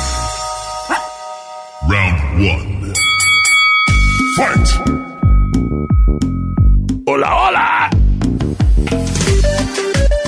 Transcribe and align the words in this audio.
Round 1.87 2.39
1. 2.39 2.93
Fight. 4.37 4.69
Hola, 7.07 7.35
hola. 7.35 7.89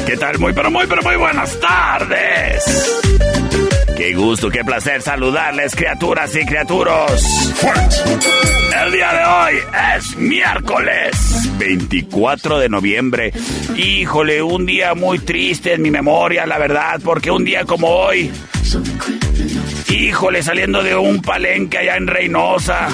¿Qué 0.06 0.18
tal? 0.18 0.40
Muy, 0.40 0.54
pero 0.54 0.72
muy, 0.72 0.86
pero 0.88 1.04
muy 1.04 1.16
buenas 1.16 1.59
tardes. 1.59 3.04
Qué 3.96 4.14
gusto, 4.16 4.50
qué 4.50 4.64
placer 4.64 5.02
saludarles, 5.02 5.76
criaturas 5.76 6.36
y 6.36 6.46
criaturos. 6.46 7.54
El 8.84 8.92
día 8.92 9.14
de 9.14 9.24
hoy 9.24 9.59
es 9.96 10.18
miércoles 10.18 11.44
24 11.59 12.59
de 12.59 12.70
noviembre. 12.70 13.31
Híjole, 13.78 14.42
un 14.42 14.66
día 14.66 14.96
muy 14.96 15.20
triste 15.20 15.74
en 15.74 15.84
mi 15.84 15.92
memoria, 15.92 16.46
la 16.48 16.58
verdad, 16.58 17.00
porque 17.04 17.30
un 17.31 17.46
día 17.46 17.64
como 17.64 17.88
hoy, 17.88 18.31
híjole, 19.94 20.42
saliendo 20.42 20.82
de 20.82 20.96
un 20.96 21.22
palenque 21.22 21.78
allá 21.78 21.98
en 21.98 22.08
Reynosa. 22.08 22.88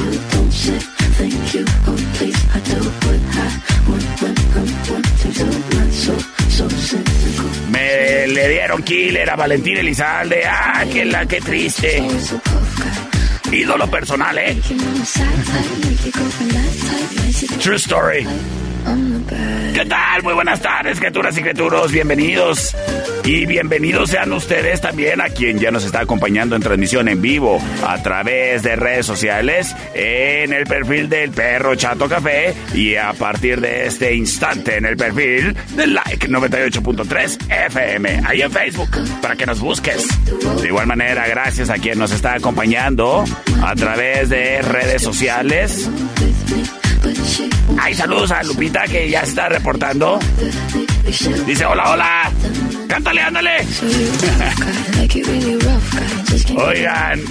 Me 7.69 8.27
le 8.27 8.49
dieron 8.49 8.83
killer 8.83 9.29
a 9.29 9.35
Valentín 9.35 9.77
Elizalde. 9.77 10.43
Ah, 10.45 10.83
qué 10.91 11.05
la, 11.05 11.25
qué 11.25 11.39
triste. 11.39 12.03
Ídolo 13.51 13.89
personal, 13.89 14.37
¿eh? 14.37 14.57
True 17.61 17.75
story. 17.77 18.27
¿Qué 19.73 19.85
tal? 19.85 20.23
Muy 20.23 20.33
buenas 20.33 20.61
tardes, 20.61 20.99
criaturas 20.99 21.37
y 21.37 21.41
criaturos. 21.41 21.91
Bienvenidos. 21.91 22.75
Y 23.23 23.45
bienvenidos 23.45 24.09
sean 24.09 24.33
ustedes 24.33 24.81
también 24.81 25.21
a 25.21 25.29
quien 25.29 25.59
ya 25.59 25.71
nos 25.71 25.85
está 25.85 26.01
acompañando 26.01 26.55
en 26.55 26.61
transmisión 26.61 27.07
en 27.07 27.21
vivo 27.21 27.61
a 27.85 28.01
través 28.01 28.63
de 28.63 28.75
redes 28.75 29.05
sociales 29.05 29.75
en 29.93 30.51
el 30.51 30.65
perfil 30.65 31.09
del 31.09 31.29
perro 31.31 31.75
Chato 31.75 32.09
Café 32.09 32.55
y 32.73 32.95
a 32.95 33.13
partir 33.13 33.61
de 33.61 33.85
este 33.85 34.15
instante 34.15 34.77
en 34.77 34.85
el 34.85 34.97
perfil 34.97 35.55
del 35.75 35.93
Like 35.93 36.27
98.3 36.27 37.67
FM 37.67 38.21
ahí 38.25 38.41
en 38.41 38.51
Facebook 38.51 38.89
para 39.21 39.35
que 39.35 39.45
nos 39.45 39.59
busques. 39.59 40.07
De 40.61 40.67
igual 40.67 40.87
manera, 40.87 41.27
gracias 41.27 41.69
a 41.69 41.75
quien 41.75 41.99
nos 41.99 42.11
está 42.11 42.33
acompañando 42.33 43.23
a 43.61 43.75
través 43.75 44.29
de 44.29 44.61
redes 44.61 45.03
sociales 45.03 45.89
Ay, 47.79 47.93
saludos 47.93 48.31
a 48.31 48.43
Lupita 48.43 48.83
que 48.83 49.09
ya 49.09 49.21
se 49.21 49.29
está 49.29 49.49
reportando. 49.49 50.19
Dice, 51.45 51.65
hola, 51.65 51.91
hola. 51.91 52.31
Cántale, 52.87 53.21
ándale. 53.21 53.51
Oigan, 56.55 57.21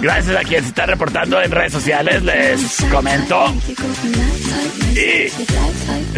gracias 0.00 0.36
a 0.36 0.44
quien 0.44 0.62
se 0.62 0.68
está 0.68 0.86
reportando 0.86 1.40
en 1.42 1.50
redes 1.50 1.72
sociales, 1.72 2.22
les 2.22 2.84
comento. 2.90 3.54
Y 4.94 5.30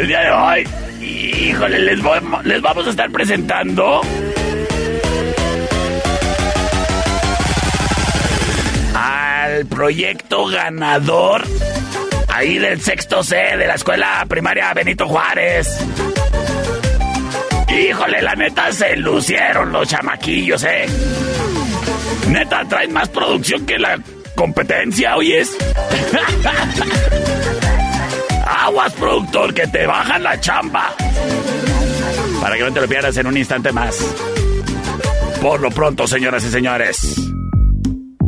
el 0.00 0.06
día 0.06 0.20
de 0.20 0.30
hoy, 0.30 0.68
híjole, 1.02 1.78
les, 1.78 1.98
les 2.44 2.62
vamos 2.62 2.86
a 2.86 2.90
estar 2.90 3.10
presentando 3.10 4.00
al 8.94 9.66
proyecto 9.66 10.46
ganador 10.46 11.44
ahí 12.40 12.58
del 12.58 12.80
sexto 12.80 13.22
C 13.22 13.36
de 13.36 13.66
la 13.66 13.74
escuela 13.74 14.24
primaria 14.26 14.72
Benito 14.72 15.06
Juárez. 15.06 15.68
Híjole, 17.68 18.22
la 18.22 18.34
neta 18.34 18.72
se 18.72 18.96
lucieron 18.96 19.70
los 19.70 19.86
chamaquillos, 19.86 20.64
eh. 20.64 20.86
Neta, 22.28 22.64
traen 22.64 22.94
más 22.94 23.10
producción 23.10 23.66
que 23.66 23.78
la 23.78 24.00
competencia, 24.34 25.16
oyes. 25.16 25.54
Aguas, 28.46 28.92
productor, 28.94 29.52
que 29.52 29.66
te 29.66 29.86
bajan 29.86 30.22
la 30.22 30.40
chamba. 30.40 30.94
Para 32.40 32.56
que 32.56 32.62
no 32.62 32.72
te 32.72 32.80
lo 32.80 32.88
pierdas 32.88 33.16
en 33.18 33.26
un 33.26 33.36
instante 33.36 33.70
más. 33.70 33.98
Por 35.42 35.60
lo 35.60 35.70
pronto, 35.70 36.06
señoras 36.06 36.42
y 36.44 36.50
señores, 36.50 37.16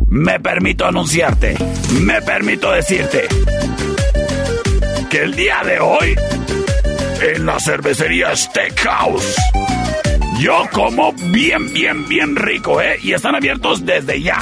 me 0.07 0.39
permito 0.39 0.85
anunciarte, 0.85 1.55
me 2.01 2.21
permito 2.21 2.71
decirte 2.71 3.27
que 5.13 5.21
el 5.21 5.35
día 5.35 5.61
de 5.63 5.79
hoy, 5.79 6.15
en 7.21 7.45
la 7.45 7.59
cervecería 7.59 8.35
Steakhouse, 8.35 9.35
yo 10.39 10.67
como 10.71 11.13
bien, 11.13 11.71
bien, 11.71 12.07
bien 12.07 12.35
rico, 12.35 12.81
¿eh? 12.81 12.97
Y 12.99 13.13
están 13.13 13.35
abiertos 13.35 13.85
desde 13.85 14.19
ya. 14.19 14.39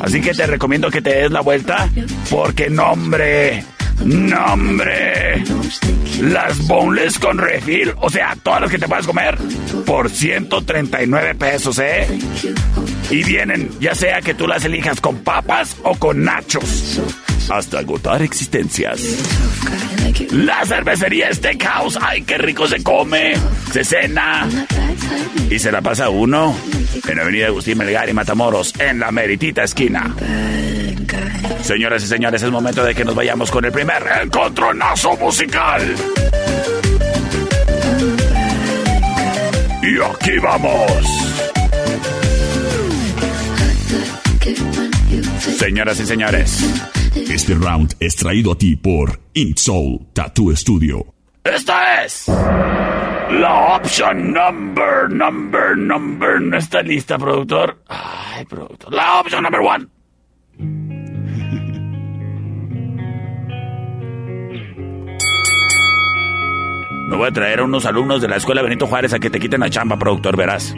Así 0.00 0.20
que 0.20 0.34
te 0.34 0.46
recomiendo 0.46 0.90
que 0.90 1.00
te 1.00 1.14
des 1.14 1.30
la 1.30 1.40
vuelta, 1.40 1.88
porque 2.28 2.68
nombre, 2.68 3.64
nombre, 4.04 5.44
las 6.20 6.66
boneless 6.66 7.18
con 7.18 7.38
refill, 7.38 7.94
o 7.98 8.10
sea, 8.10 8.36
todas 8.42 8.60
las 8.60 8.70
que 8.70 8.78
te 8.78 8.86
puedas 8.86 9.06
comer, 9.06 9.38
por 9.86 10.10
139 10.10 11.34
pesos, 11.36 11.78
¿eh? 11.78 12.06
Y 13.12 13.22
vienen, 13.24 13.68
ya 13.78 13.94
sea 13.94 14.22
que 14.22 14.32
tú 14.32 14.46
las 14.46 14.64
elijas 14.64 15.00
con 15.00 15.18
papas 15.18 15.76
o 15.82 15.94
con 15.96 16.24
nachos 16.24 16.98
hasta 17.50 17.80
agotar 17.80 18.22
existencias. 18.22 19.00
La 20.30 20.64
cervecería 20.64 21.32
Steakhouse, 21.32 21.98
ay, 22.00 22.22
qué 22.22 22.38
rico 22.38 22.66
se 22.66 22.82
come, 22.82 23.34
se 23.70 23.84
cena 23.84 24.48
y 25.50 25.58
se 25.58 25.70
la 25.70 25.82
pasa 25.82 26.08
uno 26.08 26.56
en 27.06 27.20
Avenida 27.20 27.48
Agustín 27.48 27.76
Melgar 27.76 28.08
y 28.08 28.14
Matamoros, 28.14 28.72
en 28.78 29.00
la 29.00 29.12
meritita 29.12 29.64
esquina. 29.64 30.14
Señoras 31.62 32.02
y 32.04 32.06
señores, 32.06 32.42
es 32.42 32.50
momento 32.50 32.82
de 32.82 32.94
que 32.94 33.04
nos 33.04 33.14
vayamos 33.14 33.50
con 33.50 33.64
el 33.66 33.72
primer 33.72 34.02
encontronazo 34.22 35.16
musical. 35.18 35.94
Y 39.82 40.00
aquí 40.00 40.38
vamos. 40.38 41.31
Señoras 45.42 45.98
y 45.98 46.06
señores, 46.06 46.60
este 47.16 47.54
round 47.54 47.96
es 47.98 48.14
traído 48.14 48.52
a 48.52 48.58
ti 48.58 48.76
por 48.76 49.18
Ink 49.34 49.56
Soul 49.56 50.06
Tattoo 50.12 50.54
Studio. 50.54 51.04
Esta 51.42 52.04
es 52.04 52.28
la 52.28 53.76
option 53.76 54.32
number, 54.32 55.10
number, 55.10 55.76
number. 55.76 56.40
¿No 56.40 56.56
está 56.56 56.82
lista, 56.82 57.18
productor? 57.18 57.76
Ay, 57.88 58.44
productor. 58.44 58.92
La 58.92 59.18
option 59.18 59.42
number 59.42 59.60
one. 59.60 59.88
Me 67.10 67.16
voy 67.16 67.28
a 67.28 67.32
traer 67.32 67.58
a 67.58 67.64
unos 67.64 67.84
alumnos 67.84 68.22
de 68.22 68.28
la 68.28 68.36
escuela 68.36 68.62
Benito 68.62 68.86
Juárez 68.86 69.12
a 69.12 69.18
que 69.18 69.28
te 69.28 69.40
quiten 69.40 69.60
la 69.60 69.70
chamba, 69.70 69.98
productor, 69.98 70.36
verás. 70.36 70.72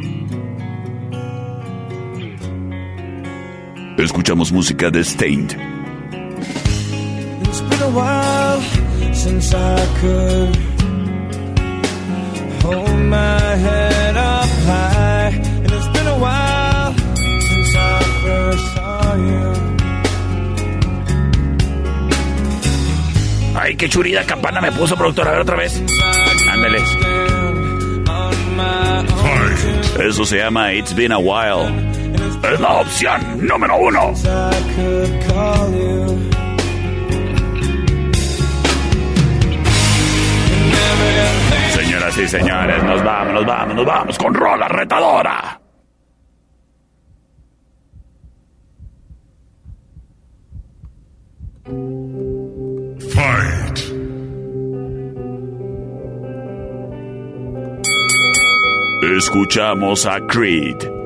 escuchamos 4.03 4.51
música 4.53 4.91
de 4.91 5.05
Stained. 5.05 5.57
Ay, 23.57 23.77
qué 23.77 23.89
churida 23.89 24.25
campana 24.25 24.61
me 24.61 24.73
puso, 24.73 24.97
productor. 24.97 25.29
A 25.29 25.33
ver 25.33 25.41
otra 25.41 25.57
vez. 25.57 25.83
Ándale. 26.51 26.79
Eso 30.07 30.25
se 30.25 30.39
llama 30.39 30.73
It's 30.73 30.95
Been 30.95 31.13
a 31.13 31.19
While. 31.19 31.94
Es 32.15 32.61
la 32.61 32.81
opción 32.81 33.47
número 33.47 33.77
uno. 33.77 34.15
Señoras 41.71 42.19
y 42.19 42.29
señores, 42.29 42.85
nos 42.85 43.03
vamos, 43.03 43.35
nos 43.35 43.47
vamos, 43.47 43.75
nos 43.75 43.87
vamos 43.87 44.19
con 44.19 44.35
rola 44.35 44.69
retadora. 44.69 45.61
Fight. 53.15 53.79
Escuchamos 59.17 60.07
a 60.07 60.21
Creed. 60.27 61.04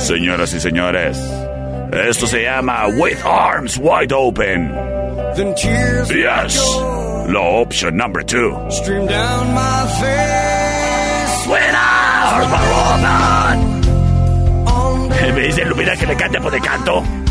Señoras 0.00 0.52
y 0.52 0.60
señores, 0.60 1.18
esto 2.08 2.26
se 2.26 2.42
llama 2.42 2.88
With 2.88 3.24
Arms 3.24 3.78
Wide 3.78 4.12
Open. 4.12 4.72
Yes. 6.10 6.58
Law 7.28 7.62
option 7.62 7.96
number 7.96 8.22
two. 8.24 8.52
Stream 8.68 9.06
down 9.06 9.54
my 9.54 9.86
face. 10.00 11.46
With 11.48 11.74
arms 11.74 12.50
wide 12.52 12.72
open. 12.72 13.82
¿Me 15.34 15.40
dice 15.42 15.64
Lumina 15.64 15.96
que 15.96 16.06
le 16.06 16.16
cante 16.16 16.40
por 16.40 16.50
de 16.50 16.60
canto? 16.60 17.21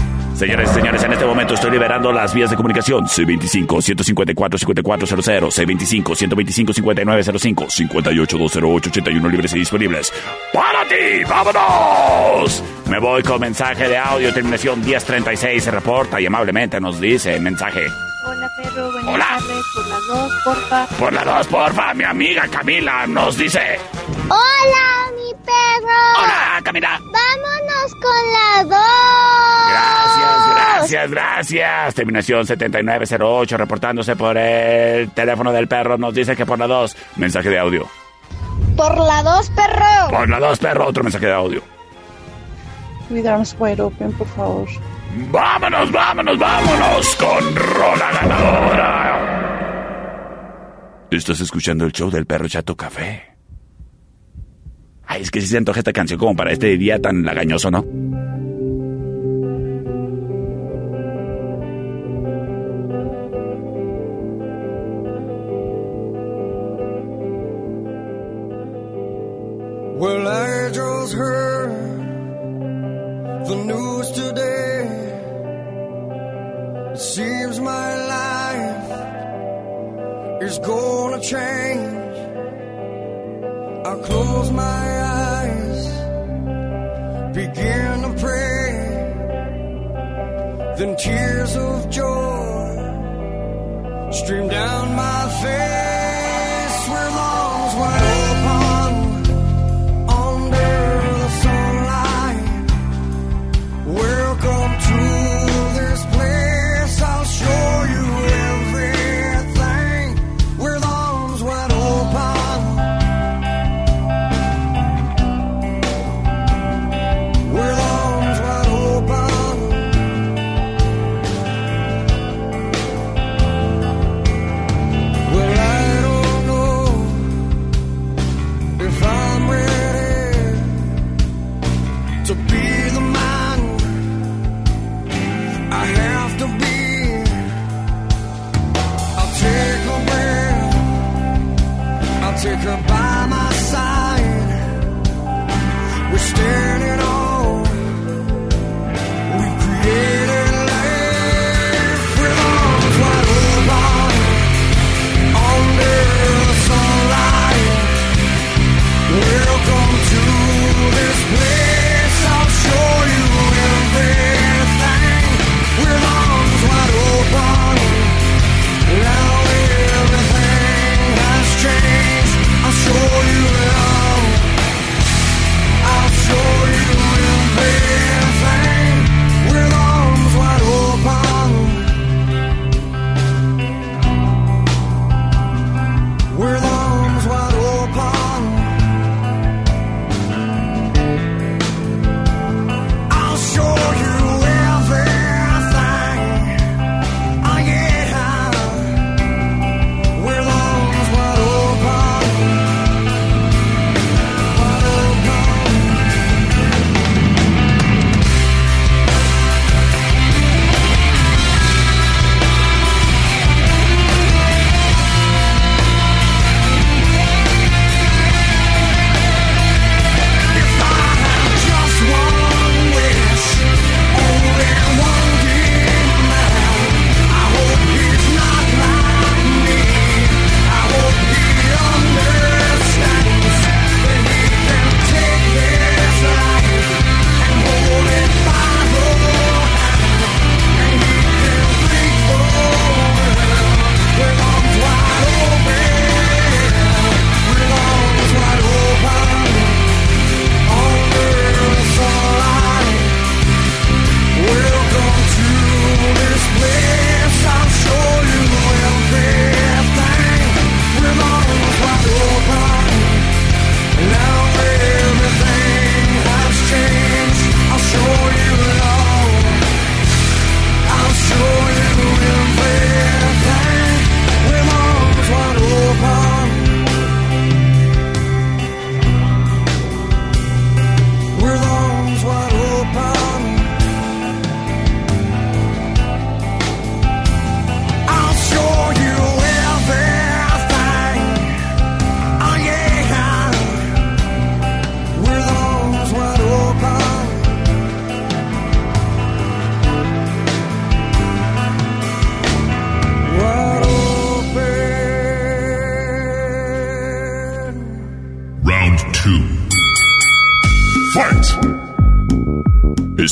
Señores 0.41 0.71
y 0.71 0.73
señores, 0.73 1.03
en 1.03 1.13
este 1.13 1.23
momento 1.23 1.53
estoy 1.53 1.69
liberando 1.69 2.11
las 2.11 2.33
vías 2.33 2.49
de 2.49 2.55
comunicación. 2.55 3.05
C25-154-5400, 3.05 6.03
C25-125-5905, 6.03 8.25
58-208-81 8.25 9.29
libres 9.29 9.53
y 9.53 9.59
disponibles. 9.59 10.11
¡Para 10.51 10.83
ti! 10.87 11.23
¡Vámonos! 11.29 12.63
Me 12.89 12.97
voy 12.97 13.21
con 13.21 13.39
mensaje 13.39 13.87
de 13.87 13.99
audio, 13.99 14.33
terminación 14.33 14.83
1036. 14.83 15.63
Se 15.63 15.69
reporta 15.69 16.19
y 16.19 16.25
amablemente 16.25 16.81
nos 16.81 16.99
dice 16.99 17.39
mensaje. 17.39 17.85
Hola, 18.23 18.49
perro. 18.55 18.91
Buenas 18.91 19.13
Hola. 19.15 19.25
tardes. 19.29 19.65
Por 19.73 19.87
las 19.87 20.07
dos, 20.07 20.31
porfa. 20.43 20.85
Por 20.99 21.13
las 21.13 21.25
dos, 21.25 21.47
porfa. 21.47 21.93
Mi 21.93 22.03
amiga 22.03 22.47
Camila 22.47 23.07
nos 23.07 23.37
dice. 23.37 23.79
Hola, 24.29 25.11
mi 25.15 25.33
perro. 25.43 26.23
Hola, 26.23 26.61
Camila. 26.63 26.99
Vámonos 26.99 27.95
con 28.01 28.31
la 28.33 28.63
dos. 28.63 29.71
Gracias, 29.71 30.55
gracias, 30.55 31.11
gracias. 31.11 31.95
Terminación 31.95 32.45
7908, 32.45 33.57
reportándose 33.57 34.15
por 34.15 34.37
el 34.37 35.09
teléfono 35.11 35.51
del 35.51 35.67
perro, 35.67 35.97
nos 35.97 36.13
dice 36.13 36.35
que 36.35 36.45
por 36.45 36.59
la 36.59 36.67
dos. 36.67 36.95
Mensaje 37.15 37.49
de 37.49 37.57
audio. 37.59 37.87
Por 38.77 38.97
la 38.97 39.23
dos, 39.23 39.49
perro. 39.51 40.09
Por 40.09 40.29
la 40.29 40.39
dos, 40.39 40.59
perro. 40.59 40.87
Otro 40.87 41.03
mensaje 41.03 41.25
de 41.25 41.33
audio. 41.33 41.61
With 43.09 43.25
arms 43.25 43.55
wide 43.59 43.81
open, 43.81 44.13
por 44.13 44.27
favor. 44.27 44.67
Vámonos, 45.31 45.91
vámonos, 45.91 46.39
vámonos 46.39 47.15
con 47.15 47.55
Rola 47.55 48.11
Ganadora. 48.13 49.01
Estás 51.11 51.41
escuchando 51.41 51.83
el 51.85 51.91
show 51.91 52.09
del 52.09 52.25
perro 52.25 52.47
Chato 52.47 52.77
Café. 52.77 53.35
Ay, 55.05 55.23
es 55.23 55.31
que 55.31 55.41
si 55.41 55.47
se 55.47 55.57
antoja 55.57 55.79
esta 55.79 55.91
canción 55.91 56.17
como 56.17 56.35
para 56.35 56.53
este 56.53 56.77
día 56.77 57.01
tan 57.01 57.25
lagañoso, 57.25 57.69
¿no? 57.69 57.81
Well, 69.97 70.27
I 70.27 70.71
just 70.73 71.13
heard 71.13 71.50
is 80.51 80.59
gonna 80.59 81.21
change. 81.33 82.17
I 83.91 83.93
close 84.07 84.49
my 84.51 84.83
eyes, 85.37 85.81
begin 87.41 87.93
to 88.05 88.11
pray. 88.23 88.67
Then 90.77 90.91
tears 90.97 91.53
of 91.67 91.89
joy 91.99 92.71
stream 94.19 94.47
down 94.59 94.85
my 95.05 95.21
face 95.43 96.79
with 96.93 97.15
arms 97.33 97.73
wide 97.81 98.20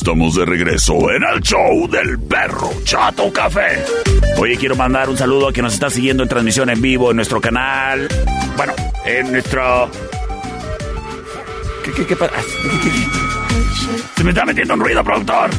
Estamos 0.09 0.33
de 0.33 0.43
regreso 0.45 1.11
en 1.11 1.21
el 1.21 1.39
show 1.41 1.87
del 1.87 2.17
perro 2.21 2.71
Chato 2.83 3.31
Café. 3.31 3.77
Oye, 4.39 4.57
quiero 4.57 4.75
mandar 4.75 5.07
un 5.07 5.15
saludo 5.15 5.47
a 5.49 5.53
quien 5.53 5.65
nos 5.65 5.75
está 5.75 5.91
siguiendo 5.91 6.23
en 6.23 6.29
transmisión 6.29 6.67
en 6.71 6.81
vivo 6.81 7.11
en 7.11 7.15
nuestro 7.17 7.39
canal. 7.39 8.07
Bueno, 8.57 8.73
en 9.05 9.31
nuestro. 9.31 9.87
¿Qué, 11.85 11.91
qué, 11.91 12.05
qué, 12.07 12.15
pa- 12.15 12.27
qué- 12.27 12.89
qué- 12.89 14.07
Se 14.17 14.23
me 14.23 14.31
está 14.31 14.45
metiendo 14.45 14.73
un 14.73 14.79
ruido, 14.79 15.03
productor. 15.03 15.51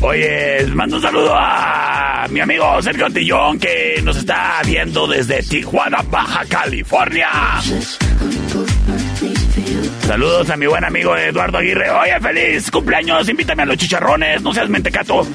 Oye, 0.00 0.66
mando 0.74 0.96
un 0.96 1.02
saludo 1.02 1.34
a 1.36 2.26
mi 2.30 2.40
amigo 2.40 2.82
Sergio 2.82 3.06
Tillón 3.10 3.60
que 3.60 4.00
nos 4.02 4.16
está 4.16 4.60
viendo 4.66 5.06
desde 5.06 5.40
Tijuana, 5.44 6.02
Baja 6.10 6.44
California. 6.48 7.28
Saludos 10.06 10.48
a 10.50 10.56
mi 10.56 10.66
buen 10.66 10.84
amigo 10.84 11.16
Eduardo 11.16 11.58
Aguirre. 11.58 11.90
Oye, 11.90 12.20
feliz 12.20 12.70
cumpleaños. 12.70 13.28
Invítame 13.28 13.62
a 13.62 13.66
los 13.66 13.76
chicharrones. 13.78 14.42
No 14.42 14.52
seas 14.52 14.68
mentecato. 14.68 15.24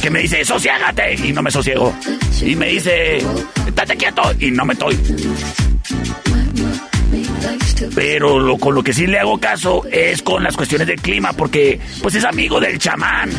Que 0.01 0.11
me 0.11 0.21
dice, 0.21 0.45
sosiégate, 0.45 1.15
y 1.15 1.33
no 1.33 1.43
me 1.43 1.51
sosiego. 1.51 1.95
Y 2.41 2.57
me 2.57 2.69
dice, 2.69 3.19
estate 3.67 3.97
quieto, 3.97 4.23
y 4.39 4.51
no 4.51 4.65
me 4.65 4.73
estoy. 4.73 4.99
Pero 7.95 8.39
lo, 8.39 8.59
con 8.59 8.75
lo 8.75 8.83
que 8.83 8.93
sí 8.93 9.07
le 9.07 9.19
hago 9.19 9.39
caso 9.39 9.85
es 9.91 10.23
con 10.23 10.43
las 10.43 10.57
cuestiones 10.57 10.87
del 10.87 11.01
clima, 11.01 11.33
porque 11.33 11.81
pues 12.01 12.15
es 12.15 12.25
amigo 12.25 12.61
del 12.61 12.79
chamán. 12.79 13.31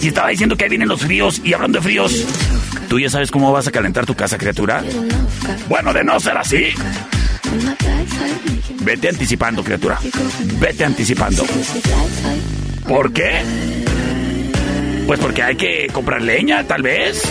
Y 0.00 0.08
estaba 0.08 0.28
diciendo 0.28 0.56
que 0.56 0.64
ahí 0.64 0.70
vienen 0.70 0.88
los 0.88 1.00
fríos, 1.00 1.40
y 1.44 1.52
hablando 1.52 1.78
de 1.78 1.84
fríos, 1.84 2.24
¿tú 2.88 2.98
ya 2.98 3.10
sabes 3.10 3.30
cómo 3.30 3.52
vas 3.52 3.66
a 3.66 3.72
calentar 3.72 4.06
tu 4.06 4.14
casa, 4.14 4.38
criatura? 4.38 4.82
Bueno, 5.68 5.92
de 5.92 6.04
no 6.04 6.18
ser 6.20 6.36
así, 6.36 6.72
vete 8.80 9.08
anticipando, 9.08 9.62
criatura. 9.62 9.98
Vete 10.58 10.84
anticipando. 10.84 11.44
¿Por 12.88 13.12
qué? 13.12 13.42
Pues 15.06 15.20
porque 15.20 15.42
hay 15.42 15.56
que 15.56 15.88
comprar 15.92 16.22
leña, 16.22 16.64
tal 16.64 16.82
vez. 16.82 17.22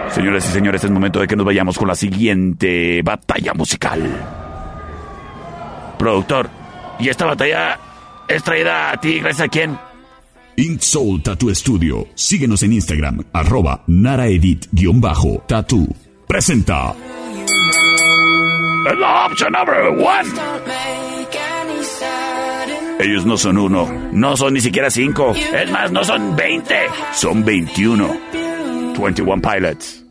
Señoras 0.09 0.47
y 0.47 0.51
señores, 0.51 0.83
es 0.83 0.91
momento 0.91 1.19
de 1.19 1.25
que 1.25 1.35
nos 1.35 1.47
vayamos 1.47 1.79
con 1.79 1.87
la 1.87 1.95
siguiente 1.95 3.01
batalla 3.01 3.55
musical. 3.55 4.03
Productor, 5.97 6.51
¿y 6.99 7.09
esta 7.09 7.25
batalla 7.25 7.79
es 8.27 8.43
traída 8.43 8.91
a 8.91 8.97
ti 8.97 9.19
gracias 9.19 9.47
a 9.47 9.49
quién? 9.49 9.75
Ink 10.55 10.79
Soul 10.79 11.23
Tattoo 11.23 11.55
Studio. 11.55 12.05
Síguenos 12.13 12.61
en 12.61 12.73
Instagram, 12.73 13.23
arroba 13.33 13.83
naraedit-tattoo. 13.87 15.87
Presenta. 16.27 16.93
Es 18.85 18.99
la 18.99 19.25
opción 19.25 19.53
number 19.53 19.87
one. 19.87 20.29
Ellos 23.03 23.25
no 23.25 23.35
son 23.35 23.57
uno, 23.57 23.85
no 24.13 24.37
son 24.37 24.53
ni 24.53 24.61
siquiera 24.61 24.89
cinco. 24.89 25.33
Es 25.35 25.69
más, 25.69 25.91
no 25.91 26.05
son 26.05 26.37
20, 26.37 26.73
son 27.13 27.43
21. 27.43 28.07
21 28.97 29.41
pilots. 29.41 30.05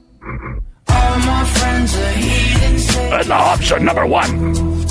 Es 3.19 3.29
la 3.29 3.55
opción 3.55 3.85
number 3.87 4.05
one. 4.05 4.83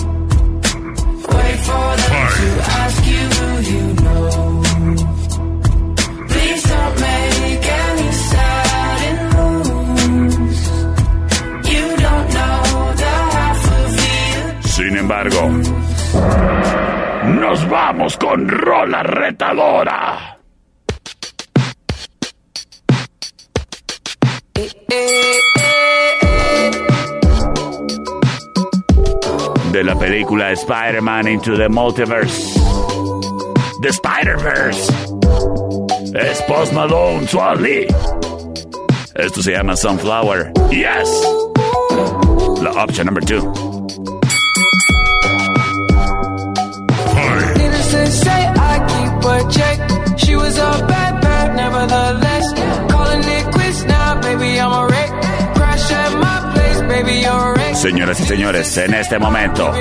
Sin 14.64 14.98
embargo, 14.98 15.52
nos 17.42 17.68
vamos 17.68 18.16
con 18.18 18.48
Rola 18.48 19.02
Retadora. 19.02 20.38
De 29.72 29.84
la 29.84 29.98
película 29.98 30.52
Spider-Man 30.52 31.28
Into 31.30 31.58
the 31.58 31.68
Multiverse. 31.68 32.60
The 33.82 33.90
Spider-Verse. 33.90 34.94
Es 36.14 36.42
Post 36.44 36.74
Malone. 36.74 37.26
Esto 39.16 39.42
se 39.42 39.54
llama 39.54 39.76
Sunflower. 39.76 40.52
Yes. 40.70 41.10
La 42.62 42.84
opción 42.84 43.08
number 43.08 43.26
two. 43.26 43.71
Was 50.60 50.82
bad, 50.84 51.22
bad, 51.22 51.56
nevertheless. 51.56 52.54
Calling 52.92 53.24
it 53.24 53.52
quits 53.54 53.84
now, 53.86 54.20
baby, 54.22 54.60
I'm 54.60 54.72
a 54.72 54.86
wreck. 54.88 55.10
Crash 55.56 55.92
at 55.92 56.14
my 56.20 56.52
place, 56.54 56.82
baby, 56.82 57.20
you're 57.22 57.32
a 57.32 57.54
wreck. 57.54 57.76
Señoras 57.76 58.20
y 58.20 58.24
señores, 58.24 58.78
en 58.78 58.94
este 58.94 59.18
momento 59.20 59.74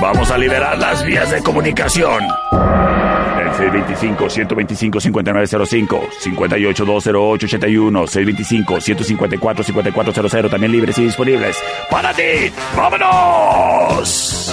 vamos 0.00 0.30
a 0.30 0.38
liberar 0.38 0.78
las 0.78 1.04
vías 1.04 1.30
de 1.30 1.42
comunicación. 1.42 2.22
El 2.52 3.48
625-125-5905, 3.52 6.08
58-208-81, 6.22 8.06
625-154-5400, 8.66 10.50
también 10.50 10.72
libres 10.72 10.98
y 10.98 11.04
disponibles. 11.04 11.56
¡Para 11.90 12.12
ti! 12.12 12.52
¡Vámonos! 12.76 14.52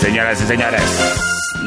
Señoras 0.00 0.42
y 0.42 0.46
señores, 0.46 0.82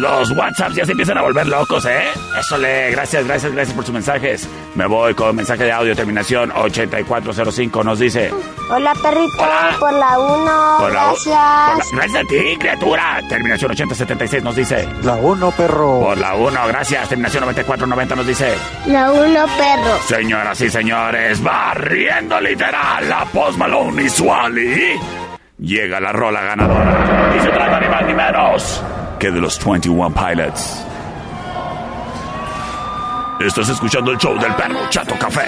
los 0.01 0.31
WhatsApps 0.31 0.75
ya 0.75 0.85
se 0.85 0.91
empiezan 0.91 1.17
a 1.17 1.21
volver 1.21 1.47
locos, 1.47 1.85
¿eh? 1.85 2.03
Eso 2.39 2.57
le, 2.57 2.91
gracias, 2.91 3.25
gracias, 3.25 3.51
gracias 3.53 3.75
por 3.75 3.85
sus 3.85 3.93
mensajes. 3.93 4.47
Me 4.75 4.85
voy 4.87 5.13
con 5.13 5.35
mensaje 5.35 5.63
de 5.65 5.71
audio, 5.71 5.95
terminación 5.95 6.51
8405, 6.53 7.83
nos 7.83 7.99
dice... 7.99 8.33
Hola 8.69 8.93
perrito, 9.01 9.33
Hola. 9.43 9.75
por 9.79 9.93
la 9.93 10.17
1, 10.19 10.75
Por 10.79 10.93
la- 10.93 11.03
gracias. 11.03 11.25
la- 11.35 11.77
gracias 11.93 12.23
a 12.23 12.27
ti, 12.27 12.57
criatura. 12.57 13.21
Terminación 13.29 13.71
8076 13.71 14.43
nos 14.43 14.55
dice. 14.55 14.87
La 15.03 15.15
1, 15.15 15.51
perro. 15.51 15.99
Por 16.01 16.17
la 16.17 16.35
1, 16.35 16.67
gracias. 16.67 17.09
Terminación 17.09 17.41
9490 17.41 18.15
nos 18.15 18.27
dice. 18.27 18.55
La 18.87 19.11
1, 19.11 19.45
perro. 19.57 19.97
Señoras 20.07 20.61
y 20.61 20.69
señores, 20.69 21.43
barriendo 21.43 22.39
literal 22.39 23.09
la 23.09 23.25
Post 23.25 23.57
Malone 23.57 24.03
y 24.03 24.09
Swally. 24.09 24.99
Llega 25.59 25.99
la 25.99 26.11
rola 26.13 26.41
ganadora. 26.41 27.33
Y 27.37 27.39
se 27.41 27.49
trata 27.49 27.79
ni 27.79 27.87
más 27.89 28.05
ni 28.05 28.13
menos 28.13 28.83
que 29.21 29.29
de 29.29 29.39
los 29.39 29.63
21 29.63 30.09
Pilots. 30.15 30.83
Estás 33.39 33.69
escuchando 33.69 34.11
el 34.11 34.17
show 34.17 34.35
del 34.39 34.51
perro 34.55 34.89
Chato 34.89 35.13
Café. 35.19 35.45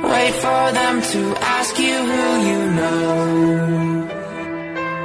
Wait 0.00 0.34
for 0.34 0.72
them 0.72 1.02
to 1.02 1.34
ask 1.42 1.76
you 1.76 1.92
who 1.92 2.40
you 2.48 2.70
know. 2.78 4.06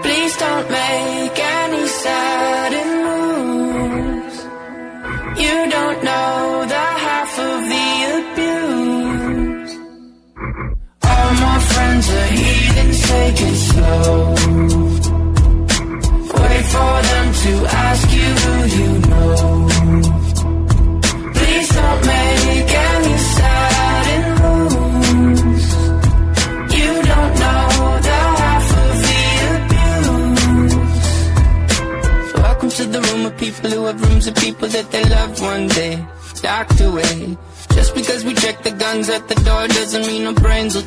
Please 0.03 0.37
don't 0.37 0.69
make 0.69 1.39
any 1.39 1.87
sudden 1.87 2.87
moves. 3.05 4.37
You 5.43 5.69
don't 5.71 6.03
know 6.03 6.65
the 6.67 6.85
half 7.05 7.39
of 7.39 7.69
the 7.73 7.89
abuse. 8.19 9.73
All 11.01 11.31
my 11.41 11.59
friends 11.59 12.09
are 12.09 12.27
heathens, 12.27 13.01
take 13.09 13.52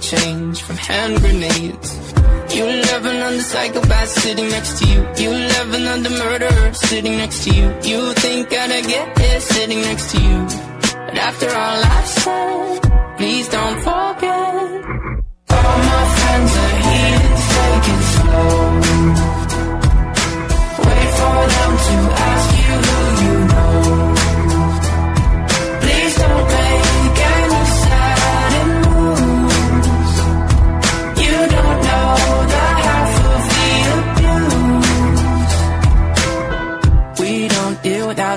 change 0.00 0.62
from 0.62 0.76
hand 0.76 1.20
grenades. 1.20 1.88
You 2.54 2.64
love 2.64 3.04
another 3.04 3.40
psychopath 3.40 4.08
sitting 4.08 4.48
next 4.48 4.78
to 4.78 4.88
you. 4.88 5.00
You 5.16 5.30
love 5.30 5.74
another 5.74 6.10
murderer 6.10 6.72
sitting 6.72 7.16
next 7.18 7.44
to 7.44 7.50
you. 7.54 7.66
You 7.82 8.12
think 8.14 8.52
I'd 8.52 8.84
get 8.86 9.18
here 9.18 9.40
sitting 9.40 9.80
next 9.82 10.10
to 10.12 10.22
you. 10.22 10.38
But 11.06 11.18
after 11.18 11.48
all 11.48 11.84
I've 11.84 12.06
said, 12.06 12.45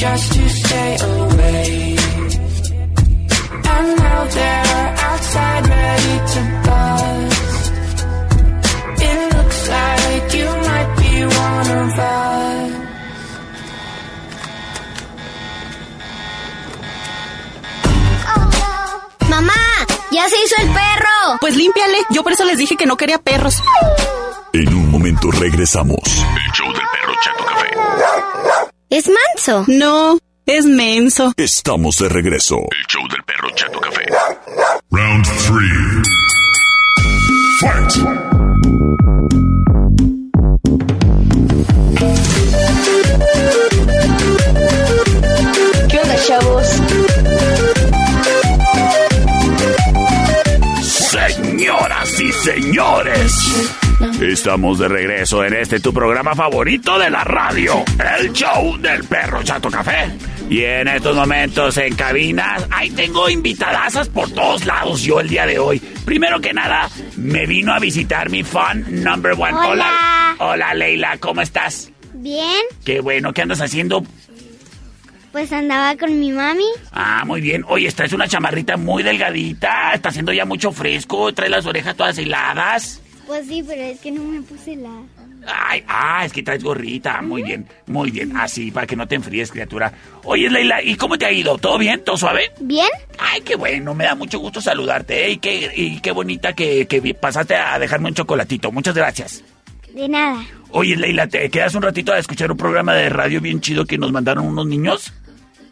Just 0.00 0.32
to 0.32 0.48
stay 0.48 0.96
away. 0.96 1.96
And 3.74 3.88
now 4.00 4.20
they're 4.36 4.94
outside 5.08 5.64
ready 5.68 6.16
to 6.32 6.40
bust. 6.64 7.72
It 9.08 9.18
looks 9.36 9.60
like 9.76 10.26
you 10.38 10.48
might 10.68 10.90
be 11.02 11.14
one 11.44 11.70
of 11.82 11.98
us. 11.98 12.70
Mamá, 19.28 19.62
ya 20.10 20.28
se 20.30 20.36
hizo 20.42 20.56
el 20.62 20.68
perro. 20.68 21.38
Pues 21.40 21.56
límpiale. 21.56 21.98
Yo 22.08 22.22
por 22.22 22.32
eso 22.32 22.44
les 22.46 22.56
dije 22.56 22.76
que 22.78 22.86
no 22.86 22.96
quería 22.96 23.18
perros. 23.18 23.62
En 24.54 24.74
un 24.74 24.90
momento 24.90 25.30
regresamos. 25.30 25.98
El 26.04 26.52
show 26.52 26.72
del 26.72 26.86
perro 26.94 27.14
Chato 27.22 27.44
Café. 27.44 27.59
Es 28.90 29.08
manso. 29.08 29.64
No, 29.68 30.18
es 30.46 30.64
menso. 30.64 31.32
Estamos 31.36 31.96
de 31.98 32.08
regreso. 32.08 32.56
El 32.56 32.86
show 32.88 33.06
del 33.08 33.22
perro 33.22 33.48
Chato 33.54 33.78
Café. 33.78 34.04
Round 34.90 35.24
3. 35.24 36.08
Fight. 37.60 37.92
¿Qué 45.88 45.98
onda, 46.00 46.16
chavos? 46.26 46.66
Señoras 50.82 52.20
y 52.20 52.32
señores, 52.32 53.32
estamos 54.00 54.78
de 54.78 54.88
regreso 54.88 55.44
en 55.44 55.54
este 55.54 55.80
tu 55.80 55.92
programa 55.92 56.34
favorito 56.34 56.98
de 56.98 57.10
la 57.10 57.24
radio, 57.24 57.84
el 58.18 58.32
show 58.32 58.76
del 58.78 59.04
perro 59.04 59.42
Chato 59.42 59.70
Café. 59.70 60.10
Y 60.48 60.64
en 60.64 60.88
estos 60.88 61.14
momentos 61.14 61.76
en 61.76 61.94
cabinas, 61.94 62.66
ahí 62.70 62.90
tengo 62.90 63.28
invitadasas 63.28 64.08
por 64.08 64.30
todos 64.32 64.64
lados 64.64 65.02
yo 65.02 65.20
el 65.20 65.28
día 65.28 65.46
de 65.46 65.58
hoy. 65.58 65.78
Primero 66.04 66.40
que 66.40 66.52
nada, 66.52 66.88
me 67.16 67.46
vino 67.46 67.72
a 67.72 67.78
visitar 67.78 68.30
mi 68.30 68.42
fan 68.42 68.84
number 69.02 69.32
one. 69.32 69.52
Hola. 69.54 70.34
Hola, 70.38 70.74
Leila, 70.74 71.18
¿cómo 71.18 71.42
estás? 71.42 71.90
Bien, 72.14 72.64
Qué 72.84 73.00
bueno, 73.00 73.32
¿qué 73.32 73.42
andas 73.42 73.60
haciendo? 73.60 74.02
pues 75.32 75.52
andaba 75.52 75.96
con 75.96 76.18
mi 76.18 76.32
mami. 76.32 76.66
Ah, 76.90 77.22
muy 77.24 77.40
bien. 77.40 77.64
Oye, 77.68 77.88
traes 77.92 78.12
una 78.12 78.26
chamarrita 78.26 78.76
muy 78.76 79.04
delgadita, 79.04 79.92
está 79.94 80.08
haciendo 80.08 80.32
ya 80.32 80.44
mucho 80.44 80.72
fresco, 80.72 81.32
traes 81.32 81.52
las 81.52 81.66
orejas 81.66 81.94
todas 81.94 82.18
heladas. 82.18 83.00
Pues 83.30 83.46
sí, 83.46 83.62
pero 83.64 83.80
es 83.80 84.00
que 84.00 84.10
no 84.10 84.24
me 84.24 84.42
puse 84.42 84.74
la... 84.74 84.90
Ay, 85.46 85.84
ah, 85.86 86.24
es 86.24 86.32
que 86.32 86.42
traes 86.42 86.64
gorrita. 86.64 87.22
Muy 87.22 87.44
bien, 87.44 87.64
muy 87.86 88.10
bien. 88.10 88.36
Así, 88.36 88.72
para 88.72 88.88
que 88.88 88.96
no 88.96 89.06
te 89.06 89.14
enfríes, 89.14 89.52
criatura. 89.52 89.92
Oye, 90.24 90.50
Leila, 90.50 90.82
¿y 90.82 90.96
cómo 90.96 91.16
te 91.16 91.26
ha 91.26 91.30
ido? 91.30 91.56
¿Todo 91.56 91.78
bien? 91.78 92.02
¿Todo 92.02 92.16
suave? 92.16 92.50
¿Bien? 92.58 92.88
Ay, 93.20 93.40
qué 93.42 93.54
bueno, 93.54 93.94
me 93.94 94.02
da 94.02 94.16
mucho 94.16 94.40
gusto 94.40 94.60
saludarte, 94.60 95.26
¿eh? 95.26 95.30
Y 95.30 95.36
qué, 95.36 95.72
y 95.76 96.00
qué 96.00 96.10
bonita 96.10 96.54
que, 96.54 96.88
que 96.88 97.14
pasaste 97.14 97.54
a 97.54 97.78
dejarme 97.78 98.08
un 98.08 98.14
chocolatito. 98.14 98.72
Muchas 98.72 98.96
gracias. 98.96 99.44
De 99.94 100.08
nada. 100.08 100.44
Oye, 100.72 100.96
Leila, 100.96 101.28
¿te 101.28 101.48
quedas 101.50 101.76
un 101.76 101.82
ratito 101.82 102.12
a 102.12 102.18
escuchar 102.18 102.50
un 102.50 102.56
programa 102.56 102.94
de 102.94 103.10
radio 103.10 103.40
bien 103.40 103.60
chido 103.60 103.84
que 103.84 103.96
nos 103.96 104.10
mandaron 104.10 104.44
unos 104.44 104.66
niños? 104.66 105.12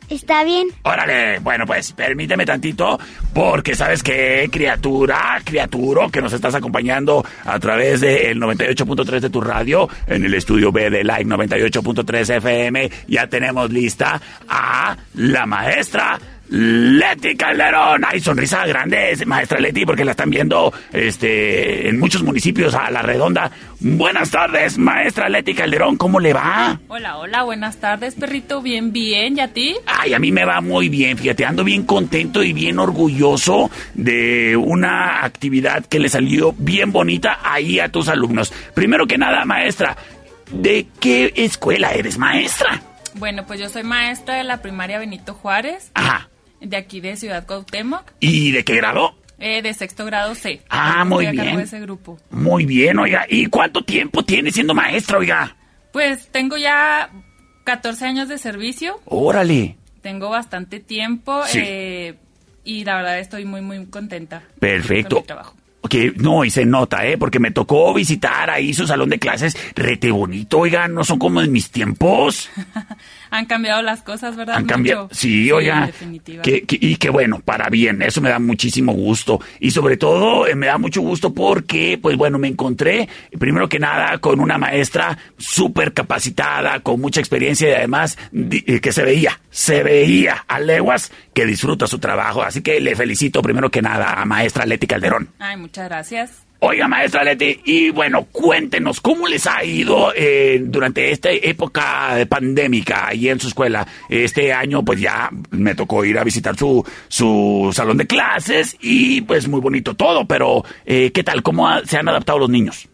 ¿Está 0.09 0.43
bien? 0.43 0.69
Órale, 0.83 1.39
bueno, 1.41 1.67
pues 1.67 1.93
permíteme 1.93 2.47
tantito, 2.47 2.99
porque 3.35 3.75
sabes 3.75 4.03
que 4.03 4.49
criatura, 4.51 5.41
criaturo, 5.45 6.11
que 6.11 6.23
nos 6.23 6.33
estás 6.33 6.55
acompañando 6.55 7.25
a 7.45 7.59
través 7.59 8.01
del 8.01 8.41
98.3 8.41 9.21
de 9.21 9.31
tu 9.31 9.41
radio, 9.41 9.89
en 10.07 10.25
el 10.25 10.33
estudio 10.33 10.73
B 10.73 10.89
de 10.89 11.05
Like 11.05 11.29
98.3 11.29 12.37
FM, 12.37 12.91
ya 13.07 13.27
tenemos 13.27 13.71
lista 13.71 14.21
a 14.49 14.97
la 15.15 15.45
maestra 15.45 16.19
Leti 16.51 17.37
Calderón. 17.37 18.05
Ay, 18.07 18.21
sonrisa 18.21 18.67
grande, 18.67 19.11
es 19.11 19.27
maestra 19.27 19.61
Leti, 19.61 19.85
porque 19.85 20.05
la 20.05 20.13
están 20.13 20.31
viendo 20.31 20.73
este, 20.93 21.89
en 21.89 21.99
muchos 21.99 22.23
municipios 22.23 22.75
a 22.75 22.91
la 22.91 23.03
redonda. 23.03 23.51
Buenas 23.81 24.31
tardes, 24.31 24.79
maestra 24.79 25.29
Leti 25.29 25.55
Calderón, 25.55 25.97
¿cómo 25.97 26.21
le 26.21 26.33
va? 26.33 26.81
Hola, 26.89 27.19
hola, 27.19 27.43
buenas 27.45 27.77
tardes, 27.77 28.15
perrito. 28.15 28.61
Bien, 28.63 28.93
bien. 28.93 29.37
¿Y 29.37 29.41
a 29.41 29.49
ti? 29.49 29.77
Ay, 29.87 30.15
a 30.15 30.19
mí 30.19 30.33
me 30.33 30.45
va 30.45 30.61
muy 30.61 30.89
bien, 30.89 31.17
fíjate, 31.17 31.45
ando 31.45 31.65
bien 31.65 31.85
contento 31.85 32.43
y 32.43 32.53
bien 32.53 32.79
orgulloso 32.79 33.71
de 33.95 34.57
una 34.57 35.25
actividad 35.25 35.85
que 35.87 35.99
le 35.99 36.09
salió 36.09 36.55
bien 36.59 36.93
bonita 36.93 37.39
ahí 37.43 37.79
a 37.79 37.89
tus 37.89 38.09
alumnos. 38.09 38.53
Primero 38.75 39.07
que 39.07 39.19
nada, 39.19 39.45
maestra, 39.45 39.97
¿de 40.51 40.87
qué 41.01 41.33
escuela 41.37 41.93
eres 41.93 42.19
maestra? 42.19 42.83
Bueno, 43.15 43.47
pues 43.47 43.61
yo 43.61 43.69
soy 43.69 43.83
maestra 43.83 44.37
de 44.37 44.45
la 44.45 44.63
primaria 44.63 44.99
Benito 44.99 45.35
Juárez, 45.35 45.91
Ajá. 45.95 46.29
De 46.61 46.77
aquí 46.77 47.01
de 47.01 47.17
Ciudad 47.17 47.47
Cuauhtémoc, 47.47 48.13
¿Y 48.21 48.51
de 48.53 48.65
qué 48.65 48.77
grado? 48.77 49.15
eh, 49.39 49.63
de 49.63 49.73
sexto 49.75 50.05
grado 50.05 50.35
C. 50.35 50.63
Ah, 50.69 51.05
muy 51.05 51.25
Estoy 51.25 51.37
a 51.37 51.39
cargo 51.39 51.43
bien. 51.51 51.57
de 51.59 51.65
ese 51.65 51.81
grupo. 51.81 52.19
Muy 52.31 52.67
bien, 52.67 52.99
oiga. 52.99 53.25
¿Y 53.29 53.47
cuánto 53.47 53.83
tiempo 53.85 54.25
tiene 54.25 54.51
siendo 54.51 54.75
maestra, 54.75 55.19
oiga? 55.19 55.57
Pues 55.93 56.29
tengo 56.33 56.57
ya 56.57 57.11
14 57.65 58.05
años 58.07 58.29
de 58.29 58.39
servicio, 58.39 59.01
Órale. 59.05 59.77
tengo 60.03 60.29
bastante 60.31 60.81
tiempo 60.81 61.43
Sí. 61.47 61.61
eh, 61.63 62.15
y 62.65 62.85
la 62.85 62.97
verdad 62.97 63.19
estoy 63.21 63.45
muy, 63.45 63.61
muy 63.61 63.87
contenta. 63.87 64.43
Perfecto. 64.59 65.17
Con 65.17 65.23
mi 65.23 65.27
trabajo. 65.27 65.57
Que 65.89 66.13
no, 66.17 66.45
y 66.45 66.51
se 66.51 66.65
nota, 66.65 67.07
¿eh? 67.07 67.17
Porque 67.19 67.39
me 67.39 67.51
tocó 67.51 67.93
visitar 67.95 68.51
ahí 68.51 68.75
su 68.75 68.87
salón 68.87 69.09
de 69.11 69.19
clases. 69.19 69.57
Rete 69.75 70.11
bonito, 70.11 70.59
oiga, 70.59 70.89
no 70.89 71.05
son 71.05 71.19
como 71.19 71.41
en 71.41 71.51
mis 71.53 71.71
tiempos. 71.71 72.51
Han 73.31 73.45
cambiado 73.45 73.83
las 73.83 74.01
cosas, 74.03 74.37
¿verdad? 74.37 74.57
Han 74.57 74.65
cambiado. 74.65 75.03
Mucho. 75.05 75.15
Sí, 75.15 75.53
oiga. 75.53 75.91
Que, 76.43 76.63
que- 76.63 76.79
y 76.81 76.97
que 76.97 77.11
bueno, 77.11 77.41
para 77.41 77.69
bien, 77.69 78.01
eso 78.01 78.23
me 78.23 78.31
da 78.31 78.39
muchísimo 78.39 78.93
gusto. 78.93 79.39
Y 79.61 79.71
sobre 79.71 79.99
todo, 79.99 80.47
eh, 80.47 80.55
me 80.55 80.67
da 80.67 80.79
mucho 80.79 81.03
gusto 81.03 81.35
porque, 81.35 81.99
pues 82.01 82.17
bueno, 82.17 82.39
me 82.39 82.49
encontré, 82.49 83.07
primero 83.39 83.69
que 83.69 83.79
nada, 83.79 84.17
con 84.19 84.41
una 84.41 84.57
maestra 84.57 85.19
súper 85.37 85.93
capacitada, 85.93 86.81
con 86.81 87.01
mucha 87.03 87.21
experiencia 87.21 87.69
y 87.69 87.73
además 87.75 88.17
eh, 88.33 88.81
que 88.81 88.93
se 88.93 89.03
veía, 89.05 89.39
se 89.51 89.83
veía 89.83 90.45
a 90.49 90.59
leguas 90.59 91.13
que 91.35 91.45
disfruta 91.45 91.87
su 91.87 91.99
trabajo. 91.99 92.43
Así 92.43 92.63
que 92.63 92.81
le 92.81 92.97
felicito 92.97 93.43
primero 93.43 93.71
que 93.71 93.83
nada 93.83 94.15
a 94.15 94.25
maestra 94.25 94.65
Leti 94.65 94.87
Calderón. 94.87 95.29
Ay, 95.39 95.59
muchas 95.59 95.78
gracias. 95.87 96.45
Oiga, 96.61 96.89
maestra 96.89 97.23
Leti, 97.23 97.61
y 97.67 97.91
bueno, 97.91 98.25
cuéntenos, 98.33 99.01
¿cómo 99.01 99.29
les 99.29 99.47
ha 99.47 99.63
ido 99.63 100.13
eh, 100.17 100.61
durante 100.65 101.13
esta 101.13 101.31
época 101.31 102.17
de 102.17 102.27
pandémica 102.27 103.07
ahí 103.07 103.29
en 103.29 103.39
su 103.39 103.47
escuela? 103.47 103.87
Este 104.09 104.53
año, 104.53 104.85
pues 104.85 105.01
ya 105.01 105.31
me 105.51 105.77
tocó 105.77 106.05
ir 106.05 106.19
a 106.19 106.25
visitar 106.25 106.57
su, 106.57 106.85
su 107.07 107.71
salón 107.73 107.97
de 107.99 108.09
clases 108.09 108.77
y 108.81 109.21
pues 109.21 109.47
muy 109.47 109.61
bonito 109.61 109.95
todo, 109.95 110.27
pero 110.27 110.65
eh, 110.85 111.13
¿qué 111.13 111.23
tal? 111.23 111.45
¿Cómo 111.45 111.69
ha- 111.69 111.85
se 111.85 111.97
han 111.97 112.09
adaptado 112.09 112.41
los 112.41 112.51
niños? 112.51 112.89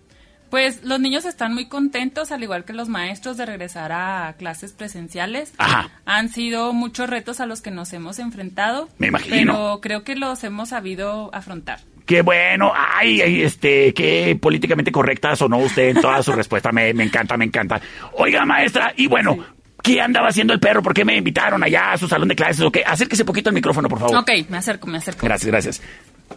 Pues 0.51 0.85
los 0.85 1.01
niños 1.01 1.25
están 1.25 1.55
muy 1.55 1.67
contentos, 1.67 2.31
al 2.33 2.43
igual 2.43 2.65
que 2.67 2.75
los 2.75 2.89
maestros, 2.91 3.39
de 3.39 3.47
regresar 3.47 3.91
a 3.93 4.35
clases 4.39 4.73
presenciales. 4.73 5.53
Ajá. 5.57 5.89
Han 6.05 6.29
sido 6.29 6.73
muchos 6.75 7.09
retos 7.09 7.41
a 7.41 7.47
los 7.47 7.61
que 7.63 7.71
nos 7.73 7.93
hemos 7.95 8.19
enfrentado. 8.21 8.89
Me 8.99 9.07
imagino. 9.09 9.53
Pero 9.55 9.81
creo 9.81 10.05
que 10.05 10.15
los 10.17 10.45
hemos 10.45 10.69
sabido 10.69 11.31
afrontar. 11.35 11.81
Qué 12.07 12.21
bueno, 12.21 12.73
ay, 12.75 13.43
este, 13.43 13.95
qué 13.95 14.39
políticamente 14.41 14.93
correcta 14.93 15.35
sonó 15.37 15.59
usted 15.59 15.89
en 15.89 16.01
toda 16.01 16.23
su 16.23 16.33
respuesta, 16.37 16.71
me, 16.71 16.93
me 16.93 17.05
encanta, 17.05 17.37
me 17.37 17.47
encanta. 17.47 17.81
Oiga, 18.13 18.45
maestra, 18.45 18.93
y 18.97 19.07
bueno, 19.07 19.39
¿qué 19.83 20.01
andaba 20.01 20.29
haciendo 20.29 20.53
el 20.53 20.61
perro? 20.61 20.83
¿Por 20.83 20.93
qué 20.93 21.05
me 21.05 21.17
invitaron 21.17 21.63
allá 21.63 21.93
a 21.93 21.99
su 21.99 22.07
salón 22.07 22.29
de 22.29 22.37
clases 22.37 22.61
o 22.61 22.71
qué? 22.71 22.83
Acérquese 22.87 23.25
poquito 23.25 23.49
al 23.49 23.55
micrófono, 23.55 23.89
por 23.89 24.01
favor. 24.01 24.17
Ok, 24.17 24.31
me 24.51 24.59
acerco, 24.59 24.87
me 24.87 24.99
acerco. 24.99 25.27
Gracias, 25.27 25.51
gracias. 25.51 25.83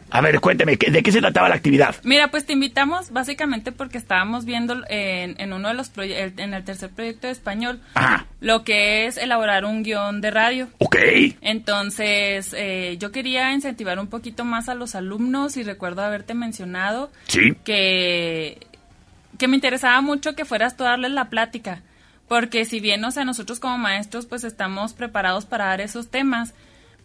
A 0.09 0.21
ver, 0.21 0.39
cuénteme, 0.39 0.77
¿qué- 0.77 0.89
¿de 0.89 1.03
qué 1.03 1.11
se 1.11 1.19
trataba 1.19 1.49
la 1.49 1.55
actividad? 1.55 1.95
Mira, 2.03 2.29
pues 2.29 2.45
te 2.45 2.53
invitamos 2.53 3.11
básicamente 3.11 3.71
porque 3.73 3.97
estábamos 3.97 4.45
viendo 4.45 4.81
en, 4.89 5.35
en 5.39 5.51
uno 5.53 5.67
de 5.67 5.73
los 5.73 5.89
proyectos, 5.89 6.43
en 6.43 6.53
el 6.53 6.63
tercer 6.63 6.89
proyecto 6.91 7.27
de 7.27 7.33
español, 7.33 7.81
Ajá, 7.93 8.25
lo 8.39 8.63
que 8.63 9.05
es 9.05 9.17
elaborar 9.17 9.65
un 9.65 9.83
guion 9.83 10.21
de 10.21 10.31
radio. 10.31 10.69
ok. 10.77 10.95
Entonces, 11.41 12.53
eh, 12.57 12.97
yo 12.99 13.11
quería 13.11 13.51
incentivar 13.53 13.99
un 13.99 14.07
poquito 14.07 14.45
más 14.45 14.69
a 14.69 14.75
los 14.75 14.95
alumnos 14.95 15.57
y 15.57 15.63
recuerdo 15.63 16.01
haberte 16.03 16.33
mencionado 16.33 17.11
Sí. 17.27 17.53
que, 17.65 18.59
que 19.37 19.47
me 19.47 19.55
interesaba 19.55 19.99
mucho 20.01 20.35
que 20.35 20.45
fueras 20.45 20.77
tú 20.77 20.83
a 20.85 20.89
darles 20.89 21.11
la 21.11 21.29
plática, 21.29 21.81
porque 22.27 22.65
si 22.65 22.79
bien, 22.79 23.03
o 23.05 23.11
sea, 23.11 23.25
nosotros 23.25 23.59
como 23.59 23.77
maestros 23.77 24.25
pues 24.25 24.43
estamos 24.43 24.93
preparados 24.93 25.45
para 25.45 25.65
dar 25.65 25.81
esos 25.81 26.09
temas, 26.09 26.53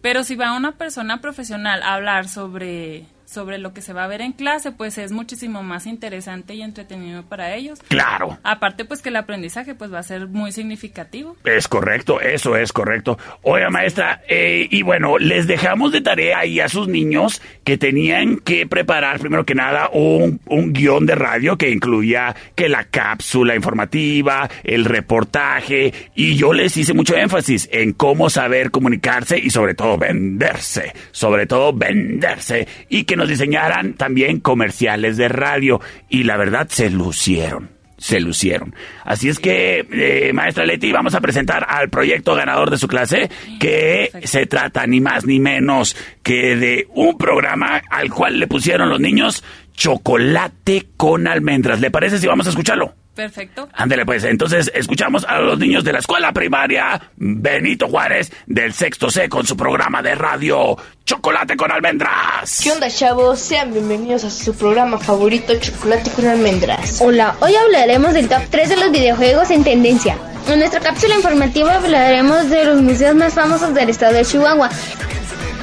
pero 0.03 0.25
si 0.25 0.35
va 0.35 0.57
una 0.57 0.73
persona 0.73 1.21
profesional 1.21 1.83
a 1.83 1.95
hablar 1.95 2.29
sobre, 2.29 3.07
sobre 3.33 3.59
lo 3.59 3.73
que 3.73 3.83
se 3.83 3.93
va 3.93 4.05
a 4.05 4.07
ver 4.07 4.21
en 4.21 4.33
clase, 4.33 4.73
pues 4.73 4.99
es 4.99 5.13
muchísimo 5.13 5.63
más 5.63 5.87
interesante 5.87 6.55
y 6.55 6.63
entretenido 6.63 7.23
para 7.25 7.55
ellos. 7.55 7.81
Claro. 7.89 8.39
Aparte, 8.43 8.85
pues 8.85 9.03
que 9.03 9.09
el 9.09 9.17
aprendizaje 9.17 9.75
pues 9.75 9.93
va 9.93 9.99
a 9.99 10.03
ser 10.03 10.29
muy 10.29 10.53
significativo. 10.53 11.37
Es 11.45 11.69
correcto, 11.69 12.21
eso 12.21 12.57
es 12.57 12.73
correcto. 12.73 13.19
Oiga, 13.43 13.71
maestra, 13.71 14.23
eh, 14.29 14.69
y 14.71 14.83
bueno, 14.83 15.19
les 15.19 15.47
dejamos 15.47 15.93
de 15.93 16.01
tarea 16.01 16.39
ahí 16.39 16.61
a 16.61 16.69
sus 16.69 16.89
niños 16.89 17.43
que 17.65 17.79
tenían 17.79 18.39
que 18.39 18.67
preparar, 18.67 19.19
primero 19.19 19.45
que 19.45 19.55
nada, 19.55 19.89
un, 19.93 20.41
un 20.47 20.73
guion 20.73 21.07
de 21.07 21.15
radio 21.15 21.57
que 21.57 21.71
incluía 21.71 22.35
que 22.55 22.69
la 22.69 22.85
cápsula 22.85 23.55
informativa, 23.55 24.49
el 24.65 24.85
reportaje, 24.85 25.93
y 26.15 26.37
yo 26.37 26.53
les 26.53 26.77
hice 26.77 26.93
mucho 26.93 27.17
énfasis 27.17 27.69
en 27.73 27.93
cómo 27.93 28.31
saber 28.31 28.71
comunicarse 28.71 29.39
y 29.39 29.51
sobre 29.51 29.75
todo 29.75 29.97
venderse, 29.97 30.93
sobre 31.11 31.47
todo 31.47 31.73
venderse, 31.73 32.67
y 32.89 33.05
que 33.05 33.17
nos 33.23 33.29
diseñaran 33.29 33.95
también 33.95 34.41
comerciales 34.41 35.17
de 35.17 35.29
radio, 35.29 35.81
y 36.09 36.25
la 36.25 36.37
verdad 36.37 36.69
se 36.69 36.91
lucieron 36.91 37.71
se 38.03 38.19
lucieron. 38.19 38.75
Así 39.05 39.29
es 39.29 39.39
que, 39.39 39.87
eh, 39.93 40.33
maestra 40.33 40.67
Leti, 40.67 40.91
vamos 40.91 41.15
a 41.15 41.21
presentar 41.21 41.65
al 41.69 41.89
proyecto 41.89 42.35
ganador 42.35 42.69
de 42.69 42.77
su 42.77 42.89
clase, 42.89 43.31
que 43.61 44.09
Perfecto. 44.11 44.29
se 44.29 44.47
trata 44.47 44.87
ni 44.89 45.01
más 45.01 45.25
ni 45.25 45.39
menos 45.39 45.97
que 46.25 46.57
de 46.57 46.89
un 46.95 47.17
programa 47.17 47.81
al 47.89 48.11
cual 48.11 48.41
le 48.41 48.49
pusieron 48.49 48.89
los 48.89 48.99
niños 48.99 49.45
chocolate 49.83 50.91
con 50.97 51.27
almendras. 51.27 51.81
¿Le 51.81 51.91
parece 51.91 52.19
si 52.19 52.29
vamos 52.29 52.47
a 52.47 52.51
escucharlo? 52.51 52.95
Perfecto. 53.17 53.69
Ándele 53.75 54.07
pues, 54.07 54.23
entonces 54.23 54.71
escuchamos 54.73 55.25
a 55.25 55.41
los 55.41 55.59
niños 55.59 55.83
de 55.83 55.93
la 55.93 55.99
escuela 55.99 56.33
primaria 56.33 57.11
Benito 57.17 57.89
Juárez 57.89 58.31
del 58.47 58.73
sexto 58.75 59.11
C 59.11 59.29
con 59.29 59.45
su 59.45 59.57
programa 59.57 60.01
de 60.01 60.15
radio 60.15 60.77
Chocolate 61.05 61.57
con 61.57 61.73
almendras. 61.73 62.61
¿Qué 62.63 62.71
onda 62.71 62.89
chavos? 62.89 63.41
Sean 63.41 63.73
bienvenidos 63.73 64.23
a 64.23 64.31
su 64.31 64.55
programa 64.55 64.99
favorito 64.99 65.53
Chocolate 65.59 66.13
con 66.13 66.27
almendras. 66.27 67.01
Hola, 67.01 67.35
hoy 67.41 67.57
hablaremos 67.57 68.15
del 68.15 68.29
top 68.29 68.43
3 68.51 68.69
de 68.69 68.77
los 68.77 68.93
videojuegos 68.93 69.51
en 69.51 69.65
tendencia. 69.65 70.17
En 70.47 70.61
nuestra 70.61 70.79
cápsula 70.79 71.17
informativa 71.17 71.75
hablaremos 71.75 72.49
de 72.51 72.67
los 72.67 72.81
museos 72.81 73.17
más 73.17 73.35
famosos 73.35 73.75
del 73.75 73.91
estado 73.91 74.15
de 74.15 74.25
Chihuahua. 74.25 74.71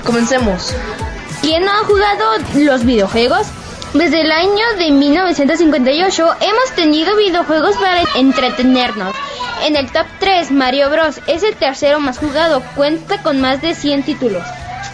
Comencemos. 0.03 0.75
¿Quién 1.41 1.63
no 1.63 1.71
ha 1.71 1.85
jugado 1.85 2.25
los 2.55 2.83
videojuegos? 2.83 3.47
Desde 3.93 4.21
el 4.21 4.31
año 4.31 4.65
de 4.77 4.91
1958 4.91 6.27
hemos 6.41 6.71
tenido 6.75 7.15
videojuegos 7.15 7.75
para 7.77 8.03
entretenernos. 8.15 9.15
En 9.65 9.75
el 9.75 9.91
top 9.91 10.05
3, 10.19 10.51
Mario 10.51 10.91
Bros. 10.91 11.19
es 11.25 11.41
el 11.41 11.55
tercero 11.55 11.99
más 11.99 12.19
jugado, 12.19 12.61
cuenta 12.75 13.23
con 13.23 13.41
más 13.41 13.63
de 13.63 13.73
100 13.73 14.03
títulos. 14.03 14.43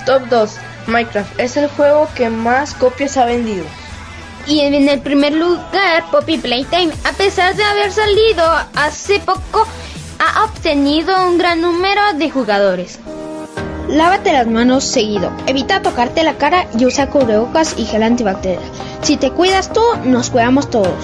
Top 0.06 0.24
2. 0.30 0.58
Minecraft 0.88 1.40
es 1.40 1.58
el 1.58 1.68
juego 1.68 2.08
que 2.16 2.30
más 2.30 2.74
copias 2.74 3.18
ha 3.18 3.26
vendido. 3.26 3.66
Y 4.48 4.62
en 4.62 4.88
el 4.88 5.02
primer 5.02 5.34
lugar, 5.34 6.06
Poppy 6.10 6.38
Playtime, 6.38 6.94
a 7.04 7.12
pesar 7.12 7.54
de 7.54 7.64
haber 7.64 7.92
salido 7.92 8.50
hace 8.76 9.20
poco, 9.20 9.68
ha 10.20 10.46
obtenido 10.46 11.28
un 11.28 11.38
gran 11.38 11.60
número 11.60 12.02
de 12.14 12.32
jugadores. 12.32 13.00
Lávate 13.88 14.34
las 14.34 14.48
manos 14.48 14.84
seguido, 14.84 15.32
evita 15.46 15.82
tocarte 15.82 16.24
la 16.24 16.38
cara 16.38 16.68
y 16.78 16.86
usa 16.86 17.10
cubrebocas 17.10 17.76
y 17.78 17.86
gel 17.86 18.04
antibacterial. 18.04 18.64
Si 19.02 19.16
te 19.16 19.32
cuidas 19.32 19.72
tú, 19.72 19.82
nos 20.04 20.32
cuidamos 20.32 20.70
todos. 20.70 20.96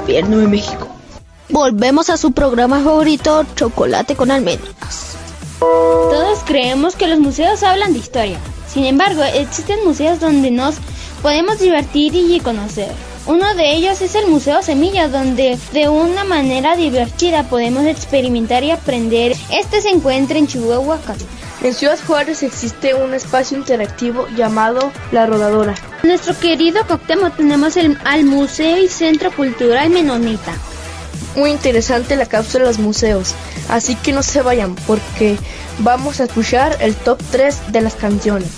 Gobierno 0.00 0.38
de 0.38 0.48
México. 0.48 0.88
Volvemos 1.50 2.08
a 2.08 2.16
su 2.16 2.32
programa 2.32 2.82
favorito, 2.82 3.44
Chocolate 3.54 4.16
con 4.16 4.30
almendras. 4.30 5.16
Todos 5.60 6.40
creemos 6.46 6.96
que 6.96 7.06
los 7.06 7.20
museos 7.20 7.62
hablan 7.62 7.92
de 7.92 7.98
historia. 7.98 8.38
Sin 8.66 8.86
embargo, 8.86 9.22
existen 9.22 9.84
museos 9.84 10.18
donde 10.18 10.50
nos 10.50 10.76
podemos 11.20 11.58
divertir 11.58 12.14
y 12.14 12.40
conocer. 12.40 12.90
Uno 13.26 13.54
de 13.54 13.74
ellos 13.74 14.00
es 14.00 14.14
el 14.14 14.26
Museo 14.26 14.62
Semilla, 14.62 15.08
donde 15.08 15.58
de 15.72 15.88
una 15.88 16.24
manera 16.24 16.76
divertida 16.76 17.44
podemos 17.44 17.84
experimentar 17.84 18.64
y 18.64 18.70
aprender. 18.70 19.36
Este 19.50 19.80
se 19.82 19.90
encuentra 19.90 20.38
en 20.38 20.48
Chihuahua, 20.48 20.98
Cali. 21.06 21.24
En 21.62 21.74
Ciudad 21.74 21.98
Juárez 22.04 22.42
existe 22.42 22.92
un 22.92 23.14
espacio 23.14 23.56
interactivo 23.56 24.26
llamado 24.36 24.90
La 25.12 25.26
Rodadora. 25.26 25.76
En 26.02 26.08
Nuestro 26.08 26.36
querido 26.36 26.84
Coctemo 26.88 27.30
tenemos 27.30 27.76
el, 27.76 27.96
al 28.04 28.24
Museo 28.24 28.78
y 28.78 28.88
Centro 28.88 29.30
Cultural 29.30 29.88
Menonita. 29.90 30.52
Muy 31.36 31.50
interesante 31.50 32.16
la 32.16 32.26
cápsula 32.26 32.64
de 32.64 32.70
los 32.70 32.80
museos, 32.80 33.36
así 33.68 33.94
que 33.94 34.12
no 34.12 34.24
se 34.24 34.42
vayan 34.42 34.74
porque 34.88 35.38
vamos 35.78 36.18
a 36.18 36.24
escuchar 36.24 36.76
el 36.80 36.96
top 36.96 37.20
3 37.30 37.70
de 37.72 37.80
las 37.80 37.94
canciones. 37.94 38.50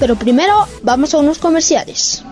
Pero 0.00 0.16
primero 0.16 0.66
vamos 0.82 1.14
a 1.14 1.18
unos 1.18 1.38
comerciales. 1.38 2.24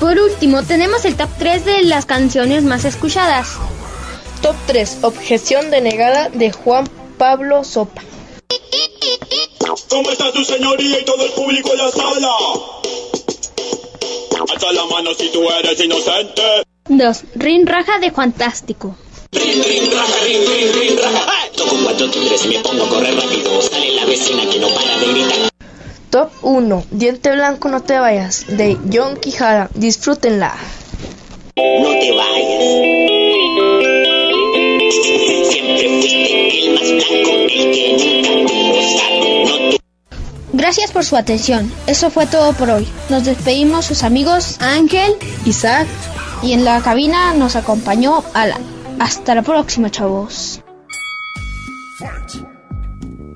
Por 0.01 0.19
último, 0.19 0.63
tenemos 0.65 1.07
el 1.07 1.17
top 1.17 1.31
3 1.39 1.65
de 1.65 1.83
las 1.85 2.05
canciones 2.05 2.65
más 2.65 2.85
escuchadas. 2.85 3.55
Top 4.43 4.57
3. 4.67 4.99
Objeción 5.03 5.71
denegada 5.71 6.29
de 6.29 6.53
Juan 6.53 6.87
Pablo 7.17 7.65
Sopa. 7.65 8.03
¿Cómo 9.89 10.11
está 10.11 10.31
su 10.33 10.45
señoría 10.45 11.01
y 11.01 11.05
todo 11.05 11.25
el 11.25 11.33
público 11.33 11.71
en 11.73 11.79
la 11.79 11.91
sala? 11.91 12.31
Alza 14.53 14.73
la 14.73 14.87
mano 14.87 15.15
si 15.15 15.29
tú 15.31 15.43
eres 15.51 15.81
inocente. 15.81 16.43
2. 16.89 17.25
Rin 17.37 17.67
Raja 17.67 17.99
de 17.99 18.11
Fantástico. 18.11 18.97
Rin, 19.33 19.65
rin, 19.65 19.91
raja, 19.91 20.25
rin, 20.25 20.41
rin, 20.47 20.73
rin, 20.81 20.99
raja. 20.99 21.27
Toco 21.57 21.77
cuatro 21.83 22.09
timbres 22.11 22.45
y 22.45 22.49
me 22.49 22.59
pongo 22.61 22.85
a 22.85 22.89
correr 22.89 23.17
rápido. 23.17 23.63
Sale 23.63 23.95
la 23.95 24.05
vecina 24.05 24.49
que 24.49 24.61
no 24.61 24.69
para 24.69 24.99
de 24.99 25.07
gritar. 25.07 25.51
Top 26.11 26.31
1. 26.43 26.85
Diente 26.93 27.33
Blanco 27.33 27.69
No 27.69 27.83
Te 27.83 27.99
Vayas 27.99 28.47
de 28.47 28.77
John 28.93 29.17
Quijada. 29.17 29.71
Disfrútenla. 29.75 30.55
No 31.57 31.91
te 31.91 32.13
vayas. 32.13 33.65
Gracias 40.53 40.93
por 40.93 41.05
su 41.05 41.17
atención. 41.17 41.71
Eso 41.87 42.11
fue 42.11 42.27
todo 42.27 42.53
por 42.53 42.71
hoy. 42.71 42.89
Nos 43.11 43.25
despedimos 43.25 43.85
sus 43.85 44.03
amigos 44.03 44.57
Ángel, 44.61 45.15
Isaac 45.45 45.87
y 46.43 46.53
en 46.53 46.65
la 46.65 46.81
cabina 46.81 47.35
nos 47.35 47.57
acompañó 47.57 48.25
Alan. 48.35 48.63
Hasta 48.99 49.35
la 49.35 49.43
próxima, 49.43 49.91
chavos. 49.91 50.63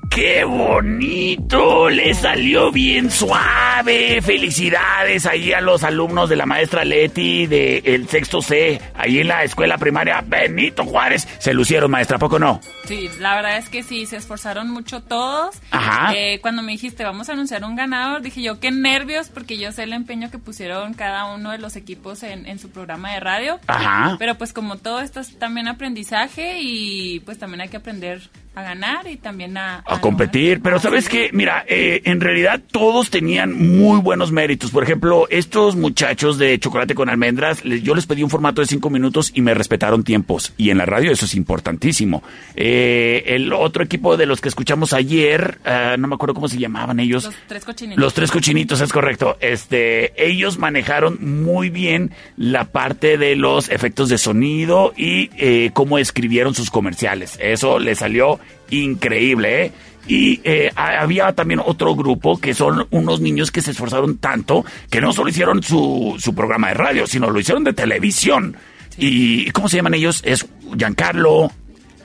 ¡Qué 0.09 0.43
bonito! 0.43 1.87
Le 1.89 2.13
salió 2.15 2.71
bien 2.71 3.11
suave. 3.11 4.21
Felicidades 4.21 5.25
ahí 5.27 5.53
a 5.53 5.61
los 5.61 5.83
alumnos 5.83 6.29
de 6.29 6.35
la 6.35 6.47
maestra 6.47 6.83
Leti 6.83 7.45
del 7.45 8.07
sexto 8.09 8.41
C, 8.41 8.81
ahí 8.95 9.19
en 9.19 9.27
la 9.27 9.43
escuela 9.43 9.77
primaria 9.77 10.23
Benito 10.25 10.83
Juárez. 10.83 11.27
Se 11.39 11.53
lucieron, 11.53 11.91
maestra, 11.91 12.17
¿a 12.17 12.19
poco 12.19 12.39
no? 12.39 12.59
Sí, 12.85 13.09
la 13.19 13.35
verdad 13.35 13.57
es 13.57 13.69
que 13.69 13.83
sí, 13.83 14.07
se 14.07 14.17
esforzaron 14.17 14.69
mucho 14.71 15.01
todos. 15.01 15.55
Ajá. 15.69 16.13
Eh, 16.15 16.39
cuando 16.41 16.63
me 16.63 16.71
dijiste, 16.71 17.03
vamos 17.03 17.29
a 17.29 17.33
anunciar 17.33 17.63
un 17.63 17.75
ganador, 17.75 18.21
dije 18.21 18.41
yo, 18.41 18.59
qué 18.59 18.71
nervios, 18.71 19.29
porque 19.29 19.57
yo 19.57 19.71
sé 19.71 19.83
el 19.83 19.93
empeño 19.93 20.31
que 20.31 20.39
pusieron 20.39 20.95
cada 20.95 21.33
uno 21.33 21.51
de 21.51 21.59
los 21.59 21.75
equipos 21.75 22.23
en, 22.23 22.47
en 22.47 22.57
su 22.57 22.71
programa 22.71 23.13
de 23.13 23.19
radio. 23.19 23.59
Ajá. 23.67 24.15
Pero 24.17 24.35
pues 24.35 24.53
como 24.53 24.77
todo 24.77 25.01
esto 25.01 25.19
es 25.19 25.37
también 25.37 25.67
aprendizaje 25.67 26.59
y 26.61 27.19
pues 27.21 27.37
también 27.37 27.61
hay 27.61 27.69
que 27.69 27.77
aprender 27.77 28.21
a 28.59 28.63
ganar 28.63 29.07
y 29.07 29.17
también 29.17 29.57
a... 29.57 29.83
a 29.85 29.99
competir, 30.01 30.61
pero 30.61 30.79
sabes 30.79 31.09
qué, 31.09 31.29
mira, 31.33 31.63
eh, 31.67 32.01
en 32.05 32.21
realidad 32.21 32.61
todos 32.71 33.09
tenían 33.09 33.53
muy 33.53 33.99
buenos 33.99 34.31
méritos. 34.31 34.71
Por 34.71 34.83
ejemplo, 34.83 35.27
estos 35.29 35.75
muchachos 35.75 36.37
de 36.37 36.59
chocolate 36.59 36.95
con 36.95 37.09
almendras, 37.09 37.63
les- 37.65 37.81
yo 37.83 37.95
les 37.95 38.05
pedí 38.05 38.23
un 38.23 38.29
formato 38.29 38.61
de 38.61 38.67
cinco 38.67 38.89
minutos 38.89 39.31
y 39.33 39.41
me 39.41 39.53
respetaron 39.53 40.03
tiempos. 40.03 40.53
Y 40.57 40.69
en 40.69 40.77
la 40.77 40.85
radio 40.85 41.11
eso 41.11 41.25
es 41.25 41.35
importantísimo. 41.35 42.23
Eh, 42.55 43.23
el 43.27 43.53
otro 43.53 43.83
equipo 43.83 44.17
de 44.17 44.25
los 44.25 44.41
que 44.41 44.49
escuchamos 44.49 44.93
ayer, 44.93 45.59
ah, 45.65 45.95
no 45.97 46.07
me 46.07 46.15
acuerdo 46.15 46.33
cómo 46.35 46.47
se 46.47 46.57
llamaban 46.57 46.99
ellos. 46.99 47.25
Los 47.25 47.35
tres 47.47 47.65
cochinitos. 47.65 48.01
Los 48.01 48.13
tres 48.13 48.31
cochinitos, 48.31 48.81
es 48.81 48.91
correcto. 48.91 49.37
Este, 49.39 50.13
ellos 50.23 50.57
manejaron 50.57 51.17
muy 51.43 51.69
bien 51.69 52.11
la 52.37 52.65
parte 52.65 53.17
de 53.17 53.35
los 53.35 53.69
efectos 53.69 54.09
de 54.09 54.17
sonido 54.17 54.93
y 54.97 55.29
eh, 55.37 55.71
cómo 55.73 55.97
escribieron 55.97 56.53
sus 56.53 56.69
comerciales. 56.69 57.37
Eso 57.41 57.79
le 57.79 57.95
salió 57.95 58.39
increíble, 58.69 59.65
¿eh? 59.65 59.71
Y 60.07 60.41
eh, 60.43 60.71
ha- 60.75 61.01
había 61.01 61.33
también 61.33 61.61
otro 61.63 61.95
grupo 61.95 62.39
que 62.39 62.53
son 62.53 62.87
unos 62.89 63.21
niños 63.21 63.51
que 63.51 63.61
se 63.61 63.71
esforzaron 63.71 64.17
tanto 64.17 64.65
que 64.89 65.01
no 65.01 65.13
solo 65.13 65.29
hicieron 65.29 65.61
su, 65.61 66.15
su 66.19 66.33
programa 66.33 66.69
de 66.69 66.73
radio, 66.75 67.05
sino 67.07 67.29
lo 67.29 67.39
hicieron 67.39 67.63
de 67.63 67.73
televisión. 67.73 68.55
¿Y 68.97 69.49
cómo 69.51 69.69
se 69.69 69.77
llaman 69.77 69.93
ellos? 69.93 70.21
Es 70.25 70.47
Giancarlo. 70.77 71.51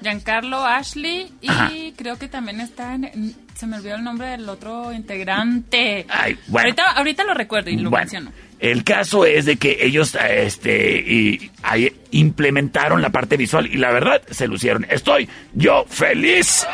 Giancarlo, 0.02 0.64
Ashley 0.66 1.32
y 1.40 1.48
Ajá. 1.48 1.72
creo 1.96 2.18
que 2.18 2.28
también 2.28 2.60
está 2.60 2.94
en- 2.94 3.34
Se 3.54 3.66
me 3.66 3.76
olvidó 3.78 3.94
el 3.94 4.04
nombre 4.04 4.26
del 4.28 4.48
otro 4.48 4.92
integrante. 4.92 6.04
Ay, 6.08 6.36
bueno. 6.48 6.66
ahorita, 6.66 6.90
ahorita 6.90 7.24
lo 7.24 7.34
recuerdo 7.34 7.70
y 7.70 7.76
lo 7.76 7.88
Bueno, 7.88 8.02
menciono. 8.04 8.32
El 8.64 8.82
caso 8.82 9.26
es 9.26 9.44
de 9.44 9.56
que 9.56 9.76
ellos 9.82 10.16
este, 10.26 11.50
implementaron 12.12 13.02
la 13.02 13.10
parte 13.10 13.36
visual 13.36 13.66
y 13.66 13.76
la 13.76 13.90
verdad 13.92 14.22
se 14.30 14.48
lucieron. 14.48 14.86
Estoy 14.88 15.28
yo 15.52 15.84
feliz. 15.86 16.66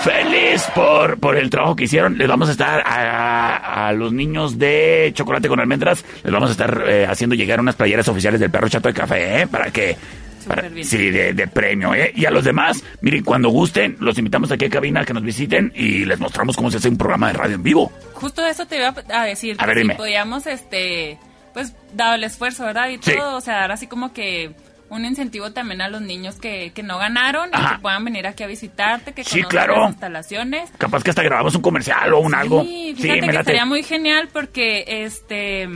Feliz 0.00 0.66
por, 0.74 1.20
por 1.20 1.36
el 1.36 1.50
trabajo 1.50 1.76
que 1.76 1.84
hicieron. 1.84 2.16
Les 2.16 2.26
vamos 2.26 2.48
a 2.48 2.52
estar 2.52 2.82
a, 2.86 3.88
a 3.88 3.92
los 3.92 4.14
niños 4.14 4.58
de 4.58 5.12
chocolate 5.14 5.48
con 5.48 5.60
almendras. 5.60 6.02
Les 6.24 6.32
vamos 6.32 6.48
a 6.48 6.52
estar 6.52 6.82
eh, 6.88 7.06
haciendo 7.06 7.36
llegar 7.36 7.60
unas 7.60 7.76
playeras 7.76 8.08
oficiales 8.08 8.40
del 8.40 8.50
perro 8.50 8.70
chato 8.70 8.88
de 8.88 8.94
café, 8.94 9.42
¿eh? 9.42 9.46
Para 9.46 9.70
que. 9.70 9.98
Para- 10.44 10.68
bien. 10.68 10.86
sí, 10.86 11.10
de, 11.10 11.32
de 11.34 11.46
premio, 11.48 11.94
¿eh? 11.94 12.12
Y 12.14 12.24
a 12.26 12.30
los 12.30 12.44
demás, 12.44 12.82
miren, 13.00 13.22
cuando 13.24 13.48
gusten, 13.50 13.96
los 14.00 14.16
invitamos 14.18 14.50
aquí 14.52 14.64
a 14.66 14.70
cabina 14.70 15.00
a 15.00 15.04
que 15.04 15.12
nos 15.14 15.22
visiten 15.22 15.72
y 15.74 16.04
les 16.04 16.18
mostramos 16.20 16.56
cómo 16.56 16.70
se 16.70 16.76
hace 16.78 16.88
un 16.88 16.96
programa 16.98 17.28
de 17.28 17.32
radio 17.34 17.54
en 17.56 17.62
vivo. 17.62 17.92
Justo 18.14 18.44
eso 18.46 18.66
te 18.66 18.76
iba 18.76 18.94
a 19.12 19.24
decir. 19.24 19.56
A 19.58 19.66
ver, 19.66 19.74
que 19.76 19.80
si 19.80 19.84
dime. 19.88 19.94
podíamos, 19.96 20.46
este, 20.46 21.18
pues, 21.52 21.74
dado 21.94 22.14
el 22.14 22.24
esfuerzo, 22.24 22.64
¿verdad? 22.64 22.88
Y 22.88 22.98
Sí. 23.02 23.14
todo, 23.16 23.36
o 23.36 23.40
sea, 23.40 23.54
dar 23.60 23.72
así 23.72 23.86
como 23.86 24.12
que 24.12 24.54
un 24.88 25.06
incentivo 25.06 25.52
también 25.52 25.80
a 25.80 25.88
los 25.88 26.02
niños 26.02 26.36
que, 26.36 26.70
que 26.74 26.82
no 26.82 26.98
ganaron 26.98 27.48
y 27.48 27.56
Ajá. 27.56 27.76
que 27.76 27.82
puedan 27.82 28.04
venir 28.04 28.26
aquí 28.26 28.42
a 28.42 28.46
visitarte, 28.46 29.12
que 29.14 29.24
Sí, 29.24 29.40
conozcan 29.40 29.50
claro. 29.50 29.80
las 29.80 29.90
instalaciones. 29.92 30.70
Capaz 30.76 31.02
que 31.02 31.08
hasta 31.10 31.22
grabamos 31.22 31.54
un 31.54 31.62
comercial 31.62 32.12
o 32.12 32.20
un 32.20 32.34
algo. 32.34 32.62
Sí, 32.62 32.92
Sí, 32.96 33.02
fíjate 33.04 33.22
me 33.22 33.32
que 33.32 33.38
estaría 33.38 33.64
muy 33.64 33.82
genial 33.82 34.28
porque, 34.30 34.84
este, 34.86 35.66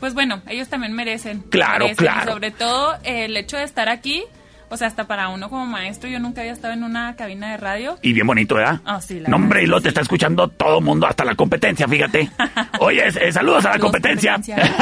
pues 0.00 0.14
bueno, 0.14 0.42
ellos 0.48 0.68
también 0.68 0.92
merecen. 0.94 1.42
Claro, 1.50 1.84
merecen, 1.84 2.04
claro. 2.04 2.30
Y 2.30 2.32
sobre 2.32 2.50
todo 2.50 2.96
el 3.04 3.36
hecho 3.36 3.56
de 3.58 3.64
estar 3.64 3.88
aquí, 3.88 4.24
o 4.70 4.76
sea, 4.76 4.86
hasta 4.86 5.06
para 5.06 5.28
uno 5.28 5.50
como 5.50 5.66
maestro, 5.66 6.08
yo 6.08 6.20
nunca 6.20 6.40
había 6.40 6.52
estado 6.52 6.72
en 6.74 6.84
una 6.84 7.16
cabina 7.16 7.50
de 7.50 7.56
radio. 7.56 7.98
Y 8.02 8.12
bien 8.12 8.26
bonito, 8.26 8.54
¿verdad? 8.54 8.80
Ah, 8.84 9.00
sí, 9.00 9.18
la 9.18 9.28
No, 9.28 9.36
hombre, 9.36 9.64
y 9.64 9.66
lo 9.66 9.80
te 9.80 9.88
está 9.88 10.00
escuchando 10.00 10.46
todo 10.48 10.78
el 10.78 10.84
mundo, 10.84 11.06
hasta 11.06 11.24
la 11.24 11.34
competencia, 11.34 11.88
fíjate. 11.88 12.30
Oye, 12.78 13.02
eh, 13.06 13.32
saludos 13.32 13.66
a 13.66 13.70
la 13.70 13.78
competencia. 13.80 14.34
competencia. 14.34 14.72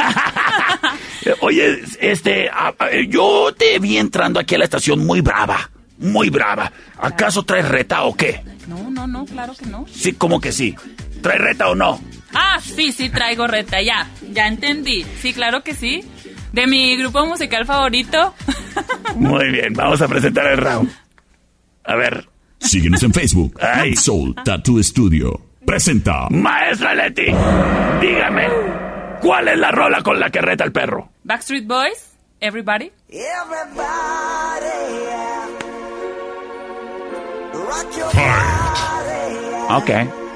Oye, 1.41 1.81
este, 1.99 2.49
yo 3.09 3.53
te 3.57 3.79
vi 3.79 3.97
entrando 3.97 4.39
aquí 4.39 4.55
a 4.55 4.59
la 4.59 4.63
estación 4.65 5.05
muy 5.05 5.21
brava, 5.21 5.69
muy 5.97 6.29
brava. 6.29 6.71
¿Acaso 6.99 7.43
traes 7.43 7.67
reta 7.67 8.03
o 8.03 8.15
qué? 8.15 8.41
No, 8.67 8.91
no, 8.91 9.07
no, 9.07 9.25
claro 9.25 9.53
que 9.57 9.65
no. 9.65 9.85
Sí, 9.91 10.13
como 10.13 10.39
que 10.39 10.51
sí. 10.51 10.75
¿Traes 11.21 11.41
reta 11.41 11.67
o 11.69 11.75
no? 11.75 11.99
Ah, 12.33 12.59
sí, 12.61 12.91
sí, 12.91 13.09
traigo 13.09 13.47
reta, 13.47 13.81
ya, 13.81 14.07
ya 14.31 14.47
entendí. 14.47 15.05
Sí, 15.21 15.33
claro 15.33 15.63
que 15.63 15.73
sí. 15.73 16.03
De 16.53 16.67
mi 16.67 16.97
grupo 16.97 17.25
musical 17.25 17.65
favorito. 17.65 18.33
Muy 19.15 19.51
bien, 19.51 19.73
vamos 19.73 20.01
a 20.01 20.07
presentar 20.07 20.47
el 20.47 20.57
round. 20.57 20.91
A 21.83 21.95
ver. 21.95 22.27
Síguenos 22.59 23.01
en 23.03 23.13
Facebook. 23.13 23.57
Ay. 23.61 23.95
Soul 23.95 24.35
Tattoo 24.43 24.81
Studio. 24.83 25.49
Presenta. 25.65 26.27
Maestra 26.29 26.95
Leti, 26.95 27.25
dígame, 28.01 28.47
¿cuál 29.21 29.49
es 29.49 29.57
la 29.59 29.71
rola 29.71 30.01
con 30.01 30.19
la 30.19 30.29
que 30.31 30.41
reta 30.41 30.63
el 30.63 30.71
perro? 30.71 31.11
Backstreet 31.23 31.67
Boys, 31.67 32.17
Everybody. 32.39 32.91
Ok. 39.69 40.28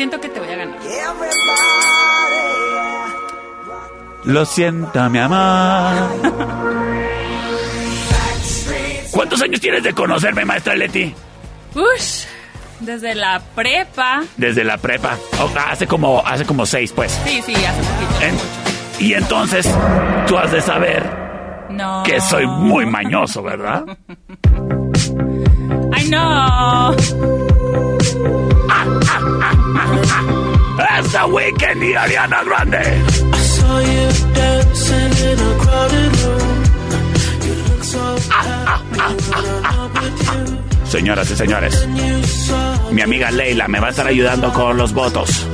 Siento 0.00 0.16
que 0.18 0.30
te 0.30 0.40
voy 0.40 0.48
a 0.48 0.56
ganar. 0.56 0.78
Lo 4.24 4.46
siento, 4.46 5.10
mi 5.10 5.18
amor. 5.18 5.92
¿Cuántos 9.10 9.42
años 9.42 9.60
tienes 9.60 9.82
de 9.82 9.92
conocerme, 9.92 10.46
maestra 10.46 10.74
Leti? 10.74 11.14
Ush, 11.74 12.24
desde 12.80 13.14
la 13.14 13.42
prepa. 13.54 14.22
Desde 14.38 14.64
la 14.64 14.78
prepa. 14.78 15.18
Oh, 15.38 15.50
hace 15.68 15.86
como, 15.86 16.26
hace 16.26 16.46
como 16.46 16.64
seis, 16.64 16.92
pues. 16.92 17.12
Sí, 17.26 17.42
sí, 17.44 17.52
hace 17.52 17.82
poquito. 17.82 18.42
Y 19.00 19.12
entonces, 19.12 19.68
tú 20.26 20.38
has 20.38 20.50
de 20.50 20.62
saber 20.62 21.04
No. 21.68 22.04
que 22.04 22.22
soy 22.22 22.46
muy 22.46 22.86
mañoso, 22.86 23.42
¿verdad? 23.42 23.84
¡Ay, 25.92 26.08
no! 26.08 26.96
¡Esa 30.98 31.26
Weekend 31.26 31.82
y 31.82 31.94
Ariana 31.94 32.42
Grande! 32.44 33.02
Señoras 40.84 41.30
y 41.30 41.36
señores, 41.36 41.88
mi 42.90 43.00
amiga 43.00 43.30
Leila 43.30 43.68
me 43.68 43.78
va 43.78 43.88
a 43.88 43.90
estar 43.90 44.06
ayudando 44.06 44.52
con 44.52 44.76
los 44.76 44.92
votos 44.92 45.46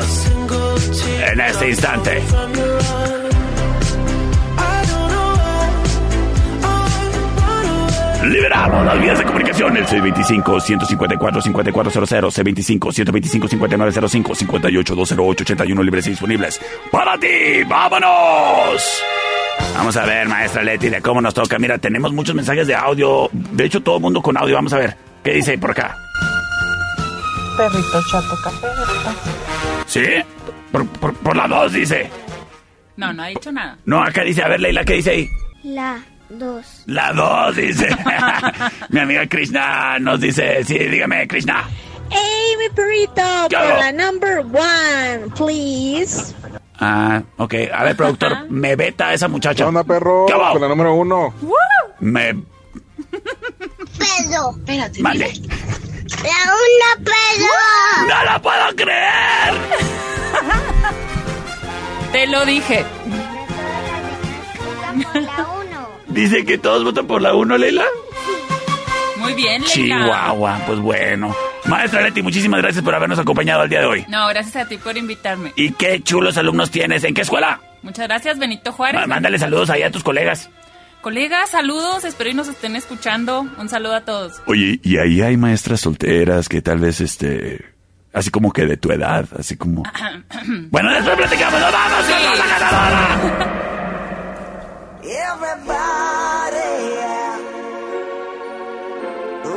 en 1.30 1.40
este 1.40 1.68
instante. 1.68 2.22
Liberamos 8.28 8.84
las 8.84 9.00
vías 9.00 9.18
de 9.18 9.24
comunicación. 9.24 9.76
El 9.76 9.86
625-154-5400, 9.86 12.80
C25-125-5905, 12.80 14.84
58-208-81 14.84 15.84
libres 15.84 16.06
y 16.06 16.10
disponibles. 16.10 16.60
¡Para 16.90 17.18
ti! 17.18 17.62
¡Vámonos! 17.68 19.02
Vamos 19.74 19.96
a 19.96 20.04
ver, 20.04 20.28
maestra 20.28 20.62
Leti, 20.62 20.88
de 20.88 21.00
cómo 21.00 21.20
nos 21.20 21.34
toca. 21.34 21.58
Mira, 21.58 21.78
tenemos 21.78 22.12
muchos 22.12 22.34
mensajes 22.34 22.66
de 22.66 22.74
audio. 22.74 23.28
De 23.32 23.64
hecho, 23.64 23.82
todo 23.82 23.96
el 23.96 24.02
mundo 24.02 24.20
con 24.20 24.36
audio. 24.36 24.54
Vamos 24.56 24.72
a 24.72 24.78
ver. 24.78 24.96
¿Qué 25.22 25.32
dice 25.32 25.52
ahí 25.52 25.56
por 25.56 25.70
acá? 25.70 25.96
Perrito 27.56 28.02
chato 28.10 28.36
café. 28.42 28.66
¿Sí? 29.86 30.04
Por, 30.72 30.86
por, 30.86 31.14
por 31.14 31.36
la 31.36 31.48
dos 31.48 31.72
dice. 31.72 32.10
No, 32.96 33.12
no 33.12 33.22
ha 33.22 33.26
dicho 33.28 33.52
nada. 33.52 33.78
No, 33.84 34.02
acá 34.02 34.22
dice, 34.22 34.42
a 34.42 34.48
ver, 34.48 34.60
Leila, 34.60 34.84
¿qué 34.84 34.94
dice 34.94 35.10
ahí? 35.10 35.28
La 35.62 36.00
dos. 36.28 36.82
La 36.86 37.12
dos 37.12 37.56
dice. 37.56 37.88
Mi 38.90 39.00
amiga 39.00 39.26
Krishna 39.26 39.98
nos 39.98 40.20
dice, 40.20 40.64
sí, 40.64 40.78
dígame, 40.78 41.26
Krishna. 41.28 41.68
¡Ey, 42.10 42.56
mi 42.58 42.68
perrito! 42.74 43.22
¿Qué 43.48 43.56
Por 43.56 43.78
la 43.78 43.92
number 43.92 44.38
one, 44.38 45.28
please. 45.36 46.34
Ah, 46.78 47.22
ok. 47.38 47.54
A 47.72 47.84
ver, 47.84 47.96
productor, 47.96 48.50
me 48.50 48.76
veta 48.76 49.08
a 49.08 49.14
esa 49.14 49.28
muchacha. 49.28 49.64
¿Qué 49.64 49.64
onda, 49.64 49.84
perro? 49.84 50.26
Con 50.26 50.60
la 50.60 50.68
número 50.68 50.94
uno. 50.94 51.34
Me... 52.00 52.34
Pedo. 53.98 54.54
Espérate. 54.58 55.00
Mande. 55.00 55.32
La 56.22 56.52
una 56.52 57.04
pedo. 57.04 58.08
¡No 58.08 58.32
lo 58.32 58.42
puedo 58.42 58.76
creer! 58.76 59.54
Te 62.12 62.26
lo 62.26 62.44
dije. 62.44 62.84
La 65.14 65.46
uno. 65.48 65.65
Dice 66.16 66.44
que 66.44 66.58
todos 66.58 66.82
votan 66.82 67.06
por 67.06 67.20
la 67.22 67.34
uno, 67.34 67.56
Leila. 67.58 67.84
Muy 69.18 69.34
bien, 69.34 69.62
Leila. 69.62 69.96
Chihuahua, 69.98 70.60
pues 70.66 70.78
bueno. 70.80 71.34
Maestra 71.66 72.00
Leti, 72.00 72.22
muchísimas 72.22 72.60
gracias 72.62 72.82
por 72.84 72.94
habernos 72.94 73.18
acompañado 73.18 73.62
el 73.64 73.68
día 73.70 73.80
de 73.80 73.86
hoy. 73.86 74.04
No, 74.08 74.26
gracias 74.28 74.56
a 74.56 74.68
ti 74.68 74.76
por 74.78 74.96
invitarme. 74.96 75.52
Y 75.56 75.72
qué 75.72 76.00
chulos 76.02 76.36
alumnos 76.38 76.70
tienes. 76.70 77.04
¿En 77.04 77.12
qué 77.14 77.22
escuela? 77.22 77.60
Muchas 77.82 78.08
gracias, 78.08 78.38
Benito 78.38 78.72
Juárez. 78.72 79.00
Má- 79.00 79.06
Mándale 79.06 79.38
saludos 79.38 79.68
ahí 79.70 79.82
a 79.82 79.90
tus 79.90 80.02
colegas. 80.02 80.48
Colegas, 81.02 81.50
saludos. 81.50 82.04
Espero 82.04 82.30
y 82.30 82.34
nos 82.34 82.48
estén 82.48 82.76
escuchando. 82.76 83.46
Un 83.58 83.68
saludo 83.68 83.94
a 83.96 84.00
todos. 84.02 84.40
Oye, 84.46 84.80
y 84.82 84.98
ahí 84.98 85.20
hay 85.22 85.36
maestras 85.36 85.80
solteras 85.80 86.48
que 86.48 86.62
tal 86.62 86.78
vez, 86.78 87.00
este, 87.00 87.64
así 88.12 88.30
como 88.30 88.52
que 88.52 88.64
de 88.66 88.76
tu 88.76 88.90
edad, 88.90 89.26
así 89.38 89.56
como... 89.56 89.82
Bueno, 90.70 90.92
después 90.92 91.16
platicamos. 91.16 91.60
¡Nos 91.60 91.72
vamos 91.72 92.04
con 92.06 92.38
la 92.38 92.46
ganadora! 92.58 93.62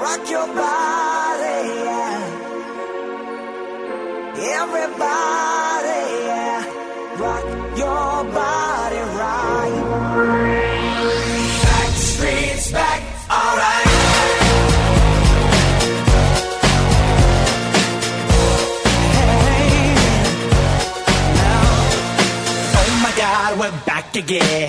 rock 0.02 0.30
your 0.30 0.48
body, 0.48 1.58
yeah. 1.86 2.38
Everybody, 4.60 6.02
yeah. 6.28 6.60
rock 7.24 7.46
your 7.84 8.14
body 8.40 9.02
right. 9.20 9.76
Back 11.64 11.92
streets 12.12 12.72
back, 12.72 13.02
alright. 13.30 13.88
Hey, 19.18 19.94
now, 21.40 21.64
oh 22.80 22.90
my 23.04 23.14
God, 23.18 23.60
we're 23.60 23.78
back 23.86 24.16
again. 24.16 24.69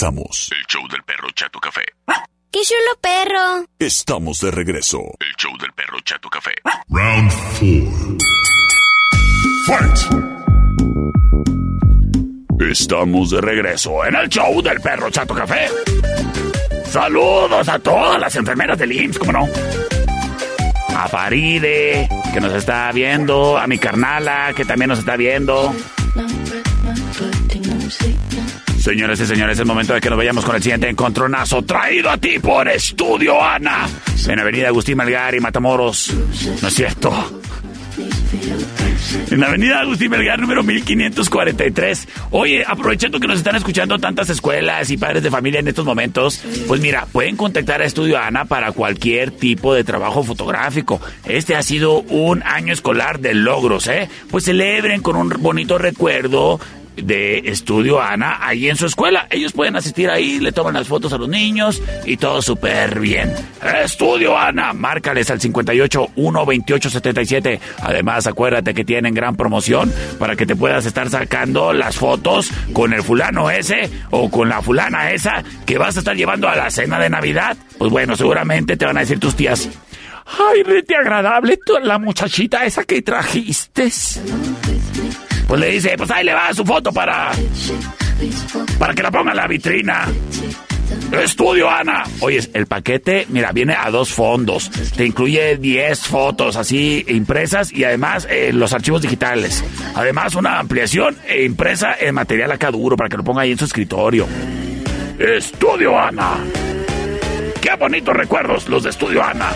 regresamos. 0.00 0.50
El 0.52 0.66
show 0.66 0.88
del 0.88 1.02
perro 1.02 1.28
Chato 1.34 1.60
Café. 1.60 1.82
¡Qué 2.50 2.60
chulo 2.62 2.98
perro! 3.00 3.66
Estamos 3.78 4.40
de 4.40 4.50
regreso. 4.50 4.98
El 5.20 5.34
show 5.36 5.56
del 5.58 5.72
perro 5.72 6.00
Chato 6.00 6.28
Café. 6.30 6.54
Round 6.88 7.30
4. 7.58 8.16
Fight. 9.66 9.98
Estamos 12.70 13.30
de 13.30 13.40
regreso 13.40 14.04
en 14.04 14.14
el 14.14 14.28
show 14.28 14.62
del 14.62 14.80
perro 14.80 15.10
Chato 15.10 15.34
Café. 15.34 15.68
Saludos 16.86 17.68
a 17.68 17.78
todas 17.78 18.20
las 18.20 18.34
enfermeras 18.36 18.78
del 18.78 18.92
IMSS, 18.92 19.18
¿cómo 19.18 19.32
no? 19.32 19.48
A 20.96 21.08
Faride, 21.08 22.08
que 22.32 22.40
nos 22.40 22.52
está 22.52 22.90
viendo. 22.92 23.58
A 23.58 23.66
mi 23.66 23.78
carnala, 23.78 24.52
que 24.56 24.64
también 24.64 24.88
nos 24.88 24.98
está 25.00 25.16
viendo. 25.16 25.74
Señores 28.90 29.20
y 29.20 29.26
señores, 29.26 29.54
es 29.54 29.60
el 29.60 29.66
momento 29.66 29.94
de 29.94 30.00
que 30.00 30.10
nos 30.10 30.18
vayamos 30.18 30.44
con 30.44 30.56
el 30.56 30.62
siguiente 30.64 30.88
encontronazo 30.88 31.62
traído 31.62 32.10
a 32.10 32.16
ti 32.16 32.40
por 32.40 32.68
Estudio 32.68 33.40
Ana. 33.40 33.88
En 34.26 34.40
Avenida 34.40 34.66
Agustín 34.66 34.96
Melgar 34.96 35.32
y 35.32 35.38
Matamoros. 35.38 36.12
¿No 36.60 36.66
es 36.66 36.74
cierto? 36.74 37.40
En 39.30 39.38
la 39.38 39.46
avenida 39.46 39.78
Agustín 39.78 40.10
Melgar, 40.10 40.40
número 40.40 40.64
1543. 40.64 42.08
Oye, 42.32 42.64
aprovechando 42.66 43.20
que 43.20 43.28
nos 43.28 43.38
están 43.38 43.54
escuchando 43.54 43.96
tantas 44.00 44.28
escuelas 44.28 44.90
y 44.90 44.96
padres 44.96 45.22
de 45.22 45.30
familia 45.30 45.60
en 45.60 45.68
estos 45.68 45.84
momentos, 45.84 46.42
pues 46.66 46.80
mira, 46.80 47.06
pueden 47.12 47.36
contactar 47.36 47.82
a 47.82 47.84
Estudio 47.84 48.18
Ana 48.18 48.46
para 48.46 48.72
cualquier 48.72 49.30
tipo 49.30 49.72
de 49.72 49.84
trabajo 49.84 50.24
fotográfico. 50.24 51.00
Este 51.24 51.54
ha 51.54 51.62
sido 51.62 52.00
un 52.00 52.42
año 52.42 52.72
escolar 52.72 53.20
de 53.20 53.34
logros, 53.34 53.86
¿eh? 53.86 54.08
Pues 54.32 54.46
celebren 54.46 55.00
con 55.00 55.14
un 55.14 55.28
bonito 55.38 55.78
recuerdo 55.78 56.58
de 56.96 57.38
Estudio 57.38 58.00
Ana 58.00 58.38
ahí 58.40 58.68
en 58.68 58.76
su 58.76 58.86
escuela. 58.86 59.26
Ellos 59.30 59.52
pueden 59.52 59.76
asistir 59.76 60.10
ahí, 60.10 60.38
le 60.38 60.52
toman 60.52 60.74
las 60.74 60.88
fotos 60.88 61.12
a 61.12 61.18
los 61.18 61.28
niños 61.28 61.82
y 62.04 62.16
todo 62.16 62.42
súper 62.42 63.00
bien. 63.00 63.32
Estudio 63.84 64.36
Ana, 64.36 64.72
márcales 64.72 65.30
al 65.30 65.40
58 65.40 66.10
128 66.14 66.90
77. 66.90 67.60
Además, 67.82 68.26
acuérdate 68.26 68.74
que 68.74 68.84
tienen 68.84 69.14
gran 69.14 69.36
promoción 69.36 69.92
para 70.18 70.36
que 70.36 70.46
te 70.46 70.56
puedas 70.56 70.86
estar 70.86 71.08
sacando 71.10 71.72
las 71.72 71.96
fotos 71.96 72.50
con 72.72 72.92
el 72.92 73.02
fulano 73.02 73.50
ese 73.50 73.90
o 74.10 74.30
con 74.30 74.48
la 74.48 74.62
fulana 74.62 75.10
esa 75.10 75.42
que 75.66 75.78
vas 75.78 75.96
a 75.96 76.00
estar 76.00 76.16
llevando 76.16 76.48
a 76.48 76.56
la 76.56 76.70
cena 76.70 76.98
de 76.98 77.10
Navidad. 77.10 77.56
Pues 77.78 77.90
bueno, 77.90 78.16
seguramente 78.16 78.76
te 78.76 78.84
van 78.84 78.96
a 78.96 79.00
decir 79.00 79.18
tus 79.18 79.34
tías. 79.34 79.68
Ay, 80.38 80.62
rete 80.62 80.94
agradable 80.94 81.58
la 81.82 81.98
muchachita 81.98 82.64
esa 82.64 82.84
que 82.84 83.02
trajiste. 83.02 83.90
Pues 85.50 85.60
le 85.60 85.70
dice, 85.72 85.96
pues 85.98 86.08
ahí 86.12 86.24
le 86.24 86.32
va 86.32 86.54
su 86.54 86.64
foto 86.64 86.92
para. 86.92 87.32
Para 88.78 88.94
que 88.94 89.02
la 89.02 89.10
ponga 89.10 89.32
en 89.32 89.36
la 89.36 89.48
vitrina. 89.48 90.06
Estudio, 91.10 91.68
Ana. 91.68 92.04
Oye, 92.20 92.38
el 92.54 92.66
paquete, 92.66 93.26
mira, 93.30 93.50
viene 93.50 93.74
a 93.74 93.90
dos 93.90 94.12
fondos. 94.12 94.70
Te 94.96 95.04
incluye 95.04 95.56
10 95.56 96.00
fotos 96.02 96.54
así 96.54 97.04
impresas 97.08 97.72
y 97.72 97.82
además 97.82 98.28
eh, 98.30 98.52
los 98.52 98.72
archivos 98.72 99.02
digitales. 99.02 99.64
Además, 99.96 100.36
una 100.36 100.60
ampliación 100.60 101.16
e 101.26 101.42
impresa 101.42 101.96
en 101.98 102.14
material 102.14 102.52
acá 102.52 102.70
duro 102.70 102.96
para 102.96 103.08
que 103.08 103.16
lo 103.16 103.24
ponga 103.24 103.42
ahí 103.42 103.50
en 103.50 103.58
su 103.58 103.64
escritorio. 103.64 104.28
Estudio, 105.18 105.98
Ana. 105.98 106.44
Qué 107.60 107.74
bonitos 107.74 108.16
recuerdos 108.16 108.68
los 108.68 108.84
de 108.84 108.90
Estudio, 108.90 109.20
Ana. 109.20 109.48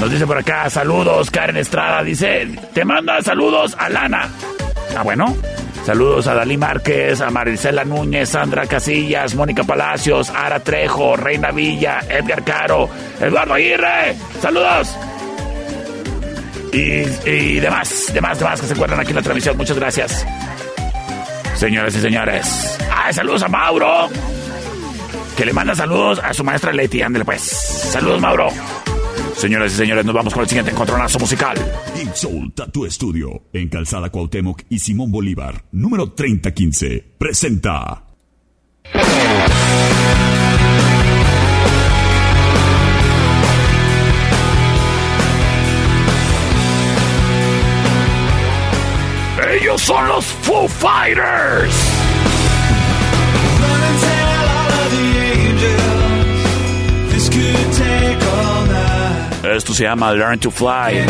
Nos 0.00 0.10
dice 0.10 0.26
por 0.26 0.38
acá, 0.38 0.70
saludos, 0.70 1.30
Karen 1.30 1.58
Estrada. 1.58 2.02
Dice, 2.02 2.48
te 2.72 2.82
manda 2.86 3.20
saludos 3.20 3.76
a 3.78 3.90
Lana. 3.90 4.30
Ah, 4.96 5.02
bueno. 5.02 5.36
Saludos 5.84 6.28
a 6.28 6.34
Dalí 6.34 6.56
Márquez, 6.56 7.20
a 7.20 7.30
Marisela 7.30 7.84
Núñez, 7.84 8.28
Sandra 8.28 8.66
Casillas, 8.66 9.34
Mónica 9.34 9.64
Palacios, 9.64 10.30
Ara 10.30 10.60
Trejo, 10.60 11.16
Reina 11.16 11.50
Villa, 11.50 12.00
Edgar 12.08 12.44
Caro, 12.44 12.88
Eduardo 13.20 13.54
Aguirre. 13.54 14.14
Saludos. 14.40 14.96
Y, 16.72 17.60
demás, 17.60 18.06
demás, 18.14 18.38
demás 18.38 18.60
que 18.60 18.66
se 18.66 18.72
encuentran 18.74 19.00
aquí 19.00 19.10
en 19.10 19.16
la 19.16 19.22
transmisión. 19.22 19.56
Muchas 19.56 19.76
gracias. 19.76 20.26
Señores 21.56 21.94
y 21.96 22.00
señores. 22.00 22.78
Ay, 22.90 23.12
saludos 23.12 23.42
a 23.42 23.48
Mauro. 23.48 24.08
Que 25.36 25.44
le 25.44 25.52
manda 25.52 25.74
saludos 25.74 26.20
a 26.22 26.32
su 26.32 26.44
maestra 26.44 26.72
Leti. 26.72 27.02
Ándale 27.02 27.24
pues. 27.24 27.42
Saludos, 27.42 28.20
Mauro. 28.20 28.48
Señoras 29.36 29.72
y 29.72 29.76
señores, 29.76 30.04
nos 30.04 30.14
vamos 30.14 30.32
con 30.32 30.42
el 30.42 30.48
siguiente 30.48 30.70
encontronazo 30.70 31.18
musical. 31.18 31.56
In 32.00 32.14
Soul 32.14 32.52
Tattoo 32.52 32.88
Studio, 32.90 33.44
en 33.52 33.68
Calzada 33.68 34.10
Cuauhtémoc 34.10 34.62
y 34.68 34.78
Simón 34.78 35.10
Bolívar, 35.10 35.64
número 35.72 36.12
3015, 36.12 37.14
presenta... 37.18 38.04
Ellos 49.52 49.82
son 49.82 50.08
los 50.08 50.24
Foo 50.24 50.66
Fighters. 50.66 52.01
Esto 59.42 59.74
se 59.74 59.82
llama 59.82 60.12
Learn 60.12 60.38
to 60.38 60.50
Fly. 60.50 61.04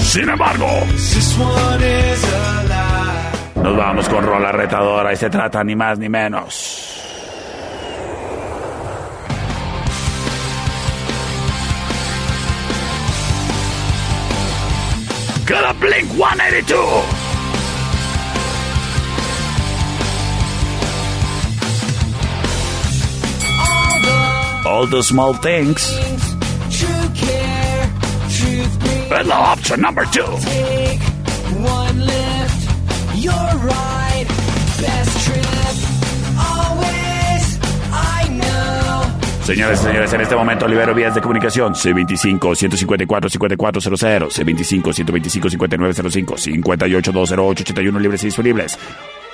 Sin 0.00 0.28
embargo, 0.28 0.68
nos 3.56 3.76
vamos 3.76 4.08
con 4.08 4.26
rola 4.26 4.52
retadora 4.52 5.12
y 5.12 5.16
se 5.16 5.30
trata 5.30 5.64
ni 5.64 5.74
más 5.74 5.98
ni 5.98 6.10
menos. 6.10 6.88
Got 15.46 15.64
a 15.64 15.72
Blink 15.72 16.08
182. 16.12 17.21
All 24.72 24.86
the 24.86 25.02
small 25.02 25.34
things. 25.34 25.98
And 29.14 29.28
the 29.28 29.34
option 29.34 29.82
number 29.82 30.06
two. 30.06 30.22
one 30.22 32.00
lift, 32.00 32.68
you're 33.20 33.34
right, 33.34 34.24
best 34.80 35.26
trip, 35.26 35.44
always, 36.40 37.58
I 37.92 38.30
know. 38.30 39.04
Señores 39.44 39.80
y 39.80 39.82
señores, 39.84 40.10
en 40.14 40.22
este 40.22 40.34
momento 40.34 40.66
libero 40.66 40.94
vías 40.94 41.14
de 41.14 41.20
comunicación 41.20 41.74
C25-154-5400, 41.74 44.30
C25-125-5905, 44.30 47.12
58-208-81 47.12 48.00
libres 48.00 48.22
y 48.22 48.28
disponibles. 48.28 48.78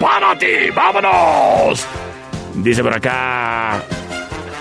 ¡Para 0.01 0.37
ti! 0.37 0.71
¡Vámonos! 0.75 1.87
Dice 2.57 2.83
por 2.83 2.93
acá 2.93 3.81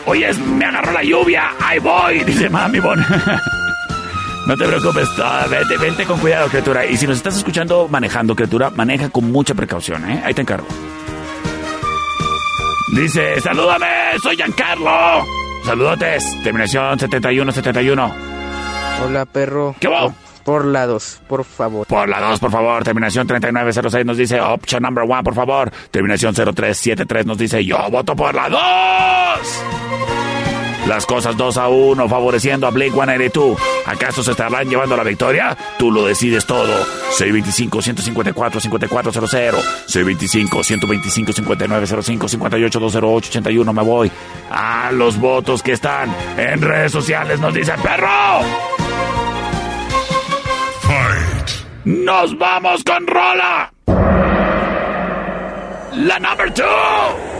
Oye, 0.07 0.33
me 0.33 0.65
agarró 0.65 0.93
la 0.93 1.03
lluvia. 1.03 1.51
Ahí 1.59 1.79
voy, 1.79 2.23
dice 2.23 2.49
mami 2.49 2.79
Bon. 2.79 2.97
No 4.47 4.55
te 4.55 4.65
preocupes, 4.65 5.09
vente, 5.49 5.77
vente 5.77 6.05
con 6.05 6.17
cuidado, 6.19 6.47
criatura. 6.47 6.85
Y 6.85 6.95
si 6.95 7.05
nos 7.05 7.17
estás 7.17 7.35
escuchando 7.35 7.89
manejando, 7.89 8.33
criatura, 8.33 8.69
maneja 8.69 9.09
con 9.09 9.29
mucha 9.29 9.53
precaución, 9.53 10.09
¿eh? 10.09 10.21
Ahí 10.23 10.33
te 10.33 10.41
encargo. 10.41 10.65
Dice, 12.95 13.41
salúdame, 13.41 13.87
soy 14.23 14.37
Giancarlo. 14.37 15.25
Saludotes, 15.65 16.23
terminación 16.43 16.97
7171. 16.97 18.15
Hola, 19.03 19.25
perro. 19.25 19.75
¿Qué 19.81 19.89
va? 19.89 20.13
Por 20.47 20.63
la 20.63 20.87
2, 20.87 21.23
por 21.27 21.43
favor. 21.43 21.85
Por 21.87 22.07
la 22.07 22.21
2, 22.21 22.39
por 22.39 22.51
favor. 22.51 22.81
Terminación 22.81 23.27
3906 23.27 24.05
nos 24.05 24.15
dice 24.15 24.39
option 24.39 24.81
number 24.81 25.03
1, 25.03 25.21
por 25.21 25.35
favor. 25.35 25.69
Terminación 25.91 26.33
0373 26.33 27.25
nos 27.25 27.37
dice 27.37 27.65
yo 27.65 27.77
voto 27.91 28.15
por 28.15 28.33
la 28.33 28.47
2. 28.47 28.61
Las 30.87 31.05
cosas 31.05 31.35
2 31.35 31.57
a 31.57 31.67
1, 31.67 32.07
favoreciendo 32.07 32.65
a 32.65 32.69
Blake 32.69 32.91
182. 32.91 33.59
¿Acaso 33.87 34.23
se 34.23 34.31
estarán 34.31 34.69
llevando 34.69 34.95
la 34.95 35.03
victoria? 35.03 35.57
Tú 35.77 35.91
lo 35.91 36.05
decides 36.05 36.45
todo. 36.45 36.73
625-154-5400. 37.17 39.61
625-125-5905. 39.85 42.71
58-208-81. 42.71 43.73
Me 43.73 43.81
voy 43.81 44.09
a 44.49 44.93
los 44.93 45.19
votos 45.19 45.61
que 45.61 45.73
están 45.73 46.15
en 46.37 46.61
redes 46.61 46.93
sociales. 46.93 47.37
Nos 47.41 47.53
dice 47.53 47.73
perro. 47.83 48.76
¡Nos 51.87 52.37
vamos 52.37 52.83
con 52.83 53.07
Rola! 53.07 53.71
La 55.93 56.19
number 56.19 56.53
two. 56.53 57.36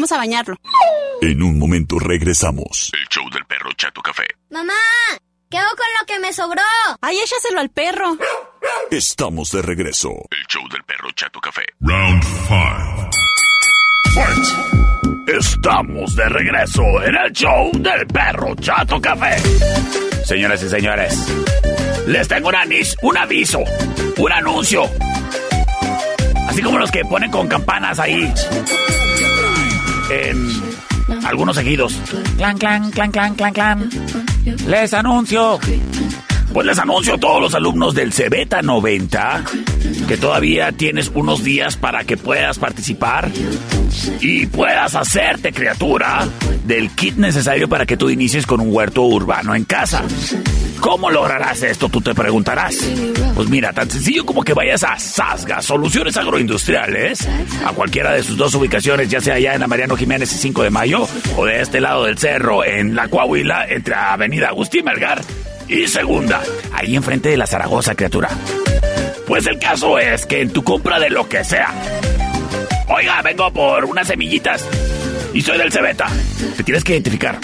Vamos 0.00 0.12
a 0.12 0.16
bañarlo. 0.16 0.56
En 1.20 1.42
un 1.42 1.58
momento 1.58 1.98
regresamos. 1.98 2.90
El 2.98 3.06
show 3.08 3.28
del 3.28 3.44
perro 3.44 3.70
Chato 3.76 4.00
Café. 4.00 4.22
Mamá, 4.48 4.72
¿qué 5.50 5.58
hago 5.58 5.68
con 5.76 5.84
lo 6.00 6.06
que 6.06 6.18
me 6.20 6.32
sobró? 6.32 6.62
Ay, 7.02 7.18
échaselo 7.18 7.60
al 7.60 7.68
perro. 7.68 8.16
Estamos 8.90 9.50
de 9.50 9.60
regreso. 9.60 10.08
El 10.30 10.46
show 10.48 10.62
del 10.72 10.82
perro 10.84 11.10
Chato 11.12 11.38
Café. 11.38 11.60
Round 11.80 12.22
5. 12.48 13.10
Estamos 15.38 16.16
de 16.16 16.28
regreso 16.30 16.82
en 17.04 17.14
el 17.16 17.32
show 17.32 17.70
del 17.74 18.06
perro 18.06 18.54
Chato 18.54 18.98
Café. 19.02 19.36
Señoras 20.24 20.62
y 20.62 20.70
señores, 20.70 21.14
les 22.06 22.26
tengo 22.26 22.48
un, 22.48 22.54
anis- 22.54 22.96
un 23.02 23.18
aviso, 23.18 23.58
un 24.16 24.32
anuncio. 24.32 24.84
Así 26.48 26.62
como 26.62 26.78
los 26.78 26.90
que 26.90 27.04
ponen 27.04 27.30
con 27.30 27.46
campanas 27.48 27.98
ahí. 27.98 28.32
En 30.10 30.48
algunos 31.24 31.56
seguidos. 31.56 31.96
Clan, 32.36 32.58
clan, 32.58 32.90
clan, 32.90 33.12
clan, 33.12 33.34
clan, 33.34 33.52
clan. 33.52 33.90
Les 34.66 34.92
anuncio. 34.92 35.58
Pues 36.52 36.66
les 36.66 36.78
anuncio 36.78 37.14
a 37.14 37.18
todos 37.18 37.40
los 37.40 37.54
alumnos 37.54 37.94
del 37.94 38.12
Cebeta 38.12 38.60
90 38.60 39.44
que 40.08 40.16
todavía 40.16 40.72
tienes 40.72 41.12
unos 41.14 41.44
días 41.44 41.76
para 41.76 42.02
que 42.02 42.16
puedas 42.16 42.58
participar 42.58 43.30
y 44.20 44.46
puedas 44.46 44.96
hacerte 44.96 45.52
criatura 45.52 46.26
del 46.64 46.90
kit 46.90 47.16
necesario 47.16 47.68
para 47.68 47.86
que 47.86 47.96
tú 47.96 48.10
inicies 48.10 48.46
con 48.46 48.60
un 48.60 48.74
huerto 48.74 49.02
urbano 49.02 49.54
en 49.54 49.64
casa. 49.64 50.02
¿Cómo 50.80 51.10
lograrás 51.10 51.62
esto? 51.62 51.88
Tú 51.88 52.00
te 52.00 52.14
preguntarás. 52.14 52.76
Pues 53.34 53.48
mira, 53.48 53.72
tan 53.72 53.90
sencillo 53.90 54.24
como 54.24 54.42
que 54.42 54.54
vayas 54.54 54.82
a 54.82 54.98
Sasga, 54.98 55.60
Soluciones 55.60 56.16
Agroindustriales, 56.16 57.28
a 57.64 57.72
cualquiera 57.72 58.12
de 58.12 58.22
sus 58.22 58.36
dos 58.36 58.54
ubicaciones, 58.54 59.10
ya 59.10 59.20
sea 59.20 59.34
allá 59.34 59.54
en 59.54 59.60
la 59.60 59.66
Mariano 59.66 59.96
Jiménez 59.96 60.32
y 60.32 60.38
5 60.38 60.62
de 60.62 60.70
Mayo, 60.70 61.06
o 61.36 61.44
de 61.44 61.60
este 61.60 61.80
lado 61.80 62.04
del 62.04 62.18
cerro, 62.18 62.64
en 62.64 62.94
la 62.94 63.08
Coahuila, 63.08 63.66
entre 63.68 63.94
Avenida 63.94 64.48
Agustín 64.48 64.84
Melgar 64.84 65.20
y 65.68 65.86
Segunda, 65.86 66.42
ahí 66.72 66.96
enfrente 66.96 67.28
de 67.28 67.36
la 67.36 67.46
Zaragoza, 67.46 67.94
criatura. 67.94 68.30
Pues 69.26 69.46
el 69.46 69.58
caso 69.58 69.98
es 69.98 70.26
que 70.26 70.40
en 70.40 70.50
tu 70.50 70.64
compra 70.64 70.98
de 70.98 71.10
lo 71.10 71.28
que 71.28 71.44
sea, 71.44 71.72
oiga, 72.88 73.22
vengo 73.22 73.52
por 73.52 73.84
unas 73.84 74.08
semillitas 74.08 74.66
y 75.32 75.42
soy 75.42 75.58
del 75.58 75.72
Cebeta, 75.72 76.06
te 76.56 76.62
tienes 76.62 76.84
que 76.84 76.92
identificar. 76.92 77.38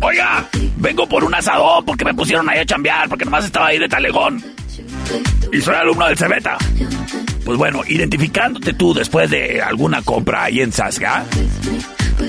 Oiga, 0.00 0.48
vengo 0.76 1.08
por 1.08 1.24
un 1.24 1.34
asadón 1.34 1.84
porque 1.84 2.04
me 2.04 2.14
pusieron 2.14 2.48
ahí 2.48 2.58
a 2.58 2.66
chambear, 2.66 3.08
porque 3.08 3.24
nomás 3.24 3.44
estaba 3.44 3.68
ahí 3.68 3.78
de 3.78 3.88
talegón. 3.88 4.42
Y 5.52 5.60
soy 5.60 5.74
alumno 5.74 6.06
del 6.06 6.16
Cebeta. 6.16 6.58
Pues 7.44 7.58
bueno, 7.58 7.82
identificándote 7.86 8.72
tú 8.72 8.92
después 8.92 9.30
de 9.30 9.62
alguna 9.62 10.02
compra 10.02 10.44
ahí 10.44 10.60
en 10.60 10.72
Sasga, 10.72 11.24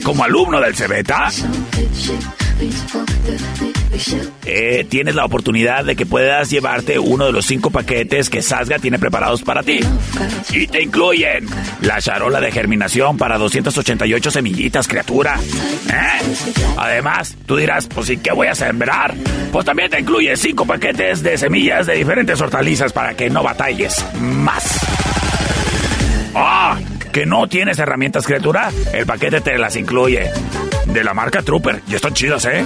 como 0.03 0.23
alumno 0.23 0.61
del 0.61 0.75
Cebeta, 0.75 1.29
eh, 4.45 4.85
tienes 4.89 5.15
la 5.15 5.25
oportunidad 5.25 5.85
de 5.85 5.95
que 5.95 6.05
puedas 6.05 6.49
llevarte 6.49 6.99
uno 6.99 7.25
de 7.25 7.31
los 7.31 7.45
cinco 7.45 7.69
paquetes 7.69 8.29
que 8.29 8.41
Sasga 8.41 8.79
tiene 8.79 8.99
preparados 8.99 9.43
para 9.43 9.63
ti. 9.63 9.79
Y 10.51 10.67
te 10.67 10.81
incluyen 10.81 11.47
la 11.81 12.01
charola 12.01 12.39
de 12.39 12.51
germinación 12.51 13.17
para 13.17 13.37
288 13.37 14.31
semillitas, 14.31 14.87
criatura. 14.87 15.39
¿Eh? 15.89 16.35
Además, 16.77 17.35
tú 17.45 17.55
dirás, 17.55 17.87
pues 17.87 18.09
¿y 18.09 18.17
qué 18.17 18.31
voy 18.31 18.47
a 18.47 18.55
sembrar? 18.55 19.13
Pues 19.51 19.65
también 19.65 19.89
te 19.89 19.99
incluye 19.99 20.35
cinco 20.35 20.65
paquetes 20.65 21.23
de 21.23 21.37
semillas 21.37 21.87
de 21.87 21.95
diferentes 21.95 22.39
hortalizas 22.41 22.93
para 22.93 23.15
que 23.15 23.29
no 23.29 23.43
batalles 23.43 24.05
más. 24.19 24.79
¡Ah! 26.35 26.77
¿Que 27.11 27.25
no 27.25 27.47
tienes 27.47 27.79
herramientas, 27.79 28.27
criatura? 28.27 28.69
El 28.93 29.07
paquete 29.07 29.41
te 29.41 29.57
las 29.57 29.75
incluye. 29.75 30.29
De 30.97 31.03
la 31.03 31.13
marca 31.13 31.43
Trooper. 31.43 31.83
Y 31.87 31.93
están 31.93 32.11
chidas, 32.15 32.43
¿eh? 32.45 32.65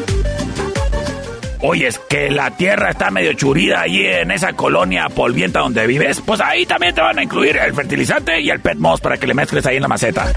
Oye, 1.59 1.87
es 1.87 1.99
que 1.99 2.31
la 2.31 2.51
tierra 2.51 2.91
está 2.91 3.11
medio 3.11 3.33
churida 3.33 3.81
allí 3.81 4.07
en 4.07 4.31
esa 4.31 4.53
colonia 4.53 5.09
polvienta 5.09 5.59
donde 5.59 5.85
vives. 5.85 6.21
Pues 6.25 6.39
ahí 6.39 6.65
también 6.65 6.95
te 6.95 7.01
van 7.01 7.19
a 7.19 7.23
incluir 7.23 7.57
el 7.57 7.73
fertilizante 7.73 8.39
y 8.39 8.49
el 8.49 8.61
pet 8.61 8.77
moss 8.77 9.01
para 9.01 9.17
que 9.17 9.27
le 9.27 9.33
mezcles 9.33 9.65
ahí 9.65 9.75
en 9.75 9.81
la 9.81 9.89
maceta. 9.89 10.31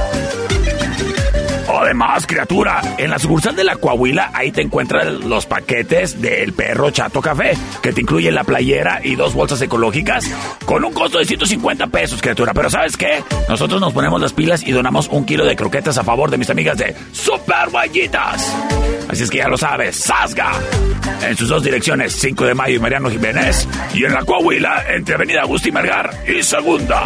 Además, 1.81 2.27
criatura, 2.27 2.81
en 2.99 3.11
la 3.11 3.19
sucursal 3.19 3.57
de 3.57 3.65
la 3.65 3.77
Coahuila, 3.77 4.31
ahí 4.35 4.53
te 4.53 4.63
encuentran 4.63 5.29
los 5.29 5.47
paquetes 5.47 6.21
del 6.21 6.53
perro 6.53 6.91
Chato 6.91 7.21
Café, 7.21 7.57
que 7.83 7.93
te 7.93 8.01
incluye 8.01 8.31
la 8.31 8.45
playera 8.45 9.01
y 9.03 9.15
dos 9.17 9.35
bolsas 9.35 9.61
ecológicas, 9.63 10.31
con 10.65 10.85
un 10.85 10.93
costo 10.93 11.19
de 11.19 11.25
150 11.25 11.87
pesos, 11.89 12.21
criatura. 12.21 12.55
Pero 12.55 12.71
¿sabes 12.71 12.97
qué? 12.97 13.23
Nosotros 13.49 13.81
nos 13.81 13.93
ponemos 13.93 14.21
las 14.21 14.33
pilas 14.33 14.63
y 14.67 14.73
donamos 14.73 15.09
un 15.09 15.25
kilo 15.25 15.45
de 15.45 15.57
croquetas 15.57 15.99
a 15.99 16.05
favor 16.05 16.31
de 16.31 16.39
mis 16.39 16.51
amigas 16.51 16.79
de 16.79 16.95
Super 17.13 17.71
Vallitas. 17.71 18.55
Así 19.09 19.25
es 19.25 19.31
que 19.31 19.39
ya 19.39 19.49
lo 19.49 19.57
sabes, 19.57 19.97
Sasga. 19.97 20.53
En 21.27 21.37
sus 21.37 21.49
dos 21.49 21.63
direcciones, 21.63 22.13
5 22.15 22.47
de 22.47 22.55
mayo 22.55 22.77
y 22.77 22.79
Mariano 22.79 23.11
Jiménez, 23.11 23.69
y 23.93 24.05
en 24.05 24.13
la 24.13 24.25
Coahuila, 24.25 24.85
entre 24.95 25.15
Avenida 25.15 25.43
Agustín 25.43 25.75
Melgar 25.75 26.11
y 26.27 26.43
Segunda. 26.43 27.03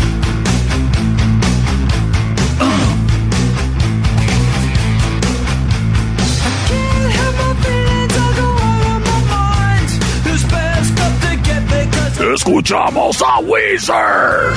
escuchamos 12.37 13.21
a 13.23 13.39
Weezer. 13.39 14.53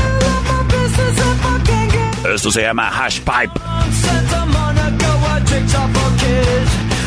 Esto 2.34 2.50
se 2.50 2.62
llama 2.62 2.88
Hash 2.88 3.20
Pipe. 3.20 3.58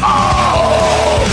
Oh. 0.02 1.24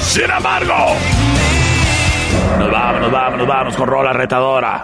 Sin 0.00 0.30
embargo, 0.30 0.96
nos 2.58 2.70
vamos, 2.70 3.00
nos 3.00 3.12
vamos, 3.12 3.38
nos 3.38 3.46
vamos 3.46 3.76
con 3.76 3.86
rola 3.86 4.12
retadora. 4.12 4.82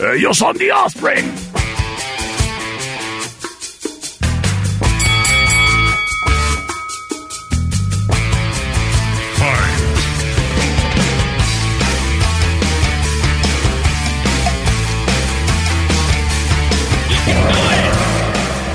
Uh, 0.00 0.14
Ellos 0.14 0.38
son 0.38 0.56
The 0.56 0.70
Offspring. 0.70 1.59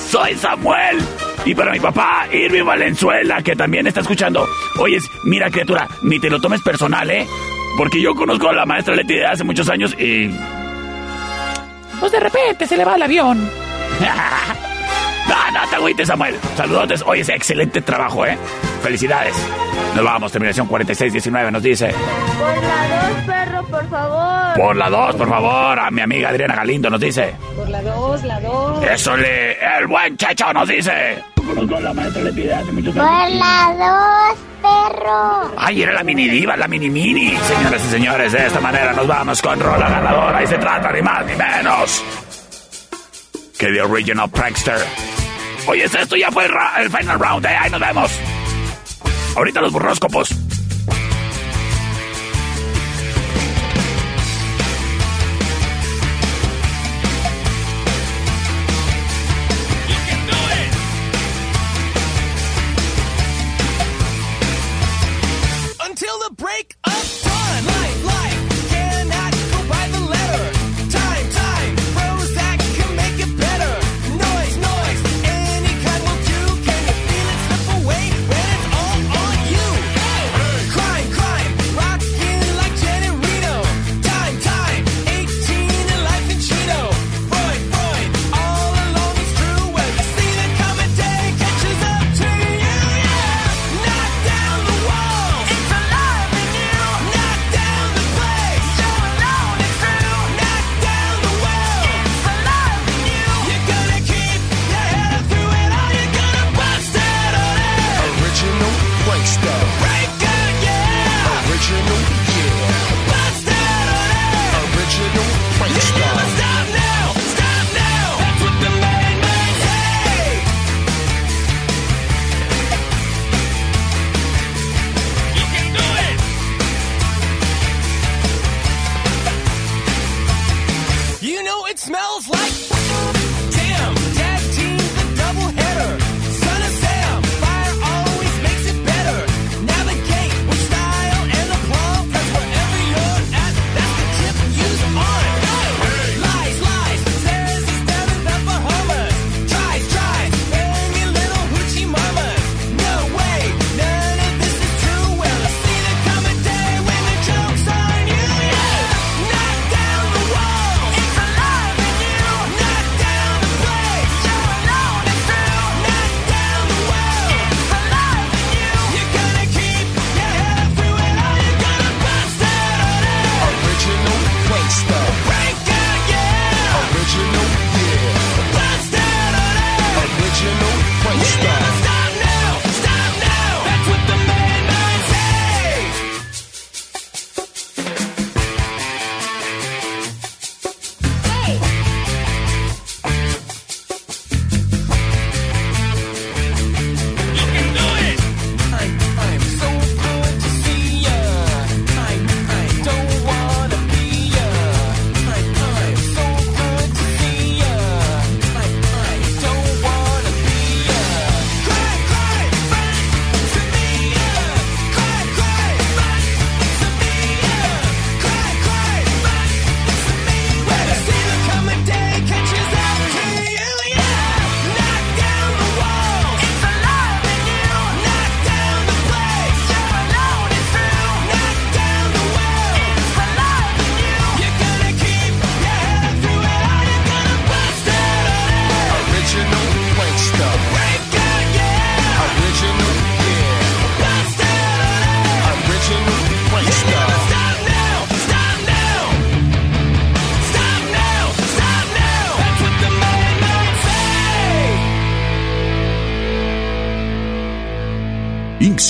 Soy 0.09 0.35
Samuel. 0.35 0.97
Y 1.45 1.53
para 1.55 1.71
mi 1.71 1.79
papá, 1.79 2.25
Irving 2.31 2.63
Valenzuela, 2.63 3.41
que 3.41 3.55
también 3.55 3.85
está 3.85 3.99
escuchando. 3.99 4.47
Oyes, 4.79 5.09
mira 5.25 5.49
criatura, 5.49 5.87
ni 6.01 6.19
te 6.19 6.29
lo 6.29 6.39
tomes 6.39 6.61
personal, 6.61 7.09
¿eh? 7.11 7.27
Porque 7.77 8.01
yo 8.01 8.15
conozco 8.15 8.49
a 8.49 8.53
la 8.53 8.65
maestra 8.65 8.95
Leti 8.95 9.15
de 9.15 9.25
hace 9.25 9.43
muchos 9.43 9.67
años 9.69 9.93
y... 9.99 10.29
Pues 11.99 12.11
de 12.11 12.19
repente 12.19 12.65
se 12.65 12.77
le 12.77 12.85
va 12.85 12.95
el 12.95 13.01
avión. 13.01 13.39
no, 15.29 15.51
no 15.59 15.69
te 15.69 15.75
agüites, 15.75 16.07
Samuel. 16.07 16.35
Saludotes. 16.55 17.03
Oye, 17.05 17.21
excelente 17.21 17.81
trabajo, 17.81 18.25
¿eh? 18.25 18.37
Felicidades. 18.81 19.35
Nos 19.95 20.05
vamos, 20.05 20.31
terminación 20.31 20.67
4619 20.67 21.51
nos 21.51 21.63
dice. 21.63 21.93
Por 22.39 22.63
la 22.63 23.09
2, 23.09 23.25
perro, 23.25 23.63
por 23.67 23.89
favor. 23.89 24.55
Por 24.55 24.75
la 24.75 24.89
2, 24.89 25.15
por 25.15 25.29
favor. 25.29 25.79
A 25.79 25.91
mi 25.91 26.01
amiga 26.01 26.29
Adriana 26.29 26.55
Galindo 26.55 26.89
nos 26.89 27.01
dice. 27.01 27.35
Por 27.55 27.69
la 27.69 27.81
2, 27.81 28.23
la 28.23 28.39
2. 28.39 28.83
Eso 28.83 29.17
le... 29.17 29.57
El 29.77 29.87
buen 29.87 30.15
Checho 30.17 30.53
nos 30.53 30.67
dice. 30.67 31.32
Conozco 31.45 31.75
a 31.75 31.79
la 31.81 31.93
maestra 31.93 32.23
Leti 32.23 32.41
de 32.41 32.53
hace 32.53 32.71
muchos 32.71 32.93
Por 32.95 33.03
años. 33.05 33.39
la 33.39 34.31
2, 34.31 34.37
perro. 34.61 35.53
Ay, 35.57 35.81
era 35.83 35.93
la 35.93 36.03
mini 36.03 36.27
diva, 36.29 36.55
la 36.57 36.67
mini 36.67 36.89
mini. 36.89 37.35
Señoras 37.37 37.83
y 37.85 37.89
señores, 37.91 38.31
de 38.31 38.47
esta 38.47 38.59
manera 38.61 38.93
nos 38.93 39.07
vamos 39.07 39.41
con 39.41 39.59
rola 39.59 39.89
ganadora 39.89 40.43
y 40.43 40.47
se 40.47 40.57
trata 40.57 40.91
ni 40.91 41.01
más 41.01 41.25
ni 41.25 41.35
menos 41.35 42.03
que 43.57 43.67
The 43.67 43.81
Original 43.81 44.29
Prankster. 44.29 44.77
Oye, 45.67 45.85
esto 45.85 46.15
ya 46.15 46.29
fue 46.31 46.45
el 46.77 46.89
final 46.89 47.19
round, 47.19 47.45
eh. 47.45 47.55
Ahí 47.57 47.69
nos 47.69 47.79
vemos. 47.79 48.11
Ahorita 49.35 49.61
los 49.61 49.71
burróscopos. 49.71 50.29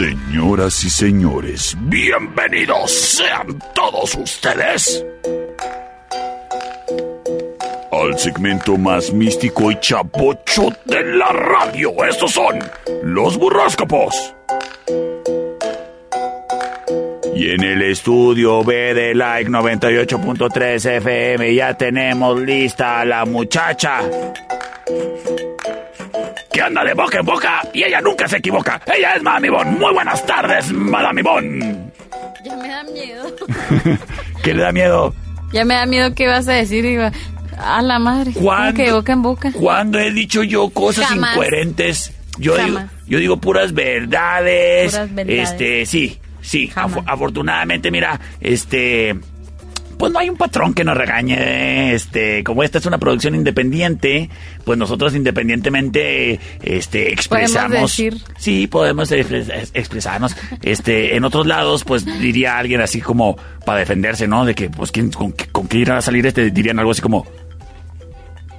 Señoras 0.00 0.82
y 0.82 0.88
señores, 0.88 1.76
bienvenidos 1.78 2.90
sean 2.90 3.58
todos 3.74 4.14
ustedes 4.14 5.04
al 7.92 8.18
segmento 8.18 8.78
más 8.78 9.12
místico 9.12 9.70
y 9.70 9.78
chapocho 9.78 10.70
de 10.86 11.04
la 11.04 11.26
radio. 11.26 11.92
Estos 12.08 12.30
son 12.30 12.60
los 13.02 13.36
burroscopos. 13.36 14.34
Y 17.34 17.50
en 17.50 17.62
el 17.62 17.82
estudio 17.82 18.64
B 18.64 18.94
de 18.94 19.14
Like 19.14 19.50
98.3 19.50 20.96
FM 20.96 21.54
ya 21.54 21.74
tenemos 21.74 22.40
lista 22.40 23.02
a 23.02 23.04
la 23.04 23.26
muchacha 23.26 24.00
que 26.60 26.66
anda 26.66 26.84
de 26.84 26.92
boca 26.92 27.18
en 27.18 27.24
boca 27.24 27.62
y 27.72 27.84
ella 27.84 28.02
nunca 28.02 28.28
se 28.28 28.36
equivoca. 28.36 28.82
Ella 28.94 29.14
es 29.14 29.22
Madame 29.22 29.46
Ivonne. 29.46 29.70
Muy 29.78 29.94
buenas 29.94 30.26
tardes, 30.26 30.70
Madame 30.72 31.22
Ivonne. 31.22 31.76
Ya 32.44 32.54
me 32.56 32.68
da 32.68 32.84
miedo. 32.84 33.36
¿Qué 34.42 34.52
le 34.52 34.62
da 34.62 34.70
miedo? 34.72 35.14
Ya 35.54 35.64
me 35.64 35.72
da 35.74 35.86
miedo 35.86 36.14
qué 36.14 36.26
vas 36.26 36.46
a 36.48 36.52
decir. 36.52 36.84
Digo, 36.84 37.04
a 37.58 37.80
la 37.80 37.98
madre. 37.98 38.32
¿Cómo 38.34 38.44
¿Cuándo? 38.44 38.74
que 38.76 38.82
de 38.84 38.92
boca 38.92 39.12
en 39.14 39.22
boca? 39.22 39.52
Cuando 39.52 39.98
he 39.98 40.10
dicho 40.10 40.42
yo 40.42 40.68
cosas 40.68 41.06
Jamás. 41.06 41.32
incoherentes, 41.34 42.12
yo 42.36 42.54
digo, 42.58 42.78
yo 43.06 43.18
digo 43.18 43.36
puras 43.38 43.72
verdades. 43.72 44.92
Puras 44.92 45.14
verdades. 45.14 45.50
Este, 45.52 45.86
sí, 45.86 46.18
sí. 46.42 46.70
Afo- 46.74 47.02
afortunadamente, 47.06 47.90
mira, 47.90 48.20
este, 48.38 49.18
pues 50.00 50.12
no 50.12 50.18
hay 50.18 50.28
un 50.28 50.36
patrón 50.36 50.74
que 50.74 50.82
nos 50.82 50.96
regañe. 50.96 51.94
Este, 51.94 52.42
como 52.42 52.64
esta 52.64 52.78
es 52.78 52.86
una 52.86 52.98
producción 52.98 53.34
independiente, 53.36 54.28
pues 54.64 54.76
nosotros 54.78 55.14
independientemente, 55.14 56.40
este, 56.62 57.12
expresamos. 57.12 57.82
decir. 57.82 58.16
Sí, 58.38 58.66
podemos 58.66 59.12
expres- 59.12 59.70
expresarnos. 59.74 60.34
Este, 60.62 61.14
en 61.16 61.24
otros 61.24 61.46
lados, 61.46 61.84
pues 61.84 62.04
diría 62.20 62.58
alguien 62.58 62.80
así 62.80 63.00
como 63.00 63.36
para 63.64 63.78
defenderse, 63.80 64.26
¿no? 64.26 64.44
De 64.44 64.54
que, 64.54 64.70
pues, 64.70 64.90
¿quién, 64.90 65.10
con, 65.12 65.32
con 65.52 65.68
qué 65.68 65.78
irá 65.78 65.98
a 65.98 66.02
salir 66.02 66.26
este? 66.26 66.50
Dirían 66.50 66.78
algo 66.78 66.90
así 66.90 67.02
como. 67.02 67.26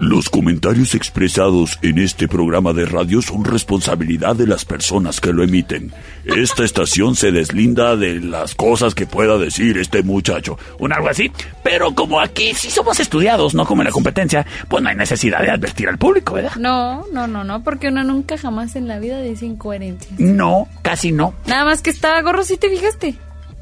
Los 0.02 0.32
comentarios 0.32 0.95
expresados 0.95 1.78
en 1.84 1.99
este 1.99 2.28
programa 2.28 2.74
de 2.74 2.88
radio 2.88 3.22
son 3.22 3.45
responsabilidad 3.45 4.36
de 4.36 4.47
las 4.47 4.66
personas 4.66 5.22
que 5.22 5.32
lo 5.32 5.43
emiten. 5.43 5.93
Esta 6.26 6.64
estación 6.64 7.16
se 7.16 7.32
deslinda 7.32 7.95
de 7.95 8.20
las 8.20 8.56
cosas 8.56 8.95
que 8.95 9.06
pueda 9.06 9.38
decir 9.38 9.78
este 9.78 10.02
muchacho. 10.02 10.58
Un 10.80 10.91
algo 10.91 11.08
así. 11.08 11.32
Pero 11.64 11.93
como 11.93 12.20
aquí 12.20 12.56
sí 12.56 12.72
somos 12.72 12.99
estudiados, 12.99 13.54
no 13.54 13.64
como 13.64 13.84
en 13.84 13.89
la 13.89 13.91
competencia, 13.91 14.43
pues 14.68 14.82
no 14.82 14.89
hay 14.89 14.95
necesidad 14.95 15.43
de 15.43 15.52
advertir 15.52 15.88
al 15.88 15.99
público, 15.99 16.34
¿verdad? 16.34 16.56
No, 16.56 17.06
no, 17.14 17.28
no, 17.28 17.43
no, 17.43 17.64
porque 17.64 17.89
uno 17.89 18.04
nunca 18.04 18.39
jamás 18.39 18.76
en 18.76 18.88
la 18.88 18.97
vida 18.97 19.22
dice 19.22 19.45
incoherencias. 19.45 20.20
No, 20.20 20.68
casi 20.82 21.12
no. 21.12 21.36
Nada 21.45 21.64
más 21.64 21.84
que 21.84 21.91
estaba 21.91 22.20
gorro, 22.24 22.43
¿sí 22.43 22.58
te 22.58 22.72
fijaste? 22.72 23.18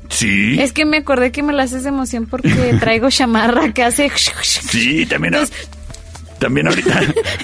Sí. 0.08 0.58
Es 0.58 0.72
que 0.72 0.86
me 0.86 1.00
acordé 1.00 1.34
que 1.34 1.44
me 1.44 1.52
la 1.52 1.64
haces 1.64 1.84
de 1.84 1.90
emoción 1.90 2.28
porque 2.28 2.50
traigo 2.80 3.10
chamarra 3.10 3.74
que 3.74 3.84
hace... 3.84 4.10
Sí, 4.16 5.06
también. 5.06 5.36
También 6.40 6.68
ahorita. 6.68 7.02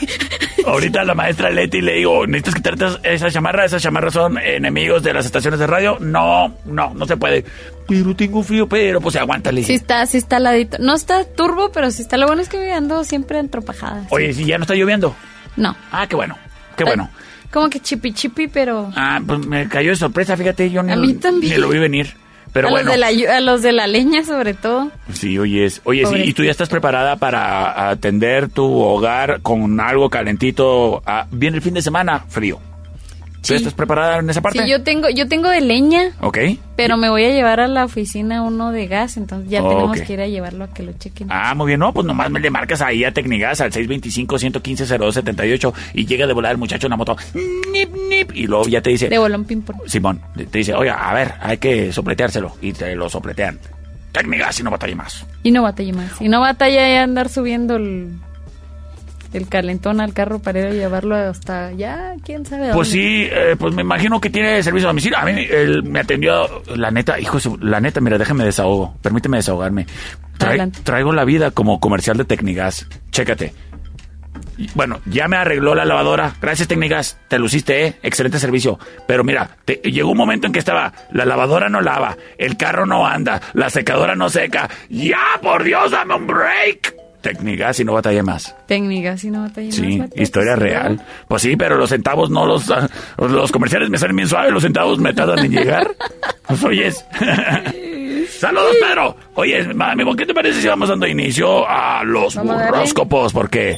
ahorita 0.65 1.03
la 1.03 1.13
maestra 1.13 1.49
Leti 1.49 1.81
le 1.81 1.95
digo, 1.95 2.25
¿necesitas 2.25 2.55
quitarte 2.55 2.85
esa 3.13 3.29
chamarra? 3.29 3.65
Esas 3.65 3.81
chamarras 3.81 4.13
son 4.13 4.37
enemigos 4.37 5.03
de 5.03 5.13
las 5.13 5.25
estaciones 5.25 5.59
de 5.59 5.67
radio. 5.67 5.97
No, 5.99 6.55
no, 6.65 6.93
no 6.93 7.05
se 7.05 7.17
puede. 7.17 7.45
Pero 7.87 8.15
tengo 8.15 8.41
frío, 8.41 8.67
pero 8.67 8.99
pues 9.01 9.15
aguántale. 9.15 9.63
Sí 9.63 9.75
está, 9.75 10.05
sí 10.05 10.17
está 10.17 10.39
ladito. 10.39 10.77
No 10.79 10.95
está 10.95 11.23
turbo, 11.25 11.71
pero 11.71 11.91
sí 11.91 12.01
está. 12.01 12.17
Lo 12.17 12.27
bueno 12.27 12.41
es 12.41 12.49
que 12.49 12.71
ando 12.71 13.03
siempre 13.03 13.39
entropajada. 13.39 14.07
Oye, 14.09 14.33
si 14.33 14.45
ya 14.45 14.57
no 14.57 14.63
está 14.63 14.73
lloviendo. 14.75 15.15
No. 15.55 15.75
Ah, 15.91 16.07
qué 16.07 16.15
bueno. 16.15 16.37
Qué 16.75 16.83
bueno. 16.83 17.09
Como 17.51 17.69
que 17.69 17.79
chipi 17.79 18.11
chipi, 18.13 18.47
pero... 18.47 18.91
Ah, 18.95 19.21
pues 19.25 19.45
me 19.45 19.69
cayó 19.69 19.91
de 19.91 19.95
sorpresa, 19.95 20.35
fíjate, 20.35 20.69
yo 20.69 20.83
ni, 20.83 20.91
A 20.91 20.97
mí 20.97 21.13
también. 21.13 21.53
ni 21.53 21.59
lo 21.59 21.69
vi 21.69 21.79
venir. 21.79 22.13
Pero 22.53 22.67
a, 22.69 22.71
bueno. 22.71 22.85
los 22.89 22.93
de 22.93 23.25
la, 23.25 23.35
a 23.37 23.41
los 23.41 23.61
de 23.61 23.71
la 23.71 23.87
leña, 23.87 24.23
sobre 24.23 24.53
todo. 24.53 24.91
Sí, 25.11 25.37
oye, 25.37 25.65
es- 25.65 25.81
oye, 25.83 26.05
sí, 26.05 26.15
y 26.25 26.33
tú 26.33 26.43
ya 26.43 26.51
estás 26.51 26.69
preparada 26.69 27.17
para 27.17 27.89
atender 27.89 28.49
tu 28.49 28.65
hogar 28.79 29.41
con 29.41 29.79
algo 29.79 30.09
calentito. 30.09 31.01
Ah, 31.05 31.27
viene 31.31 31.57
el 31.57 31.61
fin 31.63 31.73
de 31.73 31.81
semana, 31.81 32.19
frío. 32.29 32.59
¿Tú 33.45 33.53
Sí. 33.53 33.55
estás 33.55 33.73
preparada 33.73 34.17
en 34.17 34.29
esa 34.29 34.41
parte? 34.41 34.63
Sí, 34.63 34.69
yo 34.69 34.81
tengo, 34.81 35.09
yo 35.09 35.27
tengo 35.27 35.49
de 35.49 35.61
leña, 35.61 36.11
Ok. 36.21 36.37
pero 36.75 36.97
me 36.97 37.09
voy 37.09 37.25
a 37.25 37.29
llevar 37.29 37.59
a 37.59 37.67
la 37.67 37.85
oficina 37.85 38.41
uno 38.41 38.71
de 38.71 38.87
gas, 38.87 39.17
entonces 39.17 39.49
ya 39.51 39.61
tenemos 39.61 40.01
que 40.01 40.13
ir 40.13 40.21
a 40.21 40.27
llevarlo 40.27 40.63
a 40.65 40.73
que 40.73 40.81
lo 40.83 40.93
chequen. 40.93 41.27
Ah, 41.31 41.53
muy 41.53 41.67
bien, 41.67 41.79
no, 41.79 41.93
pues 41.93 42.05
nomás 42.07 42.29
me 42.31 42.39
le 42.39 42.49
marcas 42.49 42.81
ahí 42.81 43.03
a 43.03 43.11
Tecnigas 43.11 43.61
al 43.61 43.71
625-115-0278 43.71 45.73
y 45.93 46.05
llega 46.05 46.25
de 46.27 46.33
volar 46.33 46.51
el 46.53 46.57
muchacho 46.57 46.87
en 46.87 46.91
la 46.91 46.97
moto. 46.97 47.15
Nip, 47.71 47.89
nip, 48.09 48.31
y 48.33 48.47
luego 48.47 48.67
ya 48.67 48.81
te 48.81 48.89
dice. 48.91 49.09
De 49.09 49.17
pong. 49.19 49.45
Simón, 49.85 50.21
te 50.35 50.57
dice, 50.57 50.73
oye, 50.73 50.89
a 50.89 51.13
ver, 51.13 51.33
hay 51.41 51.57
que 51.57 51.91
sopleteárselo. 51.91 52.53
Y 52.61 52.71
te 52.73 52.95
lo 52.95 53.09
sopletean. 53.09 53.59
Tecnigas 54.11 54.59
y 54.59 54.63
no 54.63 54.71
batalla 54.71 54.95
más. 54.95 55.25
Y 55.43 55.51
no 55.51 55.61
batalla 55.63 55.93
más. 55.93 56.21
Y 56.21 56.29
no 56.29 56.39
batalla 56.39 57.03
andar 57.03 57.29
subiendo 57.29 57.75
el, 57.75 58.13
el 59.35 59.47
calentón 59.47 60.01
al 60.01 60.13
carro 60.13 60.39
para 60.39 60.59
ir 60.59 60.65
a 60.67 60.71
llevarlo 60.71 61.15
hasta 61.15 61.71
ya, 61.73 62.13
quién 62.23 62.45
sabe 62.45 62.71
Pues 62.73 62.89
dónde. 62.89 63.03
sí, 63.03 63.27
eh, 63.31 63.55
pues 63.59 63.73
me 63.73 63.81
imagino 63.81 64.19
que 64.21 64.29
tiene 64.29 64.61
servicio 64.63 64.87
a 64.87 64.91
domicilio. 64.91 65.17
A 65.17 65.25
mí 65.25 65.45
él 65.49 65.83
me 65.83 65.99
atendió, 65.99 66.63
la 66.75 66.91
neta, 66.91 67.19
hijo, 67.19 67.35
de 67.37 67.41
su- 67.41 67.57
la 67.57 67.79
neta, 67.79 67.99
mira, 68.01 68.17
déjame 68.17 68.43
desahogo, 68.45 68.95
permíteme 69.01 69.37
desahogarme. 69.37 69.85
Traigo 70.83 71.13
la 71.13 71.25
vida 71.25 71.51
como 71.51 71.79
comercial 71.79 72.17
de 72.17 72.25
Tecnigas. 72.25 72.87
Chécate. 73.11 73.53
Bueno, 74.73 75.01
ya 75.05 75.27
me 75.27 75.35
arregló 75.37 75.75
la 75.75 75.83
lavadora. 75.85 76.33
Gracias, 76.41 76.67
Tecnigas. 76.67 77.17
Te 77.27 77.37
luciste, 77.39 77.87
¿eh? 77.87 77.93
Excelente 78.03 78.39
servicio. 78.39 78.79
Pero 79.07 79.23
mira, 79.23 79.49
te- 79.65 79.81
llegó 79.83 80.11
un 80.11 80.17
momento 80.17 80.47
en 80.47 80.53
que 80.53 80.59
estaba, 80.59 80.93
la 81.11 81.25
lavadora 81.25 81.67
no 81.67 81.81
lava, 81.81 82.15
el 82.37 82.55
carro 82.55 82.85
no 82.85 83.05
anda, 83.05 83.41
la 83.53 83.69
secadora 83.69 84.15
no 84.15 84.29
seca. 84.29 84.69
¡Ya, 84.89 85.19
por 85.41 85.63
Dios, 85.63 85.91
dame 85.91 86.15
un 86.15 86.27
break! 86.27 86.95
Tecnigas 87.25 87.79
y 87.79 87.83
no 87.85 87.93
batallé 87.93 88.21
más. 88.21 88.55
Técnicas 88.67 89.23
y 89.23 89.31
no 89.31 89.41
batalla 89.41 89.71
Sí, 89.71 89.81
más. 89.97 90.07
batalla, 90.09 90.21
historia 90.23 90.53
sí, 90.53 90.59
real. 90.59 91.01
Pues 91.27 91.41
sí, 91.41 91.55
pero 91.57 91.75
los 91.77 91.89
centavos 91.89 92.29
no 92.29 92.45
los... 92.45 92.69
ah, 92.69 92.87
los 93.17 93.51
comerciales 93.51 93.89
me 93.89 93.97
salen 93.97 94.15
bien 94.15 94.27
suaves, 94.29 94.51
los 94.53 94.61
centavos 94.61 94.99
me 94.99 95.13
tardan 95.13 95.39
en 95.45 95.51
llegar. 95.51 95.89
Pues 96.47 96.63
oyes. 96.63 97.03
Saludos, 98.39 98.75
Pedro. 98.79 99.15
Oye, 99.37 99.67
amigo, 99.79 100.15
¿qué 100.15 100.25
te 100.25 100.33
parece 100.33 100.61
si 100.61 100.67
vamos 100.67 100.87
dando 100.87 101.05
inicio 101.05 101.67
a 101.67 102.03
los 102.05 102.37
horóscopos? 102.37 103.33
Porque 103.33 103.77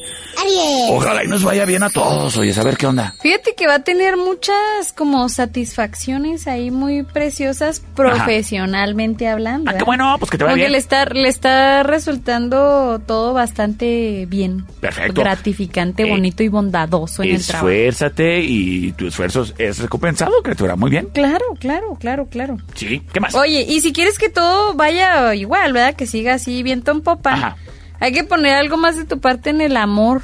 ojalá 0.89 1.23
y 1.23 1.27
nos 1.27 1.43
vaya 1.43 1.65
bien 1.65 1.81
a 1.81 1.89
todos. 1.89 2.37
Oye, 2.37 2.53
a 2.57 2.63
ver 2.63 2.77
qué 2.77 2.85
onda. 2.85 3.15
Fíjate 3.21 3.55
que 3.55 3.65
va 3.65 3.75
a 3.75 3.83
tener 3.83 4.17
muchas 4.17 4.93
como 4.95 5.27
satisfacciones 5.29 6.47
ahí 6.47 6.69
muy 6.69 7.01
preciosas 7.01 7.81
profesionalmente 7.95 9.27
hablando. 9.27 9.69
Ah, 9.69 9.73
qué 9.73 9.77
¿verdad? 9.79 9.85
bueno, 9.87 10.15
pues 10.19 10.29
que 10.29 10.37
te 10.37 10.43
vaya 10.43 10.55
bien. 10.55 10.71
le 10.71 10.77
está, 10.77 11.05
le 11.05 11.27
está 11.27 11.81
resultando 11.83 12.99
todo 13.07 13.33
bastante 13.33 14.27
bien. 14.27 14.63
Perfecto. 14.79 15.21
Gratificante, 15.21 16.03
Eh, 16.03 16.09
bonito 16.09 16.43
y 16.43 16.49
bondadoso 16.49 17.23
en 17.23 17.31
el 17.35 17.45
trabajo. 17.45 17.69
Esfuérzate 17.69 18.41
y 18.41 18.91
tu 18.91 19.07
esfuerzo 19.07 19.45
es 19.57 19.79
recompensado, 19.79 20.31
criatura. 20.43 20.75
Muy 20.75 20.91
bien. 20.91 21.07
Claro, 21.13 21.45
claro, 21.59 21.97
claro, 21.99 22.27
claro. 22.29 22.57
Sí, 22.75 23.01
¿qué 23.11 23.19
más? 23.19 23.33
Oye, 23.33 23.65
y 23.67 23.81
si 23.81 23.91
quieres 23.91 24.19
que 24.19 24.29
todo 24.29 24.75
vaya 24.75 25.33
igual, 25.47 25.73
¿verdad? 25.73 25.95
Que 25.95 26.05
siga 26.05 26.33
así 26.33 26.61
viento 26.61 26.91
en 26.91 27.01
popa. 27.01 27.55
Hay 27.99 28.11
que 28.11 28.23
poner 28.23 28.55
algo 28.55 28.77
más 28.77 28.97
de 28.97 29.05
tu 29.05 29.19
parte 29.19 29.49
en 29.49 29.61
el 29.61 29.77
amor. 29.77 30.21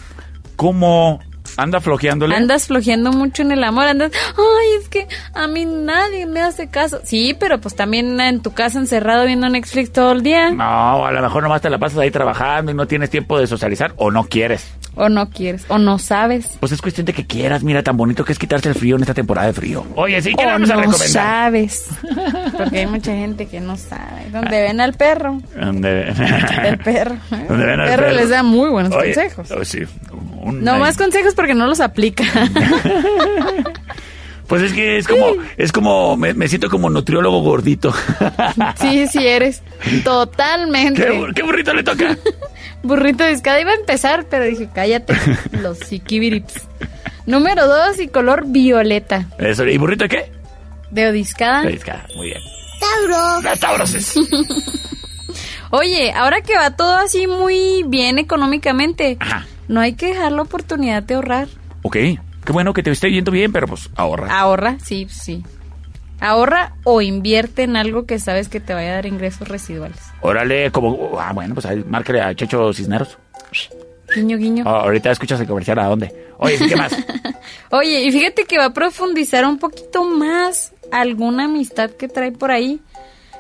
¿Cómo 0.58 1.20
anda 1.58 1.80
flojeándole? 1.80 2.36
Andas 2.36 2.68
flojeando 2.68 3.12
mucho 3.12 3.42
en 3.42 3.52
el 3.52 3.64
amor, 3.64 3.86
andas, 3.86 4.12
ay, 4.38 4.82
es 4.82 4.90
que 4.90 5.08
a 5.34 5.48
mí 5.48 5.66
nadie 5.66 6.26
me 6.26 6.42
hace 6.42 6.70
caso. 6.70 7.00
Sí, 7.04 7.36
pero 7.40 7.60
pues 7.60 7.76
también 7.76 8.20
en 8.20 8.42
tu 8.42 8.54
casa 8.54 8.80
encerrado 8.80 9.26
viendo 9.26 9.50
Netflix 9.50 9.92
todo 9.92 10.12
el 10.12 10.24
día. 10.24 10.52
No, 10.52 11.06
a 11.06 11.12
lo 11.12 11.22
mejor 11.22 11.44
nomás 11.44 11.62
te 11.62 11.70
la 11.70 11.80
pasas 11.80 12.00
ahí 12.00 12.12
trabajando 12.12 12.72
y 12.72 12.76
no 12.76 12.86
tienes 12.86 13.10
tiempo 13.10 13.40
de 13.40 13.48
socializar 13.48 13.94
o 13.98 14.12
no 14.12 14.26
quieres. 14.26 14.74
O 14.96 15.10
no 15.10 15.30
quieres, 15.32 15.66
o 15.70 15.80
no 15.80 15.98
sabes. 15.98 16.52
Pues 16.60 16.72
es 16.72 16.80
cuestión 16.82 17.06
de 17.06 17.14
que 17.14 17.26
quieras. 17.26 17.64
Mira, 17.64 17.82
tan 17.82 17.98
bonito 17.98 18.24
que 18.24 18.32
es 18.32 18.38
quitarse 18.38 18.70
el 18.70 18.76
frío 18.76 18.96
en 18.96 19.02
esta 19.02 19.14
temporada 19.16 19.48
de 19.48 19.54
frío. 19.54 19.84
Oye, 19.96 20.22
sí, 20.22 20.36
¿qué 20.36 20.44
le 20.44 20.50
o 20.50 20.54
vamos 20.54 20.70
a 20.70 20.74
no 20.76 20.80
recomendar? 20.82 21.08
sabes. 21.10 21.86
Porque 22.58 22.80
hay 22.80 22.86
mucha 22.88 23.12
gente 23.12 23.48
que 23.48 23.60
no 23.60 23.76
sabe. 23.76 24.30
Donde 24.32 24.62
ven 24.62 24.80
al 24.82 24.94
perro, 24.94 25.42
¿Dónde- 25.60 26.14
el 26.68 26.78
perro. 26.78 27.16
¿eh? 27.32 27.46
¿Dónde 27.50 27.66
ven 27.66 27.80
al 27.80 27.88
perro 27.90 28.04
perro? 28.04 28.16
les 28.16 28.30
da 28.30 28.44
muy 28.44 28.70
buenos 28.70 28.94
Oye, 28.94 29.14
consejos. 29.16 29.50
oh, 29.52 29.66
sí. 29.66 29.80
Un- 30.44 30.64
No 30.64 30.78
más 30.78 30.96
consejos 30.96 31.34
porque 31.34 31.56
no 31.56 31.66
los 31.66 31.80
aplica. 31.80 32.24
Pues 34.48 34.62
es 34.62 34.74
que 34.74 34.98
es 34.98 35.08
como, 35.08 35.28
es 35.58 35.72
como, 35.72 36.18
me, 36.18 36.34
me 36.34 36.48
siento 36.48 36.70
como 36.70 36.90
nutriólogo 36.90 37.42
gordito. 37.42 37.94
Sí, 38.80 39.08
sí 39.08 39.26
eres. 39.26 39.64
Totalmente. 40.04 41.02
¿Qué, 41.02 41.12
bu- 41.12 41.34
qué 41.34 41.42
burrito 41.44 41.74
le 41.74 41.82
toca? 41.82 42.16
Burrito 42.84 43.26
discada 43.26 43.62
iba 43.62 43.72
a 43.72 43.76
empezar, 43.76 44.26
pero 44.30 44.46
dije, 44.46 44.70
cállate. 44.74 45.14
Los 45.52 45.80
psiquibirips. 45.80 46.68
Número 47.26 47.68
dos 47.68 48.00
y 48.00 48.10
color 48.10 48.44
violeta. 48.48 49.26
Eso, 49.38 49.66
¿Y 49.66 49.78
burrito 49.78 50.04
de 50.04 50.10
qué? 50.10 50.32
De 50.92 51.08
odiscada. 51.08 51.64
De 51.64 51.72
discada, 51.72 52.06
muy 52.16 52.28
bien. 52.28 52.42
Tauro. 52.80 53.42
Las 53.42 53.60
tauroses. 53.60 54.14
Oye, 55.72 56.12
ahora 56.12 56.42
que 56.42 56.56
va 56.56 56.76
todo 56.76 56.98
así 56.98 57.26
muy 57.26 57.84
bien 57.88 58.20
económicamente, 58.20 59.18
no 59.68 59.80
hay 59.80 59.94
que 59.94 60.08
dejar 60.08 60.32
la 60.34 60.44
oportunidad 60.44 61.02
de 61.02 61.16
ahorrar. 61.16 61.48
Ok, 61.82 61.96
qué 61.96 62.52
bueno 62.52 62.74
que 62.74 62.84
te 62.84 62.92
esté 62.92 63.10
yendo 63.10 63.32
bien, 63.32 63.52
pero 63.52 63.68
pues 63.68 63.90
ahorra. 63.96 64.38
Ahorra, 64.40 64.78
sí, 64.84 65.08
sí. 65.10 65.44
Ahorra 66.24 66.74
o 66.86 67.02
invierte 67.02 67.64
en 67.64 67.76
algo 67.76 68.06
que 68.06 68.18
sabes 68.20 68.48
que 68.50 68.60
te 68.60 68.74
vaya 68.74 68.92
a 68.92 68.96
dar 68.96 69.06
ingresos 69.06 69.48
residuales. 69.48 69.98
Órale, 70.22 70.72
como, 70.72 71.20
ah, 71.20 71.32
bueno, 71.34 71.54
pues 71.54 71.66
ahí, 71.66 71.84
márcale 71.88 72.22
a 72.22 72.34
Checho 72.34 72.72
Cisneros. 72.74 73.18
Guiño, 74.16 74.38
guiño. 74.38 74.64
Ah, 74.68 74.82
ahorita 74.84 75.12
escuchas 75.12 75.40
el 75.42 75.48
comercial 75.48 75.80
a 75.80 75.86
dónde. 75.88 76.14
Oye, 76.38 76.58
¿sí, 76.58 76.68
¿qué 76.68 76.76
más? 76.76 76.96
Oye, 77.72 78.04
y 78.04 78.12
fíjate 78.12 78.46
que 78.46 78.58
va 78.58 78.66
a 78.66 78.74
profundizar 78.74 79.46
un 79.46 79.58
poquito 79.60 80.04
más 80.04 80.72
alguna 80.92 81.46
amistad 81.46 81.90
que 81.92 82.08
trae 82.08 82.32
por 82.32 82.52
ahí. 82.52 82.80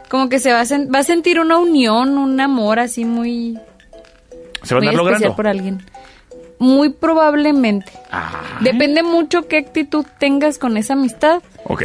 Como 0.09 0.29
que 0.29 0.39
se 0.39 0.51
va 0.51 0.61
a, 0.61 0.65
sen- 0.65 0.93
va 0.93 0.99
a 0.99 1.03
sentir 1.03 1.39
una 1.39 1.57
unión, 1.57 2.17
un 2.17 2.39
amor 2.41 2.79
así 2.79 3.05
muy, 3.05 3.57
¿Se 4.63 4.73
va 4.75 4.79
a 4.79 4.81
muy 4.83 4.87
especial 4.89 4.95
logrando? 4.97 5.35
por 5.35 5.47
alguien. 5.47 5.83
Muy 6.59 6.89
probablemente. 6.89 7.91
Depende 8.61 9.03
mucho 9.03 9.47
qué 9.47 9.57
actitud 9.57 10.05
tengas 10.19 10.57
con 10.57 10.77
esa 10.77 10.93
amistad. 10.93 11.41
ok. 11.65 11.83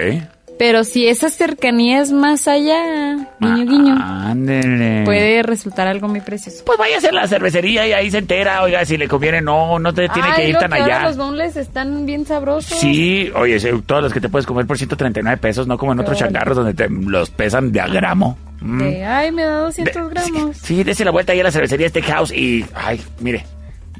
Pero 0.58 0.82
si 0.82 1.06
esa 1.06 1.28
cercanía 1.30 2.00
es 2.00 2.10
más 2.10 2.48
allá, 2.48 3.28
guiño, 3.38 3.64
guiño, 3.64 3.96
Ándele. 3.96 5.04
puede 5.04 5.42
resultar 5.44 5.86
algo 5.86 6.08
muy 6.08 6.20
precioso. 6.20 6.64
Pues 6.64 6.76
vaya 6.78 6.96
a 6.96 6.98
hacer 6.98 7.14
la 7.14 7.28
cervecería 7.28 7.86
y 7.86 7.92
ahí 7.92 8.10
se 8.10 8.18
entera, 8.18 8.62
oiga, 8.62 8.84
si 8.84 8.96
le 8.96 9.06
conviene, 9.06 9.40
no, 9.40 9.78
no 9.78 9.94
te 9.94 10.08
tiene 10.08 10.28
que 10.34 10.48
ir 10.48 10.54
lo 10.54 10.60
tan 10.60 10.70
que 10.72 10.80
ahora 10.80 10.96
allá. 10.98 11.08
los 11.08 11.16
boneless 11.16 11.56
están 11.56 12.06
bien 12.06 12.26
sabrosos. 12.26 12.78
Sí, 12.78 13.30
oye, 13.36 13.60
sí, 13.60 13.68
todas 13.86 14.02
las 14.02 14.12
que 14.12 14.20
te 14.20 14.28
puedes 14.28 14.46
comer 14.46 14.66
por 14.66 14.76
139 14.76 15.36
pesos, 15.36 15.66
no 15.68 15.78
como 15.78 15.92
en 15.92 16.00
otros 16.00 16.18
changarros 16.18 16.56
donde 16.56 16.74
te 16.74 16.88
los 16.88 17.30
pesan 17.30 17.70
de 17.70 17.80
a 17.80 17.86
gramo. 17.86 18.36
Mm. 18.60 18.78
De, 18.80 19.04
ay, 19.04 19.30
me 19.30 19.44
da 19.44 19.58
200 19.58 20.10
gramos. 20.10 20.56
Sí, 20.56 20.82
dése 20.82 21.04
la 21.04 21.12
vuelta 21.12 21.32
ahí 21.32 21.40
a 21.40 21.44
la 21.44 21.52
cervecería 21.52 21.88
Steakhouse 21.88 22.32
y, 22.32 22.66
ay, 22.74 23.00
mire, 23.20 23.46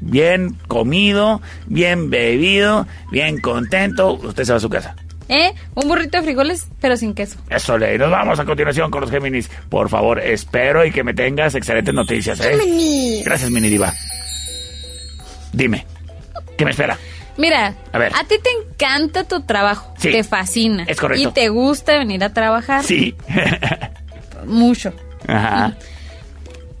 bien 0.01 0.55
comido, 0.67 1.41
bien 1.67 2.09
bebido, 2.09 2.85
bien 3.11 3.39
contento, 3.39 4.13
usted 4.13 4.43
se 4.43 4.51
va 4.51 4.57
a 4.57 4.59
su 4.59 4.69
casa. 4.69 4.95
¿Eh? 5.29 5.53
Un 5.75 5.87
burrito 5.87 6.17
de 6.17 6.23
frijoles, 6.23 6.67
pero 6.81 6.97
sin 6.97 7.13
queso. 7.13 7.37
Eso 7.49 7.77
le, 7.77 7.97
nos 7.99 8.09
vamos 8.09 8.39
a 8.39 8.45
continuación 8.45 8.89
con 8.89 9.01
los 9.01 9.11
Géminis. 9.11 9.49
Por 9.69 9.87
favor, 9.87 10.19
espero 10.19 10.83
y 10.85 10.91
que 10.91 11.03
me 11.03 11.13
tengas 11.13 11.53
excelentes 11.55 11.93
noticias, 11.93 12.39
¿eh? 12.41 12.57
Géminis. 12.57 13.23
Gracias, 13.23 13.51
Mini 13.51 13.69
Diva. 13.69 13.93
Dime, 15.53 15.85
¿qué 16.57 16.65
me 16.65 16.71
espera? 16.71 16.97
Mira, 17.37 17.73
A 17.93 17.97
ver. 17.97 18.11
ti 18.27 18.35
te 18.43 18.49
encanta 18.49 19.23
tu 19.23 19.41
trabajo. 19.43 19.93
Sí, 19.97 20.11
Te 20.11 20.23
fascina. 20.23 20.83
es 20.87 20.99
correcto. 20.99 21.29
Y 21.29 21.31
te 21.31 21.47
gusta 21.49 21.97
venir 21.97 22.23
a 22.23 22.33
trabajar. 22.33 22.83
Sí. 22.83 23.15
Mucho. 24.45 24.93
Ajá. 25.27 25.77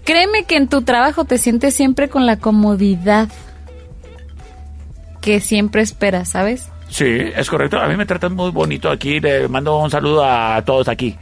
Créeme 0.03 0.43
que 0.45 0.57
en 0.57 0.67
tu 0.67 0.81
trabajo 0.81 1.23
te 1.23 1.37
sientes 1.37 1.75
siempre 1.75 2.09
con 2.09 2.25
la 2.25 2.37
comodidad 2.37 3.29
que 5.21 5.39
siempre 5.39 5.81
esperas, 5.81 6.29
¿sabes? 6.29 6.67
Sí, 6.89 7.05
es 7.35 7.49
correcto. 7.49 7.79
A 7.79 7.87
mí 7.87 7.95
me 7.95 8.05
tratan 8.05 8.35
muy 8.35 8.51
bonito 8.51 8.89
aquí. 8.89 9.19
Le 9.19 9.47
mando 9.47 9.77
un 9.79 9.89
saludo 9.91 10.23
a 10.25 10.61
todos 10.65 10.87
aquí. 10.87 11.15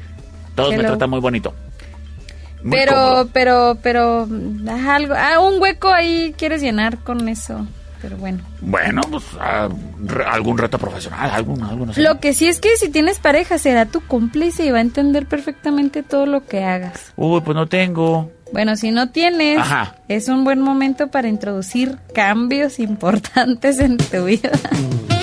Todos 0.55 0.75
me 0.75 0.83
tratan 0.83 1.09
muy 1.09 1.19
bonito. 1.19 1.53
Muy 2.63 2.71
pero, 2.77 2.91
cómodo. 2.93 3.29
pero, 3.31 3.77
pero, 3.83 4.27
algo, 4.89 5.13
ah, 5.15 5.39
un 5.39 5.61
hueco 5.61 5.89
ahí 5.89 6.33
quieres 6.37 6.61
llenar 6.61 6.97
con 6.99 7.29
eso. 7.29 7.65
Pero 8.01 8.17
bueno. 8.17 8.39
Bueno, 8.61 9.01
pues 9.09 9.23
ah, 9.39 9.69
re- 10.03 10.25
algún 10.25 10.57
reto 10.57 10.77
profesional, 10.77 11.29
algún, 11.31 11.61
algo, 11.63 11.85
no 11.85 11.93
sé. 11.93 12.01
Lo 12.01 12.19
que 12.19 12.33
sí 12.33 12.47
es 12.47 12.59
que 12.59 12.75
si 12.77 12.89
tienes 12.89 13.19
pareja 13.19 13.57
será 13.57 13.85
tu 13.85 14.01
cómplice 14.01 14.65
y 14.65 14.71
va 14.71 14.77
a 14.77 14.81
entender 14.81 15.25
perfectamente 15.27 16.03
todo 16.03 16.25
lo 16.25 16.45
que 16.45 16.63
hagas. 16.63 17.11
Uy, 17.15 17.41
pues 17.41 17.55
no 17.55 17.67
tengo. 17.67 18.31
Bueno, 18.53 18.75
si 18.75 18.91
no 18.91 19.09
tienes, 19.09 19.57
Ajá. 19.59 19.95
es 20.07 20.29
un 20.29 20.43
buen 20.43 20.61
momento 20.61 21.07
para 21.09 21.27
introducir 21.27 21.97
cambios 22.13 22.79
importantes 22.79 23.79
en 23.79 23.97
tu 23.97 24.25
vida. 24.25 24.51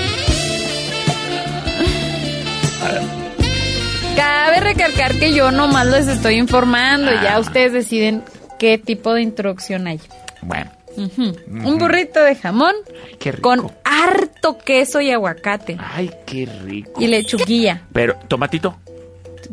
Cabe 4.16 4.60
recalcar 4.60 5.14
que 5.18 5.32
yo 5.34 5.50
nomás 5.50 5.86
les 5.86 6.06
estoy 6.08 6.34
informando, 6.36 7.10
Ah. 7.10 7.20
ya 7.22 7.38
ustedes 7.40 7.72
deciden 7.72 8.22
qué 8.58 8.78
tipo 8.78 9.12
de 9.14 9.22
introducción 9.22 9.86
hay. 9.86 10.00
Bueno. 10.42 10.70
Un 10.96 11.76
burrito 11.78 12.22
de 12.22 12.36
jamón 12.36 12.72
qué 13.18 13.32
rico. 13.32 13.48
con 13.48 13.72
harto 13.84 14.58
queso 14.58 15.00
y 15.00 15.10
aguacate 15.10 15.76
Ay, 15.80 16.08
qué 16.24 16.46
rico. 16.64 17.00
y 17.02 17.08
lechuguilla. 17.08 17.82
Pero, 17.92 18.14
tomatito. 18.28 18.76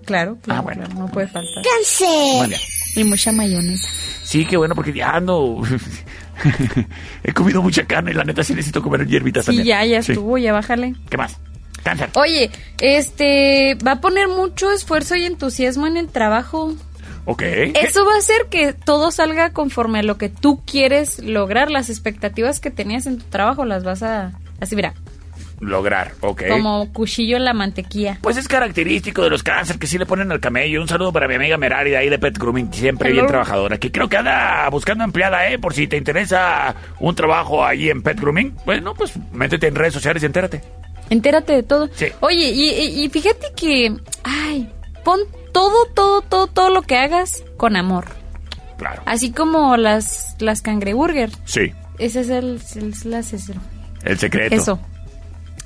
Claro, 0.05 0.37
claro, 0.41 0.59
Ah, 0.59 0.61
bueno. 0.63 0.83
claro, 0.85 0.99
no 0.99 1.07
puede 1.07 1.27
faltar. 1.27 1.63
Cáncer. 1.63 2.59
Y 2.95 3.03
mucha 3.03 3.31
mayonesa. 3.31 3.87
Sí, 4.23 4.45
qué 4.45 4.55
bueno, 4.55 4.75
porque 4.75 4.93
ya 4.93 5.09
ando. 5.15 5.61
He 7.23 7.33
comido 7.33 7.61
mucha 7.63 7.85
carne 7.85 8.11
y 8.11 8.13
la 8.13 8.23
neta 8.23 8.43
sí 8.43 8.53
necesito 8.53 8.81
comer 8.83 9.07
hierbitas 9.07 9.45
Sí, 9.45 9.47
también. 9.57 9.67
ya, 9.67 9.85
ya 9.85 10.03
Sí. 10.03 10.11
estuvo, 10.11 10.37
ya 10.37 10.53
bájale. 10.53 10.93
¿Qué 11.09 11.17
más? 11.17 11.37
Cáncer. 11.83 12.09
Oye, 12.13 12.49
este, 12.79 13.75
va 13.85 13.93
a 13.93 14.01
poner 14.01 14.27
mucho 14.27 14.71
esfuerzo 14.71 15.15
y 15.15 15.25
entusiasmo 15.25 15.87
en 15.87 15.97
el 15.97 16.07
trabajo. 16.09 16.73
Ok. 17.25 17.43
Eso 17.43 18.05
va 18.05 18.15
a 18.15 18.17
hacer 18.17 18.47
que 18.49 18.73
todo 18.73 19.11
salga 19.11 19.51
conforme 19.51 19.99
a 19.99 20.03
lo 20.03 20.17
que 20.17 20.29
tú 20.29 20.61
quieres 20.65 21.19
lograr. 21.19 21.69
Las 21.69 21.89
expectativas 21.89 22.59
que 22.59 22.71
tenías 22.71 23.05
en 23.05 23.19
tu 23.19 23.25
trabajo 23.25 23.63
las 23.65 23.83
vas 23.83 24.01
a, 24.03 24.31
así 24.59 24.75
mira, 24.75 24.93
Lograr, 25.59 26.13
ok. 26.21 26.41
como 26.49 26.91
cuchillo 26.91 27.37
en 27.37 27.45
la 27.45 27.53
mantequilla. 27.53 28.17
Pues 28.21 28.35
es 28.37 28.47
característico 28.47 29.21
de 29.21 29.29
los 29.29 29.43
cáncer 29.43 29.77
que 29.77 29.85
sí 29.85 29.99
le 29.99 30.07
ponen 30.07 30.31
al 30.31 30.39
camello. 30.39 30.81
Un 30.81 30.87
saludo 30.87 31.13
para 31.13 31.27
mi 31.27 31.35
amiga 31.35 31.55
Merari 31.57 31.91
de 31.91 31.97
ahí 31.97 32.09
de 32.09 32.17
Pet 32.17 32.35
Grooming, 32.39 32.73
siempre 32.73 33.09
Hello. 33.09 33.21
bien 33.21 33.27
trabajadora, 33.27 33.77
que 33.77 33.91
creo 33.91 34.09
que 34.09 34.17
anda 34.17 34.67
buscando 34.71 35.03
empleada, 35.03 35.47
¿eh? 35.51 35.59
Por 35.59 35.75
si 35.75 35.85
te 35.85 35.97
interesa 35.97 36.73
un 36.99 37.13
trabajo 37.13 37.63
allí 37.63 37.91
en 37.91 38.01
Pet 38.01 38.19
Grooming. 38.19 38.55
Bueno, 38.65 38.95
pues 38.95 39.13
métete 39.31 39.67
en 39.67 39.75
redes 39.75 39.93
sociales 39.93 40.23
y 40.23 40.25
entérate. 40.25 40.63
Entérate 41.11 41.53
de 41.53 41.61
todo. 41.61 41.87
Sí. 41.93 42.07
Oye, 42.21 42.49
y, 42.49 42.69
y- 42.71 43.03
y 43.03 43.09
fíjate 43.09 43.47
que, 43.55 43.95
ay, 44.23 44.71
pon 45.03 45.19
todo, 45.53 45.85
todo, 45.93 46.21
todo, 46.21 46.47
todo 46.47 46.69
lo 46.71 46.81
que 46.81 46.97
hagas 46.97 47.43
con 47.57 47.75
amor. 47.75 48.05
Claro. 48.77 49.03
Así 49.05 49.31
como 49.31 49.77
las, 49.77 50.35
las 50.39 50.61
cangreburger. 50.63 51.29
Sí, 51.45 51.71
Ese 51.99 52.21
es 52.21 52.29
el, 52.29 52.59
el- 52.75 52.93
es- 52.93 53.05
el 54.03 54.17
secreto. 54.17 54.55
Eso. 54.55 54.79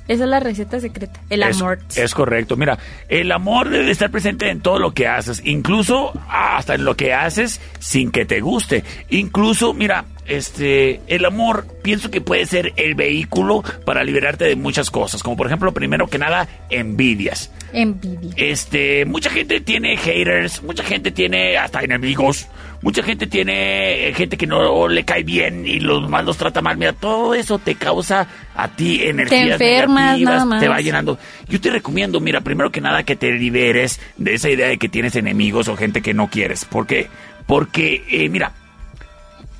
Esa 0.08 0.22
es 0.24 0.30
la 0.30 0.38
receta 0.40 0.78
secreta. 0.80 1.18
El 1.30 1.42
Es- 1.42 1.60
amor. 1.60 1.78
Es, 1.96 2.14
correcto. 2.14 2.56
Mira, 2.56 2.78
el 3.08 3.32
amor 3.32 3.70
debe 3.70 3.90
estar 3.90 4.10
presente 4.10 4.50
en 4.50 4.60
todo 4.60 4.78
lo 4.78 4.92
que 4.94 5.08
haces, 5.08 5.40
incluso 5.44 6.12
hasta 6.28 6.74
en 6.74 6.84
lo 6.84 6.96
que 6.96 7.12
haces 7.14 7.60
sin 7.78 8.10
que 8.12 8.24
te 8.26 8.40
guste. 8.40 8.84
Incluso, 9.10 9.72
mira, 9.74 10.04
este, 10.28 11.00
el 11.06 11.24
amor 11.24 11.66
pienso 11.82 12.10
que 12.10 12.20
puede 12.20 12.46
ser 12.46 12.72
el 12.76 12.94
vehículo 12.94 13.62
para 13.84 14.04
liberarte 14.04 14.44
de 14.44 14.56
muchas 14.56 14.90
cosas, 14.90 15.22
como 15.22 15.36
por 15.36 15.46
ejemplo, 15.46 15.72
primero 15.72 16.06
que 16.08 16.18
nada, 16.18 16.48
envidias. 16.70 17.52
Envidia. 17.72 18.32
Este, 18.36 19.04
mucha 19.04 19.30
gente 19.30 19.60
tiene 19.60 19.96
haters, 19.96 20.62
mucha 20.62 20.82
gente 20.82 21.10
tiene 21.10 21.56
hasta 21.56 21.80
enemigos, 21.80 22.48
mucha 22.82 23.02
gente 23.02 23.26
tiene 23.26 24.08
eh, 24.08 24.14
gente 24.14 24.36
que 24.36 24.46
no 24.46 24.88
le 24.88 25.04
cae 25.04 25.22
bien 25.22 25.66
y 25.66 25.80
los 25.80 26.08
más 26.08 26.24
los 26.24 26.36
trata 26.36 26.60
mal. 26.60 26.76
Mira, 26.76 26.92
todo 26.92 27.34
eso 27.34 27.58
te 27.58 27.74
causa 27.74 28.26
a 28.54 28.68
ti 28.68 29.02
energías 29.02 29.60
enfermas, 29.60 30.18
negativas, 30.18 30.34
nada 30.34 30.44
más. 30.44 30.60
te 30.60 30.68
va 30.68 30.80
llenando. 30.80 31.18
Yo 31.48 31.60
te 31.60 31.70
recomiendo, 31.70 32.20
mira, 32.20 32.40
primero 32.40 32.70
que 32.70 32.80
nada 32.80 33.02
que 33.02 33.16
te 33.16 33.32
liberes 33.32 34.00
de 34.16 34.34
esa 34.34 34.50
idea 34.50 34.68
de 34.68 34.78
que 34.78 34.88
tienes 34.88 35.16
enemigos 35.16 35.68
o 35.68 35.76
gente 35.76 36.02
que 36.02 36.14
no 36.14 36.28
quieres. 36.28 36.64
¿Por 36.64 36.86
qué? 36.86 37.08
Porque, 37.46 38.04
eh, 38.10 38.28
mira, 38.28 38.52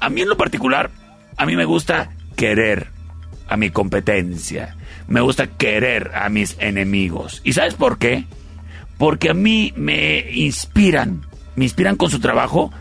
a 0.01 0.09
mí 0.09 0.23
en 0.23 0.29
lo 0.29 0.37
particular, 0.37 0.91
a 1.37 1.47
mí 1.47 1.57
me 1.57 1.65
gusta 1.65 2.11
querer 2.37 2.89
a 3.49 3.57
mi 3.57 3.71
competencia. 3.71 4.77
Me 5.09 5.21
gusta 5.21 5.47
querer 5.47 6.11
a 6.15 6.29
mis 6.29 6.57
enemigos. 6.59 7.41
¿Y 7.45 7.53
sabes 7.53 7.75
por 7.75 7.99
qué? 7.99 8.25
Porque 8.99 9.31
a 9.31 9.35
mí 9.35 9.73
me 9.77 10.31
inspiran, 10.33 11.23
me 11.55 11.65
inspiran 11.65 11.97
con 11.97 12.11
su 12.11 12.19
trabajo 12.19 12.73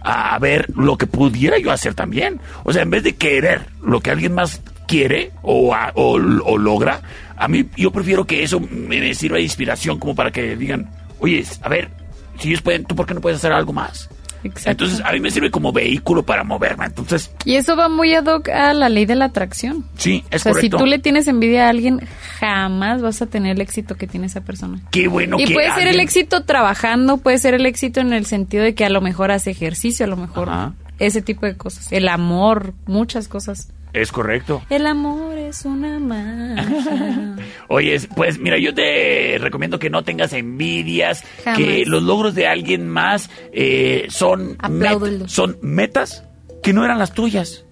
a 0.00 0.38
ver 0.38 0.68
lo 0.76 0.96
que 0.98 1.06
pudiera 1.06 1.58
yo 1.58 1.70
hacer 1.70 1.94
también. 1.94 2.40
O 2.64 2.72
sea, 2.72 2.82
en 2.82 2.90
vez 2.90 3.02
de 3.02 3.16
querer 3.16 3.66
lo 3.82 4.00
que 4.00 4.10
alguien 4.10 4.34
más 4.34 4.62
quiere 4.86 5.32
o, 5.42 5.74
o 5.94 6.58
logra, 6.58 7.02
a 7.36 7.48
mí 7.48 7.66
yo 7.76 7.90
prefiero 7.90 8.26
que 8.26 8.42
eso 8.42 8.60
me, 8.60 9.00
me 9.00 9.14
sirva 9.14 9.36
de 9.36 9.42
inspiración 9.42 9.98
como 9.98 10.14
para 10.14 10.30
que 10.30 10.56
digan, 10.56 10.90
oye, 11.18 11.44
a 11.62 11.68
ver, 11.68 11.90
si 12.38 12.48
ellos 12.48 12.62
pueden, 12.62 12.84
¿tú 12.84 12.94
por 12.94 13.06
qué 13.06 13.14
no 13.14 13.20
puedes 13.20 13.38
hacer 13.38 13.52
algo 13.52 13.72
más? 13.72 14.08
Exacto. 14.44 14.70
Entonces, 14.84 15.00
a 15.04 15.12
mí 15.12 15.20
me 15.20 15.30
sirve 15.30 15.50
como 15.50 15.72
vehículo 15.72 16.22
para 16.24 16.44
moverme. 16.44 16.86
Entonces, 16.86 17.30
Y 17.44 17.54
eso 17.54 17.76
va 17.76 17.88
muy 17.88 18.14
ad 18.14 18.26
hoc 18.26 18.48
a 18.48 18.72
la 18.74 18.88
ley 18.88 19.06
de 19.06 19.14
la 19.14 19.26
atracción. 19.26 19.84
sí, 19.96 20.24
O 20.30 20.36
es 20.36 20.42
sea, 20.42 20.52
correcto. 20.52 20.78
si 20.78 20.82
tú 20.82 20.86
le 20.86 20.98
tienes 20.98 21.26
envidia 21.28 21.66
a 21.66 21.70
alguien, 21.70 22.00
jamás 22.40 23.02
vas 23.02 23.22
a 23.22 23.26
tener 23.26 23.56
el 23.56 23.60
éxito 23.60 23.94
que 23.96 24.06
tiene 24.06 24.26
esa 24.26 24.40
persona. 24.42 24.80
Qué 24.90 25.08
bueno 25.08 25.36
y 25.38 25.44
que 25.46 25.54
puede 25.54 25.72
ser 25.74 25.86
el 25.88 26.00
éxito 26.00 26.44
trabajando, 26.44 27.18
puede 27.18 27.38
ser 27.38 27.54
el 27.54 27.66
éxito 27.66 28.00
en 28.00 28.12
el 28.12 28.26
sentido 28.26 28.62
de 28.64 28.74
que 28.74 28.84
a 28.84 28.90
lo 28.90 29.00
mejor 29.00 29.30
hace 29.30 29.50
ejercicio, 29.50 30.04
a 30.06 30.08
lo 30.08 30.16
mejor 30.16 30.48
Ajá. 30.48 30.74
ese 30.98 31.22
tipo 31.22 31.46
de 31.46 31.56
cosas. 31.56 31.90
El 31.92 32.08
amor, 32.08 32.74
muchas 32.86 33.28
cosas. 33.28 33.68
Es 33.94 34.10
correcto. 34.12 34.60
El 34.70 34.86
amor 34.86 35.38
es 35.38 35.64
una 35.64 35.98
magia. 36.00 37.36
Oye, 37.68 37.98
pues 38.16 38.38
mira, 38.38 38.58
yo 38.58 38.74
te 38.74 39.36
recomiendo 39.40 39.78
que 39.78 39.88
no 39.88 40.02
tengas 40.02 40.32
envidias, 40.32 41.22
Jamás. 41.44 41.58
que 41.58 41.84
los 41.86 42.02
logros 42.02 42.34
de 42.34 42.46
alguien 42.48 42.88
más 42.88 43.30
eh, 43.52 44.06
son, 44.10 44.58
met- 44.58 45.26
son 45.28 45.58
metas 45.62 46.24
que 46.62 46.72
no 46.72 46.84
eran 46.84 46.98
las 46.98 47.14
tuyas. 47.14 47.64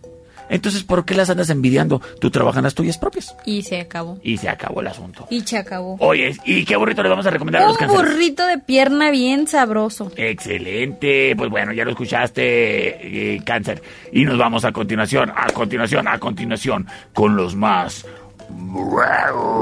Entonces, 0.49 0.83
¿por 0.83 1.05
qué 1.05 1.15
las 1.15 1.31
andas 1.31 1.51
envidiando? 1.51 2.01
Tú 2.21 2.31
trabajas 2.31 2.59
en 2.59 2.65
las 2.65 2.75
tuyas 2.75 2.99
propias. 2.99 3.35
y 3.45 3.63
se 3.63 3.81
acabó. 3.81 4.19
Y 4.23 4.37
se 4.37 4.49
acabó 4.49 4.81
el 4.81 4.87
asunto. 4.89 5.27
Y 5.31 5.41
se 5.41 5.59
acabó. 5.59 5.97
Oye, 6.01 6.37
¿y 6.45 6.65
qué 6.65 6.77
burrito 6.77 7.03
le 7.03 7.09
vamos 7.09 7.27
a 7.27 7.31
recomendar 7.31 7.63
a 7.63 7.67
los 7.69 7.81
Un 7.81 7.89
burrito 7.89 8.47
de 8.47 8.59
pierna 8.59 9.11
bien 9.11 9.47
sabroso. 9.47 10.13
Excelente, 10.17 11.35
pues 11.37 11.51
bueno, 11.51 11.73
ya 11.73 11.85
lo 11.85 11.91
escuchaste, 11.91 13.35
eh, 13.35 13.43
cáncer. 13.45 13.83
Y 14.13 14.25
nos 14.25 14.39
vamos 14.39 14.65
a 14.65 14.73
continuación, 14.73 15.33
a 15.35 15.47
continuación, 15.53 16.09
a 16.09 16.19
continuación, 16.19 16.87
con 17.15 17.37
los 17.37 17.55
más 17.55 18.07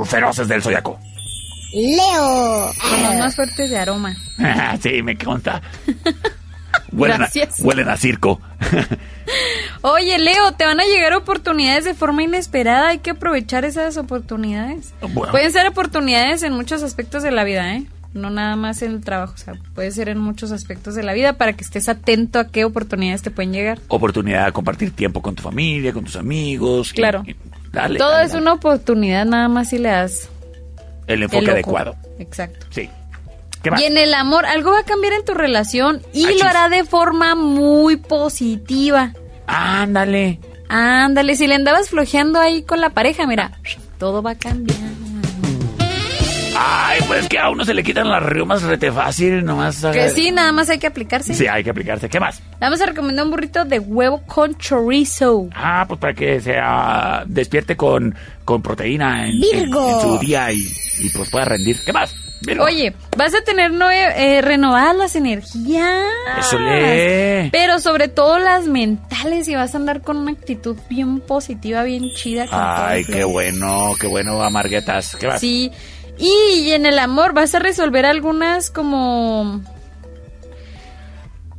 feroces 0.07 0.49
del 0.49 0.63
zodiaco. 0.63 0.99
Leo. 1.73 2.73
Con 2.81 3.03
los 3.05 3.15
más 3.17 3.37
fuertes 3.37 3.71
de 3.71 3.79
aroma. 3.79 4.15
sí, 4.83 5.03
me 5.03 5.17
consta. 5.17 5.63
Huelen 6.93 7.17
a, 7.17 7.19
Gracias. 7.19 7.61
huelen 7.61 7.89
a 7.89 7.97
circo. 7.97 8.41
Oye, 9.83 10.19
Leo, 10.19 10.53
te 10.53 10.65
van 10.65 10.81
a 10.81 10.85
llegar 10.85 11.15
oportunidades 11.15 11.85
de 11.85 11.95
forma 11.95 12.23
inesperada. 12.23 12.89
Hay 12.89 12.99
que 12.99 13.11
aprovechar 13.11 13.65
esas 13.65 13.97
oportunidades. 13.97 14.93
Bueno. 15.01 15.31
Pueden 15.31 15.53
ser 15.53 15.67
oportunidades 15.69 16.43
en 16.43 16.53
muchos 16.53 16.83
aspectos 16.83 17.23
de 17.23 17.31
la 17.31 17.45
vida, 17.45 17.75
¿eh? 17.77 17.85
No 18.13 18.29
nada 18.29 18.57
más 18.57 18.83
en 18.83 18.91
el 18.93 19.01
trabajo. 19.03 19.35
O 19.35 19.39
sea, 19.39 19.55
puede 19.75 19.91
ser 19.93 20.09
en 20.09 20.19
muchos 20.19 20.51
aspectos 20.51 20.97
de 20.97 21.05
la 21.05 21.13
vida 21.13 21.35
para 21.35 21.53
que 21.53 21.63
estés 21.63 21.89
atento 21.89 22.41
a 22.41 22.49
qué 22.49 22.65
oportunidades 22.65 23.23
te 23.23 23.31
pueden 23.31 23.53
llegar. 23.53 23.79
Oportunidad 23.89 24.47
de 24.47 24.53
compartir 24.53 24.91
tiempo 24.91 25.23
con 25.23 25.37
tu 25.37 25.43
familia, 25.45 25.93
con 25.93 26.05
tus 26.05 26.17
amigos. 26.17 26.93
Claro. 26.93 27.23
y 27.25 27.37
dale. 27.73 27.99
Todo 27.99 28.11
dale, 28.11 28.25
es 28.27 28.33
dale. 28.33 28.43
una 28.43 28.53
oportunidad 28.55 29.25
nada 29.27 29.49
más 29.49 29.69
si 29.71 29.79
le 29.79 29.91
das 29.91 30.29
El 31.07 31.23
enfoque 31.23 31.45
el 31.45 31.51
adecuado. 31.51 31.95
Exacto. 32.19 32.67
Sí. 32.71 32.91
¿Qué 33.63 33.71
más? 33.71 33.81
Y 33.81 33.85
en 33.85 33.99
el 33.99 34.15
amor, 34.15 34.47
algo 34.47 34.71
va 34.73 34.81
a 34.81 34.85
cambiar 34.85 35.13
en 35.15 35.25
tu 35.25 35.35
relación 35.35 36.01
y 36.13 36.25
Achis. 36.25 36.43
lo 36.43 36.49
hará 36.49 36.69
de 36.69 36.85
forma 36.85 37.35
muy 37.35 37.97
positiva. 37.97 39.13
Ándale. 39.47 40.41
Ándale, 40.69 41.35
si 41.37 41.47
le 41.47 41.57
andabas 41.57 41.89
flojeando 41.91 42.39
ahí 42.41 42.63
con 42.63 42.81
la 42.81 42.91
pareja, 42.91 43.27
mira, 43.27 43.53
todo 43.99 44.23
va 44.23 44.31
a 44.33 44.35
cambiar. 44.37 44.79
Ay, 46.63 47.01
pues 47.07 47.27
que 47.29 47.39
a 47.39 47.49
uno 47.49 47.65
se 47.65 47.73
le 47.73 47.83
quitan 47.83 48.09
las 48.09 48.23
riomas 48.23 48.63
rete 48.63 48.93
fácil, 48.93 49.45
nomás. 49.45 49.83
Que 49.93 50.11
sí, 50.11 50.31
nada 50.31 50.53
más 50.53 50.69
hay 50.69 50.79
que 50.79 50.87
aplicarse. 50.89 51.33
Sí, 51.33 51.47
hay 51.47 51.65
que 51.65 51.71
aplicarse. 51.71 52.09
¿Qué 52.09 52.21
más? 52.21 52.43
Vamos 52.61 52.81
a 52.83 52.87
recomendar 52.87 53.25
un 53.25 53.31
burrito 53.31 53.65
de 53.65 53.79
huevo 53.79 54.23
con 54.27 54.57
chorizo. 54.59 55.49
Ah, 55.55 55.85
pues 55.89 55.99
para 56.01 56.13
que 56.13 56.41
se 56.41 56.57
ah, 56.61 57.23
despierte 57.27 57.77
con, 57.77 58.15
con 58.45 58.61
proteína 58.63 59.27
en, 59.27 59.33
en- 59.33 59.41
Virgo. 59.41 59.91
en 59.95 60.01
su 60.01 60.19
día 60.19 60.53
y, 60.53 60.59
y, 61.01 61.09
pues 61.11 61.31
pueda 61.31 61.47
rendir. 61.47 61.79
¿Qué 61.87 61.93
más? 61.93 62.15
Oye, 62.61 62.95
vas 63.17 63.35
a 63.35 63.43
tener 63.43 63.71
eh, 63.93 64.41
renovadas 64.41 64.97
las 64.97 65.17
energías. 65.17 66.05
Eso 66.39 66.59
le. 66.59 67.51
Pero 67.53 67.79
sobre 67.79 68.09
todo 68.09 68.39
las 68.39 68.67
mentales 68.67 69.47
y 69.49 69.55
vas 69.55 69.75
a 69.75 69.79
andar 69.79 70.01
con 70.01 70.17
una 70.17 70.33
actitud 70.33 70.77
bien 70.89 71.21
positiva, 71.21 71.83
bien 71.83 72.05
chida. 72.15 72.47
con 72.47 72.59
Ay, 72.59 73.05
qué 73.05 73.25
bueno, 73.25 73.93
qué 74.01 74.07
bueno, 74.07 74.43
Amarguetas. 74.43 75.17
¿Qué? 75.17 75.31
Sí. 75.39 75.71
Y 76.19 76.71
en 76.73 76.87
el 76.87 76.99
amor 76.99 77.33
vas 77.35 77.55
a 77.55 77.59
resolver 77.59 78.05
algunas 78.07 78.71
como 78.71 79.63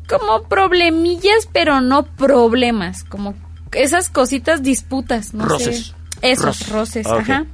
como 0.08 0.44
problemillas, 0.44 1.48
pero 1.52 1.80
no 1.80 2.04
problemas, 2.04 3.04
como 3.06 3.34
esas 3.72 4.10
cositas 4.10 4.62
disputas, 4.62 5.34
no 5.34 5.46
Roces. 5.46 5.88
sé. 5.88 5.94
Esos 6.22 6.70
Roces. 6.70 7.08
ajá. 7.08 7.46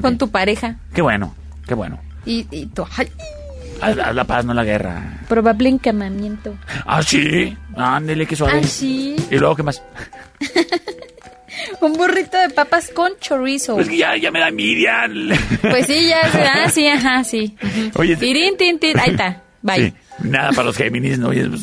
Con 0.00 0.18
tu 0.18 0.30
pareja. 0.30 0.76
Qué 0.94 1.02
bueno, 1.02 1.34
qué 1.66 1.74
bueno. 1.74 2.00
Y, 2.26 2.46
y 2.50 2.66
tu 2.66 2.84
ay, 2.96 3.08
Haz, 3.80 3.98
haz 3.98 4.14
la 4.14 4.24
paz, 4.24 4.44
no 4.44 4.54
la 4.54 4.64
guerra. 4.64 5.20
probable 5.28 5.68
encamamiento. 5.68 6.56
Ah, 6.86 7.02
sí. 7.02 7.54
Ándele, 7.76 8.26
qué 8.26 8.34
suave. 8.36 8.60
Ah, 8.64 8.66
sí. 8.66 9.14
¿Y 9.30 9.36
luego 9.38 9.54
qué 9.56 9.62
más? 9.62 9.82
Un 11.80 11.92
burrito 11.94 12.36
de 12.38 12.50
papas 12.50 12.90
con 12.94 13.12
chorizo. 13.20 13.74
Pues 13.76 13.88
que 13.88 13.96
ya, 13.98 14.16
ya 14.16 14.30
me 14.30 14.40
da 14.40 14.48
envidia. 14.48 15.06
Pues 15.60 15.86
sí, 15.86 16.08
ya, 16.08 16.20
ah, 16.64 16.70
sí, 16.70 16.86
ajá, 16.86 17.22
sí. 17.24 17.56
Oye, 17.96 18.16
Tirín, 18.16 18.56
tin, 18.56 18.78
tin. 18.78 18.98
Ahí 18.98 19.10
está. 19.10 19.42
Bye. 19.62 19.88
Sí, 19.90 19.94
nada 20.28 20.50
para 20.52 20.64
los 20.64 20.76
Géminis, 20.76 21.18
¿no? 21.18 21.28
Oye, 21.28 21.46
pues, 21.48 21.62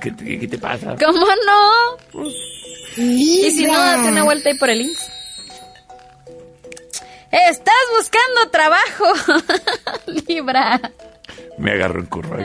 ¿qué, 0.00 0.10
te- 0.12 0.38
qué 0.38 0.48
te 0.48 0.58
pasa? 0.58 0.96
¿Cómo 1.04 1.26
no? 1.26 2.24
Y 2.96 3.50
si 3.50 3.64
no, 3.66 3.72
date 3.78 4.08
una 4.08 4.22
vuelta 4.24 4.50
ahí 4.50 4.58
por 4.58 4.70
el 4.70 4.82
Inks. 4.82 5.10
Estás 7.32 7.74
buscando 7.98 8.50
trabajo, 8.50 9.04
Libra. 10.28 10.80
Me 11.58 11.72
agarró 11.72 12.00
en 12.00 12.06
curva. 12.06 12.38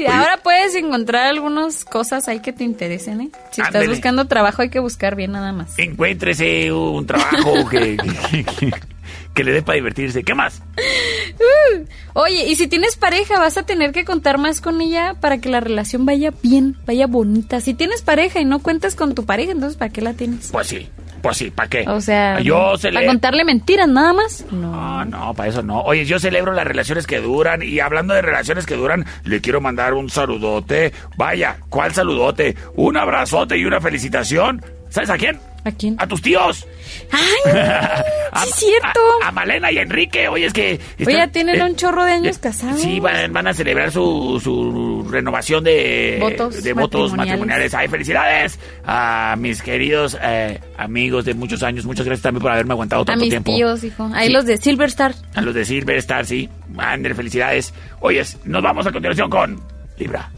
Y 0.00 0.06
ahora 0.06 0.38
puedes 0.42 0.74
encontrar 0.74 1.26
algunas 1.26 1.84
cosas 1.84 2.28
ahí 2.28 2.40
que 2.40 2.52
te 2.52 2.64
interesen, 2.64 3.20
¿eh? 3.20 3.30
Si 3.50 3.60
estás 3.60 3.86
buscando 3.86 4.26
trabajo, 4.26 4.62
hay 4.62 4.70
que 4.70 4.78
buscar 4.78 5.16
bien 5.16 5.32
nada 5.32 5.52
más. 5.52 5.78
Encuéntrese 5.78 6.72
un 6.72 7.06
trabajo 7.06 7.68
que, 7.68 7.96
que, 8.30 8.44
que- 8.58 8.72
que 9.34 9.44
le 9.44 9.52
dé 9.52 9.62
para 9.62 9.76
divertirse. 9.76 10.24
¿Qué 10.24 10.34
más? 10.34 10.62
Uh, 11.38 11.84
Oye, 12.14 12.46
y 12.48 12.56
si 12.56 12.66
tienes 12.66 12.96
pareja, 12.96 13.38
vas 13.38 13.56
a 13.56 13.62
tener 13.64 13.92
que 13.92 14.04
contar 14.04 14.36
más 14.38 14.60
con 14.60 14.80
ella 14.80 15.14
para 15.20 15.38
que 15.38 15.48
la 15.48 15.60
relación 15.60 16.04
vaya 16.06 16.32
bien, 16.42 16.76
vaya 16.86 17.06
bonita. 17.06 17.60
Si 17.60 17.72
tienes 17.74 18.02
pareja 18.02 18.40
y 18.40 18.44
no 18.44 18.58
cuentas 18.60 18.94
con 18.96 19.14
tu 19.14 19.24
pareja, 19.26 19.52
entonces 19.52 19.78
¿para 19.78 19.92
qué 19.92 20.00
la 20.02 20.14
tienes? 20.14 20.48
Pues 20.50 20.66
sí, 20.66 20.88
pues 21.22 21.36
sí, 21.36 21.50
¿para 21.50 21.68
qué? 21.68 21.84
O 21.88 22.00
sea, 22.00 22.40
yo 22.40 22.74
¿para 22.80 23.06
contarle 23.06 23.44
mentiras 23.44 23.88
nada 23.88 24.12
más? 24.12 24.44
No, 24.50 25.04
no, 25.04 25.34
para 25.34 25.48
eso 25.48 25.62
no. 25.62 25.82
Oye, 25.82 26.04
yo 26.04 26.18
celebro 26.18 26.52
las 26.52 26.66
relaciones 26.66 27.06
que 27.06 27.18
duran 27.20 27.62
y 27.62 27.80
hablando 27.80 28.14
de 28.14 28.22
relaciones 28.22 28.66
que 28.66 28.76
duran, 28.76 29.04
le 29.24 29.40
quiero 29.40 29.60
mandar 29.60 29.94
un 29.94 30.10
saludote. 30.10 30.92
Vaya, 31.16 31.58
¿cuál 31.68 31.94
saludote? 31.94 32.56
Un 32.74 32.96
abrazote 32.96 33.56
y 33.56 33.64
una 33.64 33.80
felicitación. 33.80 34.62
¿Sabes 34.88 35.10
a 35.10 35.18
quién? 35.18 35.38
¿A 35.64 35.72
quién? 35.72 35.96
A 35.98 36.06
tus 36.06 36.22
tíos. 36.22 36.66
¡Ay! 37.12 37.52
a, 37.52 38.04
sí 38.44 38.48
es 38.50 38.54
cierto. 38.56 39.00
A, 39.24 39.28
a 39.28 39.32
Malena 39.32 39.70
y 39.72 39.78
a 39.78 39.82
Enrique. 39.82 40.28
Oye, 40.28 40.46
es 40.46 40.52
que... 40.52 40.78
Oye, 41.06 41.16
ya 41.16 41.28
tienen 41.28 41.60
eh, 41.60 41.64
un 41.64 41.76
chorro 41.76 42.04
de 42.04 42.12
años 42.12 42.38
casados. 42.38 42.80
Sí, 42.80 43.00
van, 43.00 43.32
van 43.32 43.46
a 43.46 43.54
celebrar 43.54 43.90
su, 43.90 44.40
su 44.42 45.06
renovación 45.10 45.64
de 45.64 46.18
Votos 46.20 46.62
de 46.62 46.72
votos 46.72 47.12
matrimoniales. 47.12 47.72
matrimoniales. 47.72 47.74
¡Ay, 47.74 47.88
felicidades! 47.88 48.58
A 48.84 49.36
mis 49.38 49.62
queridos 49.62 50.16
eh, 50.22 50.60
amigos 50.76 51.24
de 51.24 51.34
muchos 51.34 51.62
años. 51.62 51.84
Muchas 51.86 52.06
gracias 52.06 52.22
también 52.22 52.42
por 52.42 52.50
haberme 52.52 52.72
aguantado 52.72 53.02
A 53.02 53.04
tanto 53.06 53.20
mis 53.20 53.30
tiempo. 53.30 53.50
tíos, 53.54 53.82
hijo. 53.84 54.10
Ahí 54.14 54.28
Sí. 54.28 54.32
los 54.32 54.44
de 54.46 54.56
Silver 54.58 54.88
Star. 54.88 55.14
A 55.34 55.40
los 55.40 55.54
de 55.54 55.64
Silver 55.64 55.96
Star, 55.96 56.26
sí. 56.26 56.48
Ander, 56.76 57.14
felicidades. 57.14 57.72
Oye, 58.00 58.22
nos 58.44 58.62
vamos 58.62 58.86
a 58.86 58.92
continuación 58.92 59.30
con 59.30 59.60
Libra. 59.98 60.30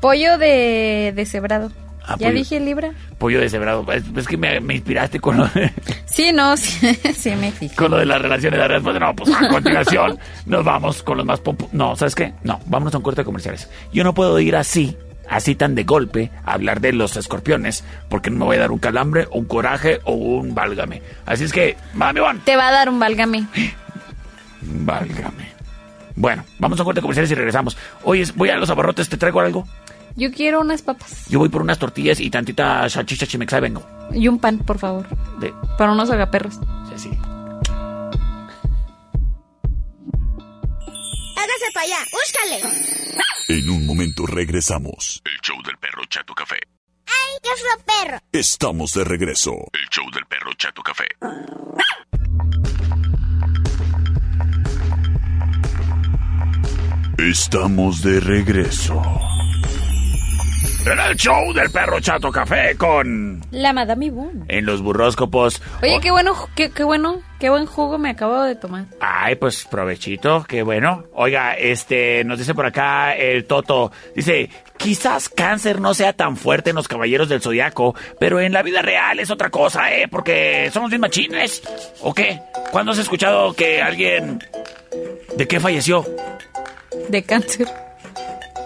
Pollo 0.00 0.36
de 0.38 1.12
deshebrado. 1.16 1.70
Ah, 2.06 2.16
¿Ya 2.18 2.26
pollo. 2.28 2.38
dije 2.38 2.60
Libra? 2.60 2.90
Pollo 3.18 3.40
deshebrado. 3.40 3.90
Es, 3.92 4.04
es 4.14 4.28
que 4.28 4.36
me, 4.36 4.60
me 4.60 4.74
inspiraste 4.74 5.20
con 5.20 5.38
lo, 5.38 5.46
de, 5.48 5.72
Sí, 6.04 6.32
no, 6.32 6.54
sí, 6.58 6.94
sí 7.16 7.30
me 7.34 7.50
fijo. 7.50 7.74
con 7.76 7.90
lo 7.90 7.96
de 7.96 8.04
las 8.06 8.20
relaciones. 8.20 8.60
La 8.60 8.68
respuesta, 8.68 9.00
no, 9.00 9.14
pues 9.16 9.30
a 9.34 9.48
continuación 9.48 10.18
nos 10.46 10.64
vamos 10.64 11.02
con 11.02 11.16
los 11.16 11.26
más 11.26 11.40
No, 11.72 11.96
¿sabes 11.96 12.14
qué? 12.14 12.34
No, 12.42 12.60
vámonos 12.66 12.94
a 12.94 12.98
un 12.98 13.02
corte 13.02 13.22
de 13.22 13.24
comerciales. 13.24 13.70
Yo 13.92 14.04
no 14.04 14.12
puedo 14.12 14.38
ir 14.38 14.54
así, 14.54 14.96
así 15.30 15.54
tan 15.54 15.74
de 15.74 15.84
golpe, 15.84 16.30
a 16.44 16.52
hablar 16.52 16.80
de 16.82 16.92
los 16.92 17.16
escorpiones, 17.16 17.84
porque 18.10 18.28
no 18.30 18.38
me 18.40 18.44
voy 18.44 18.56
a 18.56 18.60
dar 18.60 18.70
un 18.70 18.78
calambre, 18.80 19.26
un 19.32 19.46
coraje 19.46 20.00
o 20.04 20.12
un 20.12 20.54
válgame. 20.54 21.00
Así 21.24 21.44
es 21.44 21.52
que, 21.52 21.76
mami, 21.94 22.20
van. 22.20 22.40
Te 22.40 22.56
va 22.56 22.68
a 22.68 22.72
dar 22.72 22.90
un 22.90 22.98
válgame. 22.98 23.46
Válgame. 24.60 25.54
Bueno, 26.16 26.44
vamos 26.58 26.78
a 26.78 26.82
un 26.82 26.84
corte 26.84 26.98
de 27.00 27.02
comerciales 27.02 27.30
y 27.30 27.34
regresamos. 27.34 27.76
Oye, 28.04 28.24
voy 28.36 28.48
a 28.50 28.56
los 28.56 28.70
abarrotes, 28.70 29.08
¿te 29.08 29.16
traigo 29.16 29.40
algo? 29.40 29.66
Yo 30.16 30.30
quiero 30.32 30.60
unas 30.60 30.82
papas. 30.82 31.26
Yo 31.28 31.38
voy 31.40 31.48
por 31.48 31.62
unas 31.62 31.78
tortillas 31.78 32.20
y 32.20 32.30
tantita 32.30 32.88
salchicha 32.88 33.26
chimexa 33.26 33.58
y 33.58 33.60
vengo. 33.60 33.84
Y 34.12 34.28
un 34.28 34.38
pan, 34.38 34.58
por 34.58 34.78
favor. 34.78 35.08
De, 35.40 35.52
Para 35.76 35.92
unos 35.92 36.10
agaperros. 36.10 36.54
sí, 36.94 36.98
sí. 36.98 37.10
Hágase 41.36 41.66
para 41.74 41.86
allá, 41.86 41.98
búscale. 42.12 42.62
En 43.48 43.70
un 43.70 43.86
momento 43.86 44.24
regresamos. 44.26 45.20
El 45.24 45.38
show 45.42 45.56
del 45.64 45.76
perro 45.78 46.02
Chato 46.08 46.32
Café. 46.34 46.56
¡Ay, 47.06 47.38
qué 47.42 47.50
feo 47.50 47.84
perro! 47.84 48.18
Estamos 48.32 48.92
de 48.94 49.04
regreso. 49.04 49.52
El 49.72 49.88
show 49.90 50.04
del 50.12 50.24
perro 50.26 50.52
Chato 50.56 50.82
Café. 50.82 51.06
Estamos 57.18 58.02
de 58.02 58.20
regreso. 58.20 59.00
En 60.86 60.98
el 60.98 61.16
show 61.16 61.50
del 61.54 61.70
perro 61.70 61.98
Chato 61.98 62.30
Café 62.30 62.76
con... 62.76 63.40
La 63.50 63.72
Madame 63.72 64.06
Yvonne. 64.06 64.44
En 64.48 64.66
los 64.66 64.82
burróscopos. 64.82 65.62
Oye, 65.82 65.98
qué 66.02 66.10
bueno, 66.10 66.34
qué, 66.54 66.70
qué 66.70 66.84
bueno, 66.84 67.22
qué 67.40 67.48
buen 67.48 67.64
jugo 67.64 67.96
me 67.96 68.10
acabo 68.10 68.42
de 68.42 68.54
tomar. 68.54 68.84
Ay, 69.00 69.36
pues 69.36 69.64
provechito, 69.64 70.44
qué 70.46 70.62
bueno. 70.62 71.04
Oiga, 71.14 71.54
este, 71.54 72.22
nos 72.24 72.38
dice 72.38 72.54
por 72.54 72.66
acá 72.66 73.16
el 73.16 73.46
Toto, 73.46 73.92
dice, 74.14 74.50
quizás 74.76 75.30
cáncer 75.30 75.80
no 75.80 75.94
sea 75.94 76.12
tan 76.12 76.36
fuerte 76.36 76.70
en 76.70 76.76
los 76.76 76.86
caballeros 76.86 77.30
del 77.30 77.40
zodiaco, 77.40 77.94
pero 78.20 78.38
en 78.40 78.52
la 78.52 78.62
vida 78.62 78.82
real 78.82 79.20
es 79.20 79.30
otra 79.30 79.48
cosa, 79.48 79.90
¿eh? 79.90 80.06
Porque 80.08 80.68
somos 80.70 80.90
bien 80.90 81.00
machines. 81.00 81.62
¿O 82.02 82.12
qué? 82.12 82.40
¿Cuándo 82.72 82.92
has 82.92 82.98
escuchado 82.98 83.54
que 83.54 83.80
alguien... 83.80 84.38
¿De 85.34 85.48
qué 85.48 85.58
falleció? 85.60 86.04
De 87.08 87.22
cáncer. 87.22 87.68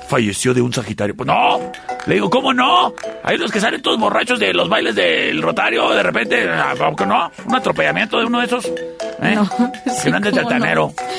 Falleció 0.09 0.55
de 0.55 0.63
un 0.63 0.73
sagitario. 0.73 1.15
Pues 1.15 1.27
no. 1.27 1.61
Le 2.07 2.15
digo, 2.15 2.31
¿cómo 2.31 2.55
no? 2.55 2.95
Hay 3.23 3.37
los 3.37 3.53
que 3.53 3.61
salen 3.61 3.83
todos 3.83 3.99
borrachos 3.99 4.39
de 4.39 4.55
los 4.55 4.69
bailes 4.69 4.95
del 4.95 5.43
rotario, 5.43 5.91
de 5.91 6.03
repente, 6.03 6.49
¿cómo 6.79 7.07
no? 7.07 7.31
Un 7.45 7.55
atropellamiento 7.55 8.19
de 8.19 8.25
uno 8.25 8.41
de 8.41 8.47
esos. 8.47 8.65
¿eh? 8.67 9.35
No. 9.35 9.49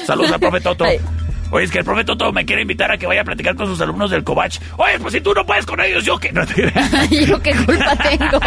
Saludos 0.06 0.32
al 0.32 0.40
profe 0.40 0.62
Toto. 0.62 0.84
Ay. 0.86 1.00
Oye, 1.52 1.66
es 1.66 1.72
que 1.72 1.80
el 1.80 1.86
profe 1.86 2.04
Toto 2.04 2.32
me 2.32 2.46
quiere 2.46 2.62
invitar 2.62 2.92
a 2.92 2.98
que 2.98 3.08
vaya 3.08 3.22
a 3.22 3.24
platicar 3.24 3.56
con 3.56 3.68
sus 3.68 3.82
alumnos 3.82 4.12
del 4.12 4.24
Covach. 4.24 4.60
Oye, 4.78 5.00
pues 5.00 5.14
si 5.14 5.22
tú 5.22 5.34
no 5.34 5.46
puedes 5.46 5.66
con 5.66 5.80
ellos, 5.80 6.04
yo 6.04 6.18
que 6.18 6.32
no 6.32 6.46
te. 6.46 6.72
Yo 7.26 7.42
qué 7.42 7.54
culpa 7.66 7.96
tengo. 7.96 8.40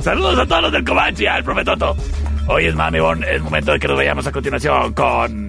Saludos 0.00 0.38
a 0.38 0.46
todos 0.46 0.62
los 0.62 0.72
del 0.72 0.84
Covach 0.84 1.18
y 1.20 1.26
al 1.26 1.42
profe 1.42 1.64
Toto. 1.64 1.96
Hoy 2.48 2.66
es 2.66 2.74
Mami 2.74 3.00
Bon, 3.00 3.22
es 3.24 3.42
momento 3.42 3.72
de 3.72 3.78
que 3.78 3.88
nos 3.88 3.96
vayamos 3.96 4.26
a 4.26 4.32
continuación 4.32 4.92
con 4.94 5.47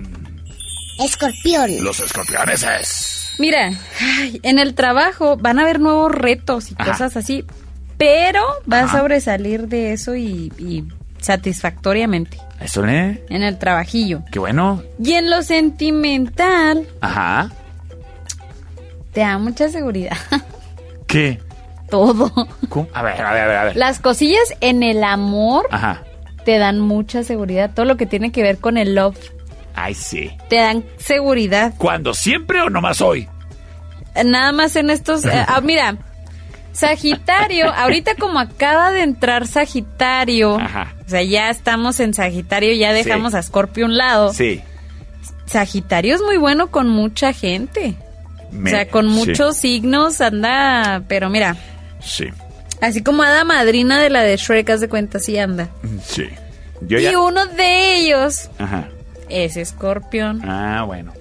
Escorpión. 0.99 1.84
los 1.84 1.99
escorpioneses. 1.99 3.31
Mira, 3.39 3.71
ay, 4.01 4.39
en 4.43 4.59
el 4.59 4.73
trabajo 4.76 5.38
van 5.38 5.59
a 5.59 5.61
haber 5.63 5.80
nuevos 5.80 6.11
retos 6.11 6.71
y 6.71 6.76
Ajá. 6.77 6.91
cosas 6.91 7.15
así, 7.17 7.45
pero 7.97 8.43
vas 8.65 8.85
Ajá. 8.85 8.97
a 8.97 8.99
sobresalir 9.01 9.67
de 9.67 9.93
eso 9.93 10.15
y, 10.15 10.51
y 10.57 10.84
satisfactoriamente 11.19 12.38
Eso, 12.59 12.85
¿eh? 12.85 13.23
en 13.30 13.43
el 13.43 13.57
trabajillo. 13.57 14.23
Qué 14.31 14.39
bueno. 14.39 14.84
Y 15.01 15.13
en 15.13 15.30
lo 15.30 15.41
sentimental, 15.41 16.85
Ajá. 17.01 17.51
te 19.13 19.21
da 19.21 19.38
mucha 19.38 19.69
seguridad. 19.69 20.17
¿Qué? 21.07 21.39
Todo. 21.89 22.31
¿Cómo? 22.69 22.88
A 22.93 23.01
ver, 23.01 23.21
a 23.21 23.34
ver, 23.34 23.41
a 23.43 23.47
ver. 23.47 23.57
a 23.57 23.63
ver. 23.65 23.76
Las 23.77 23.99
cosillas 23.99 24.53
en 24.61 24.84
el 24.84 25.03
amor 25.03 25.65
Ajá. 25.71 26.03
te 26.45 26.57
dan 26.57 26.80
mucha 26.80 27.23
seguridad. 27.23 27.71
Todo 27.73 27.85
lo 27.85 27.97
que 27.97 28.05
tiene 28.05 28.31
que 28.31 28.43
ver 28.43 28.57
con 28.59 28.77
el 28.77 28.93
love 28.95 29.17
Ay, 29.75 29.93
sí. 29.93 30.31
te 30.49 30.57
dan 30.57 30.83
seguridad. 30.97 31.73
¿Cuándo? 31.77 32.13
¿Siempre 32.13 32.61
o 32.61 32.69
nomás 32.69 33.01
hoy? 33.01 33.27
Nada 34.25 34.51
más 34.51 34.75
en 34.75 34.89
estos. 34.89 35.23
eh, 35.25 35.31
ah, 35.47 35.61
mira, 35.61 35.95
Sagitario, 36.71 37.71
ahorita 37.73 38.15
como 38.15 38.39
acaba 38.39 38.91
de 38.91 39.01
entrar 39.03 39.47
Sagitario, 39.47 40.57
Ajá. 40.59 40.93
o 41.05 41.09
sea, 41.09 41.23
ya 41.23 41.49
estamos 41.49 41.99
en 41.99 42.13
Sagitario, 42.13 42.73
ya 42.73 42.93
dejamos 42.93 43.31
Sí. 43.33 43.37
a 43.37 43.41
Scorpio 43.41 43.85
a 43.85 43.87
un 43.89 43.97
lado. 43.97 44.33
Sí. 44.33 44.61
Sagitario 45.45 46.15
es 46.15 46.21
muy 46.21 46.37
bueno 46.37 46.69
con 46.71 46.87
mucha 46.89 47.33
gente. 47.33 47.95
Me- 48.51 48.69
o 48.69 48.73
sea, 48.73 48.87
con 48.89 49.05
sí. 49.09 49.11
muchos 49.11 49.57
signos 49.57 50.21
anda, 50.21 51.03
pero 51.07 51.29
mira, 51.29 51.55
Sí. 52.01 52.25
así 52.81 53.03
como 53.03 53.23
hada 53.23 53.43
madrina 53.43 53.99
de 54.01 54.09
la 54.09 54.21
de 54.21 54.37
Shrek, 54.37 54.69
haz 54.69 54.79
de 54.79 54.89
cuenta, 54.89 55.19
sí 55.19 55.37
anda. 55.37 55.69
Sí. 56.05 56.27
Yo 56.81 56.97
y 56.99 57.03
ya. 57.03 57.19
uno 57.19 57.45
de 57.47 57.95
ellos 57.97 58.49
Ajá. 58.57 58.87
Es 59.30 59.57
Escorpión. 59.57 60.41
Ah, 60.47 60.84
bueno. 60.85 61.14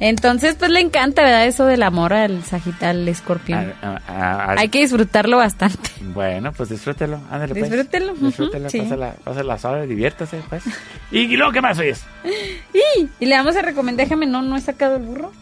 Entonces, 0.00 0.56
pues 0.58 0.70
le 0.72 0.80
encanta, 0.80 1.22
¿verdad? 1.22 1.46
Eso 1.46 1.66
del 1.66 1.82
amor 1.84 2.12
al 2.12 2.42
Sagitario, 2.42 3.00
al 3.02 3.08
Escorpión. 3.08 3.72
Hay 4.08 4.68
que 4.68 4.80
disfrutarlo 4.80 5.36
bastante. 5.38 5.88
Bueno, 6.02 6.52
pues 6.52 6.68
disfrútelo. 6.68 7.20
Ándale, 7.30 7.54
pues. 7.54 7.70
Disfrútelo, 7.70 8.12
ujú, 8.12 8.26
Disfrútelo, 8.26 8.70
sí. 8.70 8.80
pásala, 8.80 9.14
pásala 9.22 9.56
suave, 9.58 9.86
diviértase, 9.86 10.40
pues. 10.48 10.64
¿Y, 11.12 11.20
y 11.20 11.36
luego 11.36 11.52
qué 11.52 11.60
más 11.60 11.78
oyes? 11.78 12.04
Y, 12.74 13.08
y 13.20 13.26
le 13.26 13.36
vamos 13.36 13.56
a 13.56 13.62
recomendar, 13.62 14.04
déjame, 14.06 14.26
no, 14.26 14.42
no 14.42 14.56
he 14.56 14.60
sacado 14.60 14.96
el 14.96 15.02
burro. 15.02 15.32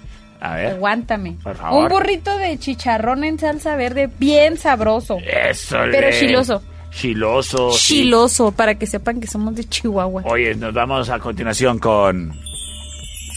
A 0.41 0.55
ver. 0.57 0.73
Aguántame. 0.73 1.37
Por 1.43 1.57
favor. 1.57 1.85
Un 1.85 1.89
burrito 1.89 2.37
de 2.37 2.59
chicharrón 2.59 3.25
en 3.25 3.39
salsa 3.39 3.75
verde, 3.77 4.11
bien 4.19 4.59
sabroso. 4.59 5.17
Eso, 5.19 5.79
Pero 5.91 6.09
le- 6.09 6.13
chiloso. 6.95 7.71
Chiloso. 7.77 8.49
sí. 8.51 8.55
Para 8.57 8.77
que 8.77 8.87
sepan 8.87 9.21
que 9.21 9.27
somos 9.27 9.55
de 9.55 9.65
Chihuahua. 9.69 10.23
Oye, 10.27 10.55
nos 10.55 10.73
vamos 10.73 11.09
a 11.11 11.19
continuación 11.19 11.79
con. 11.79 12.33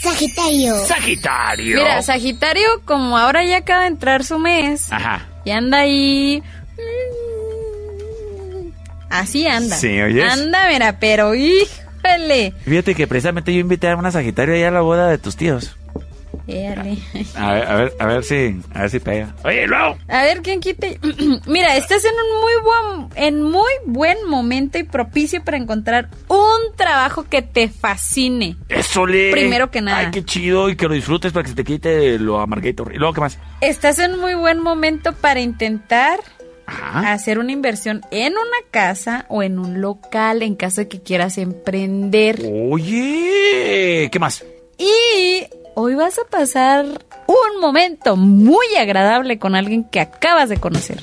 Sagitario. 0.01 0.75
Sagitario. 0.85 1.77
Mira, 1.77 2.01
Sagitario, 2.01 2.67
como 2.85 3.17
ahora 3.17 3.43
ya 3.43 3.57
acaba 3.57 3.81
de 3.81 3.87
entrar 3.87 4.23
su 4.23 4.37
mes, 4.37 4.91
Ajá. 4.91 5.25
y 5.45 5.51
anda 5.51 5.79
ahí. 5.79 6.43
Así 9.09 9.47
anda. 9.47 9.75
Sí, 9.75 9.99
¿oyes? 10.01 10.31
Anda, 10.31 10.67
mira, 10.69 10.99
pero 10.99 11.33
híjole. 11.33 12.53
Fíjate 12.65 12.93
que 12.95 13.07
precisamente 13.07 13.53
yo 13.53 13.59
invité 13.59 13.89
a 13.89 13.95
una 13.95 14.11
Sagitario 14.11 14.53
allá 14.55 14.67
a 14.67 14.71
la 14.71 14.81
boda 14.81 15.07
de 15.07 15.17
tus 15.17 15.35
tíos. 15.37 15.75
Éale. 16.47 16.97
A 17.35 17.53
ver, 17.53 17.63
a 17.67 17.75
ver, 17.75 17.93
a 17.99 18.05
ver 18.05 18.23
si, 18.23 18.59
a 18.73 18.81
ver 18.81 18.89
si 18.89 18.99
pega. 18.99 19.33
Oye, 19.43 19.67
luego. 19.67 19.97
A 20.07 20.23
ver, 20.23 20.41
¿quién 20.41 20.59
quite? 20.59 20.99
Mira, 21.47 21.75
estás 21.75 22.03
en 22.05 22.11
un 22.13 22.41
muy 22.41 22.53
buen, 22.63 23.09
en 23.27 23.41
muy 23.41 23.71
buen 23.85 24.17
momento 24.27 24.77
y 24.77 24.83
propicio 24.83 25.43
para 25.43 25.57
encontrar 25.57 26.09
un 26.27 26.75
trabajo 26.75 27.23
que 27.29 27.41
te 27.41 27.67
fascine. 27.69 28.57
Eso 28.69 29.05
le. 29.05 29.31
Primero 29.31 29.71
que 29.71 29.81
nada. 29.81 29.99
Ay, 29.99 30.11
qué 30.11 30.23
chido 30.23 30.69
y 30.69 30.75
que 30.75 30.87
lo 30.87 30.93
disfrutes 30.93 31.31
para 31.31 31.43
que 31.43 31.49
se 31.49 31.55
te 31.55 31.63
quite 31.63 32.19
lo 32.19 32.39
amarguito. 32.39 32.85
Y 32.93 32.97
luego, 32.97 33.13
¿qué 33.13 33.21
más? 33.21 33.39
Estás 33.61 33.97
en 33.99 34.19
muy 34.19 34.35
buen 34.35 34.59
momento 34.61 35.13
para 35.13 35.39
intentar 35.41 36.19
Ajá. 36.67 37.13
hacer 37.13 37.39
una 37.39 37.51
inversión 37.51 38.01
en 38.11 38.33
una 38.33 38.69
casa 38.71 39.25
o 39.29 39.41
en 39.43 39.57
un 39.59 39.81
local 39.81 40.41
en 40.43 40.55
caso 40.55 40.81
de 40.81 40.87
que 40.87 41.01
quieras 41.01 41.37
emprender. 41.37 42.41
Oye, 42.71 44.09
¿qué 44.11 44.19
más? 44.19 44.43
Y 44.77 45.47
hoy 45.75 45.95
vas 45.95 46.17
a 46.19 46.23
pasar 46.29 46.85
un 47.27 47.61
momento 47.61 48.15
muy 48.15 48.65
agradable 48.79 49.37
con 49.39 49.55
alguien 49.55 49.83
que 49.83 49.99
acabas 49.99 50.49
de 50.49 50.57
conocer. 50.57 50.99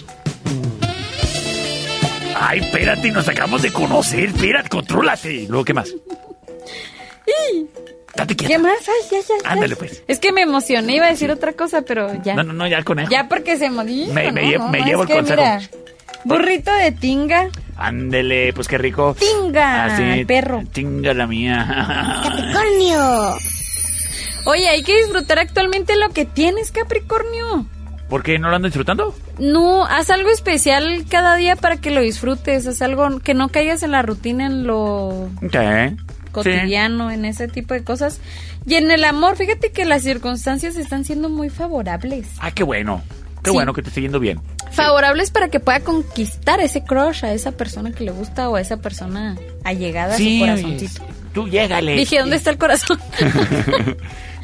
Ay, 2.38 2.58
espérate, 2.60 3.10
nos 3.12 3.28
acabamos 3.28 3.62
de 3.62 3.72
conocer. 3.72 4.24
Espérate, 4.26 4.68
contrólate. 4.68 5.32
¿Y 5.32 5.46
luego 5.46 5.64
qué 5.64 5.74
más? 5.74 5.88
Y 7.52 7.66
Date 8.16 8.36
¿Qué 8.36 8.58
más? 8.58 8.74
Ay, 8.88 9.08
ya, 9.10 9.18
ya, 9.20 9.34
ya. 9.42 9.50
Ándale, 9.50 9.76
pues. 9.76 10.02
Es 10.08 10.18
que 10.18 10.32
me 10.32 10.42
emocioné, 10.42 10.96
iba 10.96 11.06
a 11.06 11.10
decir 11.10 11.30
otra 11.30 11.52
cosa, 11.52 11.82
pero 11.82 12.12
ya. 12.22 12.34
No, 12.34 12.42
no, 12.42 12.52
no, 12.52 12.66
ya 12.66 12.76
el 12.78 12.84
conejo. 12.84 13.10
Ya 13.10 13.28
porque 13.28 13.56
se 13.56 13.70
modifica. 13.70 14.12
Me- 14.12 14.32
me 14.32 14.42
¿no? 14.42 14.48
lle- 14.50 14.58
No, 14.58 14.68
me 14.68 14.80
no, 14.80 14.86
llevo 14.86 15.02
el 15.02 15.08
que, 15.08 15.14
consejo. 15.14 15.40
mira, 15.40 15.60
burrito 16.24 16.72
de 16.72 16.92
tinga. 16.92 17.48
Ándele, 17.76 18.52
pues 18.52 18.68
qué 18.68 18.76
rico. 18.76 19.14
Tinga, 19.18 19.84
Así, 19.86 20.24
perro. 20.26 20.62
Tinga 20.72 21.14
la 21.14 21.26
mía. 21.26 22.20
Capricornio. 22.22 23.34
Oye, 24.44 24.68
hay 24.68 24.82
que 24.82 24.96
disfrutar 24.96 25.38
actualmente 25.38 25.96
lo 25.96 26.08
que 26.10 26.24
tienes, 26.24 26.70
Capricornio. 26.72 27.66
¿Por 28.08 28.22
qué 28.22 28.38
no 28.38 28.50
lo 28.50 28.56
ando 28.56 28.68
disfrutando? 28.68 29.14
No, 29.38 29.86
haz 29.86 30.10
algo 30.10 30.28
especial 30.30 31.04
cada 31.08 31.36
día 31.36 31.56
para 31.56 31.78
que 31.78 31.90
lo 31.90 32.00
disfrutes. 32.02 32.66
Haz 32.66 32.82
algo 32.82 33.20
que 33.20 33.32
no 33.34 33.48
caigas 33.48 33.82
en 33.82 33.92
la 33.92 34.02
rutina, 34.02 34.46
en 34.46 34.66
lo 34.66 35.30
cotidiano, 36.32 37.10
en 37.10 37.24
ese 37.24 37.48
tipo 37.48 37.72
de 37.72 37.84
cosas. 37.84 38.20
Y 38.66 38.74
en 38.74 38.90
el 38.90 39.04
amor, 39.04 39.36
fíjate 39.36 39.72
que 39.72 39.84
las 39.86 40.02
circunstancias 40.02 40.76
están 40.76 41.04
siendo 41.04 41.28
muy 41.30 41.48
favorables. 41.48 42.28
Ah, 42.40 42.50
qué 42.50 42.62
bueno. 42.64 43.02
Qué 43.42 43.50
Sí. 43.50 43.54
bueno 43.56 43.72
que 43.72 43.82
te 43.82 43.88
esté 43.88 44.02
yendo 44.02 44.20
bien. 44.20 44.40
Favorables 44.72 45.30
para 45.30 45.48
que 45.48 45.58
pueda 45.58 45.80
conquistar 45.80 46.60
ese 46.60 46.84
crush 46.84 47.24
a 47.24 47.32
esa 47.32 47.52
persona 47.52 47.92
que 47.92 48.04
le 48.04 48.12
gusta 48.12 48.48
o 48.48 48.56
a 48.56 48.60
esa 48.60 48.76
persona 48.76 49.36
allegada 49.64 50.14
a 50.14 50.18
su 50.18 50.38
corazoncito. 50.38 51.02
Tú 51.32 51.48
llégale. 51.48 51.96
Dije, 51.96 52.18
¿dónde 52.20 52.36
está 52.36 52.50
el 52.50 52.58
corazón? 52.58 52.98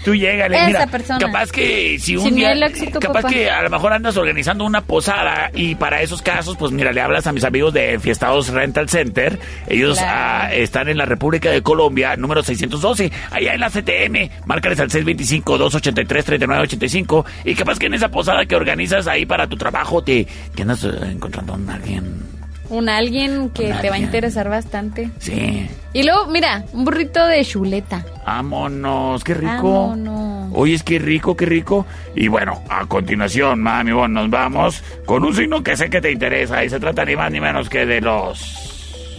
Tú 0.04 0.14
llégale. 0.14 0.56
Esa 0.56 0.66
Mira, 0.66 0.86
persona. 0.86 1.18
capaz 1.18 1.50
que 1.52 1.98
si 1.98 2.16
un 2.16 2.24
Sin 2.24 2.36
día... 2.36 2.52
éxito, 2.52 3.00
capaz 3.00 3.22
papá. 3.22 3.34
que 3.34 3.50
a 3.50 3.62
lo 3.62 3.70
mejor 3.70 3.92
andas 3.92 4.16
organizando 4.16 4.64
una 4.64 4.80
posada 4.82 5.50
y 5.54 5.74
para 5.74 6.00
esos 6.02 6.22
casos, 6.22 6.56
pues 6.56 6.70
mira, 6.72 6.92
le 6.92 7.00
hablas 7.00 7.26
a 7.26 7.32
mis 7.32 7.44
amigos 7.44 7.72
de 7.74 7.98
Fiestados 7.98 8.48
Rental 8.48 8.88
Center. 8.88 9.38
Ellos 9.66 9.98
Claro. 9.98 10.44
ah, 10.46 10.54
están 10.54 10.88
en 10.88 10.96
la 10.98 11.04
República 11.04 11.50
de 11.50 11.62
Colombia, 11.62 12.16
número 12.16 12.42
612, 12.42 13.10
allá 13.30 13.54
en 13.54 13.60
la 13.60 13.70
CTM. 13.70 14.30
Márcales 14.46 14.80
al 14.80 14.88
625-283-3985 14.90 17.24
y 17.44 17.54
capaz 17.54 17.78
que 17.78 17.86
en 17.86 17.94
esa 17.94 18.08
posada 18.08 18.46
que 18.46 18.56
organizas 18.56 19.06
ahí 19.06 19.26
para 19.26 19.46
tu 19.46 19.56
trabajo 19.56 20.02
te, 20.02 20.26
te 20.54 20.62
andas 20.62 20.84
eh, 20.84 20.90
encontrando 21.12 21.54
a 21.54 21.74
alguien... 21.74 22.37
Un 22.70 22.88
alguien 22.88 23.50
que 23.50 23.72
Un 23.72 23.80
te 23.80 23.88
va 23.90 23.96
a 23.96 23.98
interesar 23.98 24.48
bastante. 24.48 25.10
Sí. 25.18 25.68
Y 25.94 26.02
luego, 26.02 26.26
mira, 26.26 26.64
un 26.72 26.84
burrito 26.84 27.24
de 27.26 27.44
chuleta. 27.44 28.04
Vámonos, 28.26 29.24
qué 29.24 29.34
rico. 29.34 29.88
Vámonos. 29.88 30.52
Oye, 30.54 30.74
es 30.74 30.82
que 30.82 30.98
rico, 30.98 31.36
qué 31.36 31.46
rico. 31.46 31.86
Y 32.14 32.28
bueno, 32.28 32.62
a 32.68 32.84
continuación, 32.86 33.60
mami, 33.62 33.92
bueno, 33.92 34.20
nos 34.22 34.30
vamos 34.30 34.82
con 35.06 35.24
un 35.24 35.34
signo 35.34 35.62
que 35.62 35.76
sé 35.76 35.88
que 35.88 36.00
te 36.00 36.12
interesa 36.12 36.62
y 36.64 36.68
se 36.70 36.78
trata 36.78 37.04
ni 37.04 37.16
más 37.16 37.30
ni 37.32 37.40
menos 37.40 37.68
que 37.68 37.86
de 37.86 38.00
los 38.00 38.42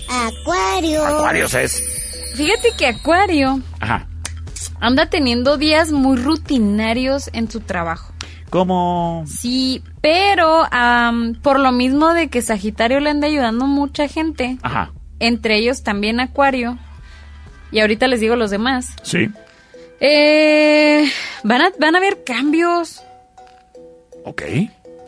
Acuario. 0.09 1.05
acuarios 1.05 1.53
es. 1.53 1.81
Fíjate 2.35 2.71
que 2.77 2.88
Acuario 2.88 3.59
Ajá. 3.80 4.07
anda 4.80 5.09
teniendo 5.09 5.57
días 5.57 5.91
muy 5.91 6.17
rutinarios 6.17 7.30
en 7.34 7.49
su 7.49 7.59
trabajo. 7.61 8.13
¿Cómo? 8.49 9.23
Sí, 9.27 9.84
pero 10.01 10.63
por 11.41 11.59
lo 11.59 11.71
mismo 11.71 12.13
de 12.13 12.30
que 12.30 12.41
Sagitario 12.41 12.99
le 12.99 13.09
anda 13.11 13.27
ayudando 13.27 13.65
mucha 13.67 14.07
gente, 14.07 14.57
Ajá. 14.61 14.91
entre 15.19 15.57
ellos 15.57 15.84
también 15.84 16.19
Acuario, 16.19 16.77
y 17.71 17.80
ahorita 17.80 18.07
les 18.07 18.19
digo 18.19 18.35
los 18.35 18.49
demás, 18.51 18.95
Sí. 19.03 19.30
eh, 19.99 21.09
van, 21.43 21.61
a, 21.61 21.71
van 21.80 21.95
a 21.95 21.97
haber 21.99 22.23
cambios 22.23 23.03
Ok. 24.26 24.43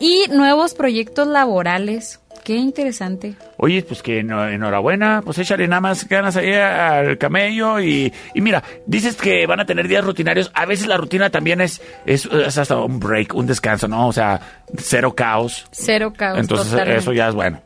y 0.00 0.24
nuevos 0.30 0.74
proyectos 0.74 1.26
laborales. 1.26 2.20
Qué 2.44 2.56
interesante. 2.56 3.34
Oye, 3.56 3.82
pues 3.82 4.02
que 4.02 4.18
enhorabuena, 4.18 5.22
pues 5.24 5.38
échale 5.38 5.68
nada 5.68 5.80
más 5.80 6.08
ganas 6.08 6.36
ahí 6.36 6.52
al 6.52 7.16
camello 7.18 7.80
y, 7.80 8.12
y 8.34 8.40
mira, 8.40 8.62
dices 8.86 9.14
que 9.16 9.46
van 9.46 9.60
a 9.60 9.64
tener 9.66 9.86
días 9.86 10.04
rutinarios, 10.04 10.50
a 10.54 10.66
veces 10.66 10.88
la 10.88 10.96
rutina 10.96 11.30
también 11.30 11.60
es, 11.60 11.80
es, 12.04 12.26
es 12.26 12.58
hasta 12.58 12.76
un 12.78 12.98
break, 12.98 13.34
un 13.34 13.46
descanso, 13.46 13.86
¿no? 13.86 14.08
O 14.08 14.12
sea, 14.12 14.40
cero 14.76 15.14
caos. 15.14 15.66
Cero 15.70 16.12
caos. 16.16 16.38
Entonces 16.38 16.70
totalmente. 16.70 17.00
eso 17.00 17.12
ya 17.12 17.28
es 17.28 17.34
bueno. 17.34 17.60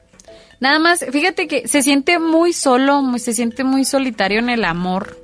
Nada 0.60 0.78
más, 0.78 1.04
fíjate 1.10 1.48
que 1.48 1.68
se 1.68 1.82
siente 1.82 2.18
muy 2.18 2.52
solo, 2.52 3.02
muy, 3.02 3.18
se 3.18 3.32
siente 3.32 3.64
muy 3.64 3.84
solitario 3.84 4.38
en 4.40 4.50
el 4.50 4.64
amor. 4.64 5.18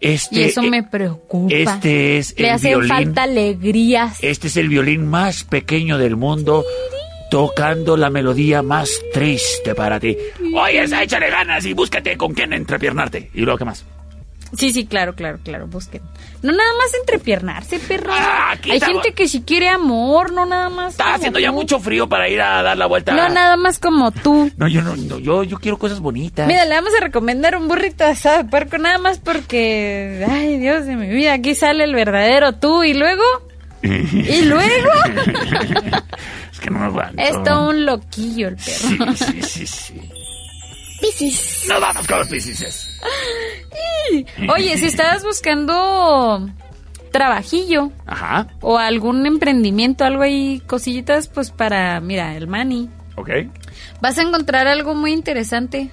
Este, 0.00 0.36
y 0.36 0.42
eso 0.42 0.62
eh, 0.62 0.70
me 0.70 0.82
preocupa. 0.82 1.54
Este 1.54 2.18
es 2.18 2.38
Le 2.38 2.48
el 2.48 2.52
hacen 2.54 2.70
violín. 2.72 2.88
falta 2.88 3.22
alegrías. 3.22 4.18
Este 4.20 4.48
es 4.48 4.56
el 4.56 4.68
violín 4.68 5.06
más 5.06 5.44
pequeño 5.44 5.96
del 5.96 6.16
mundo, 6.16 6.62
tocando 7.34 7.96
la 7.96 8.10
melodía 8.10 8.62
más 8.62 9.02
triste 9.12 9.74
para 9.74 9.98
ti. 9.98 10.16
Oye, 10.54 10.84
esa, 10.84 11.02
échale 11.02 11.30
ganas 11.30 11.66
y 11.66 11.72
búscate 11.72 12.16
con 12.16 12.32
quién 12.32 12.52
entrepiernarte. 12.52 13.32
¿Y 13.34 13.40
luego 13.40 13.58
qué 13.58 13.64
más? 13.64 13.84
Sí, 14.56 14.70
sí, 14.70 14.86
claro, 14.86 15.16
claro, 15.16 15.40
claro, 15.42 15.66
busquen. 15.66 16.00
No 16.42 16.52
nada 16.52 16.70
más 16.78 16.94
entrepiernarse, 16.94 17.80
perro. 17.80 18.12
aquí 18.50 18.70
Hay 18.70 18.78
gente 18.78 19.14
que 19.14 19.26
si 19.26 19.42
quiere 19.42 19.68
amor, 19.68 20.32
no 20.32 20.46
nada 20.46 20.68
más. 20.68 20.92
Está 20.92 21.14
haciendo 21.14 21.40
ya 21.40 21.50
mucho 21.50 21.80
frío 21.80 22.08
para 22.08 22.28
ir 22.28 22.40
a 22.40 22.62
dar 22.62 22.78
la 22.78 22.86
vuelta. 22.86 23.12
No, 23.12 23.28
nada 23.28 23.56
más 23.56 23.80
como 23.80 24.12
tú. 24.12 24.52
No, 24.56 24.68
yo 24.68 24.82
no, 24.82 24.94
no, 24.94 25.18
yo, 25.18 25.42
yo 25.42 25.58
quiero 25.58 25.76
cosas 25.76 25.98
bonitas. 25.98 26.46
Mira, 26.46 26.64
le 26.66 26.76
vamos 26.76 26.92
a 26.96 27.02
recomendar 27.02 27.56
un 27.56 27.66
burrito 27.66 28.04
asado 28.04 28.44
de 28.44 28.48
puerco 28.48 28.78
nada 28.78 28.98
más 28.98 29.18
porque, 29.18 30.24
ay, 30.30 30.60
Dios 30.60 30.86
de 30.86 30.94
mi 30.94 31.08
vida, 31.08 31.32
aquí 31.32 31.56
sale 31.56 31.82
el 31.82 31.96
verdadero 31.96 32.52
tú 32.52 32.84
y 32.84 32.94
luego, 32.94 33.24
y 33.84 34.42
luego, 34.46 34.90
es 36.52 36.60
que 36.60 36.70
no 36.70 36.84
aguanto. 36.84 37.20
es 37.22 37.42
todo 37.44 37.68
un 37.70 37.84
loquillo 37.86 38.48
el 38.48 38.56
perro. 38.56 39.14
Sí, 39.14 39.24
sí, 39.42 39.42
sí, 39.42 39.66
sí. 39.66 40.00
Piscis. 41.00 41.66
Nos 41.68 41.80
vamos 41.80 42.06
con 42.06 42.18
los 42.20 42.28
piscises. 42.28 42.98
Oye, 44.54 44.78
si 44.78 44.86
estabas 44.86 45.22
buscando 45.24 46.48
trabajillo 47.12 47.92
Ajá, 48.06 48.48
o 48.60 48.78
algún 48.78 49.24
emprendimiento, 49.26 50.04
algo 50.04 50.22
ahí, 50.22 50.62
cosillitas, 50.66 51.28
pues 51.28 51.50
para, 51.50 52.00
mira, 52.00 52.34
el 52.36 52.46
money. 52.48 52.88
ok. 53.16 53.30
Vas 54.00 54.18
a 54.18 54.22
encontrar 54.22 54.66
algo 54.66 54.94
muy 54.94 55.12
interesante. 55.12 55.90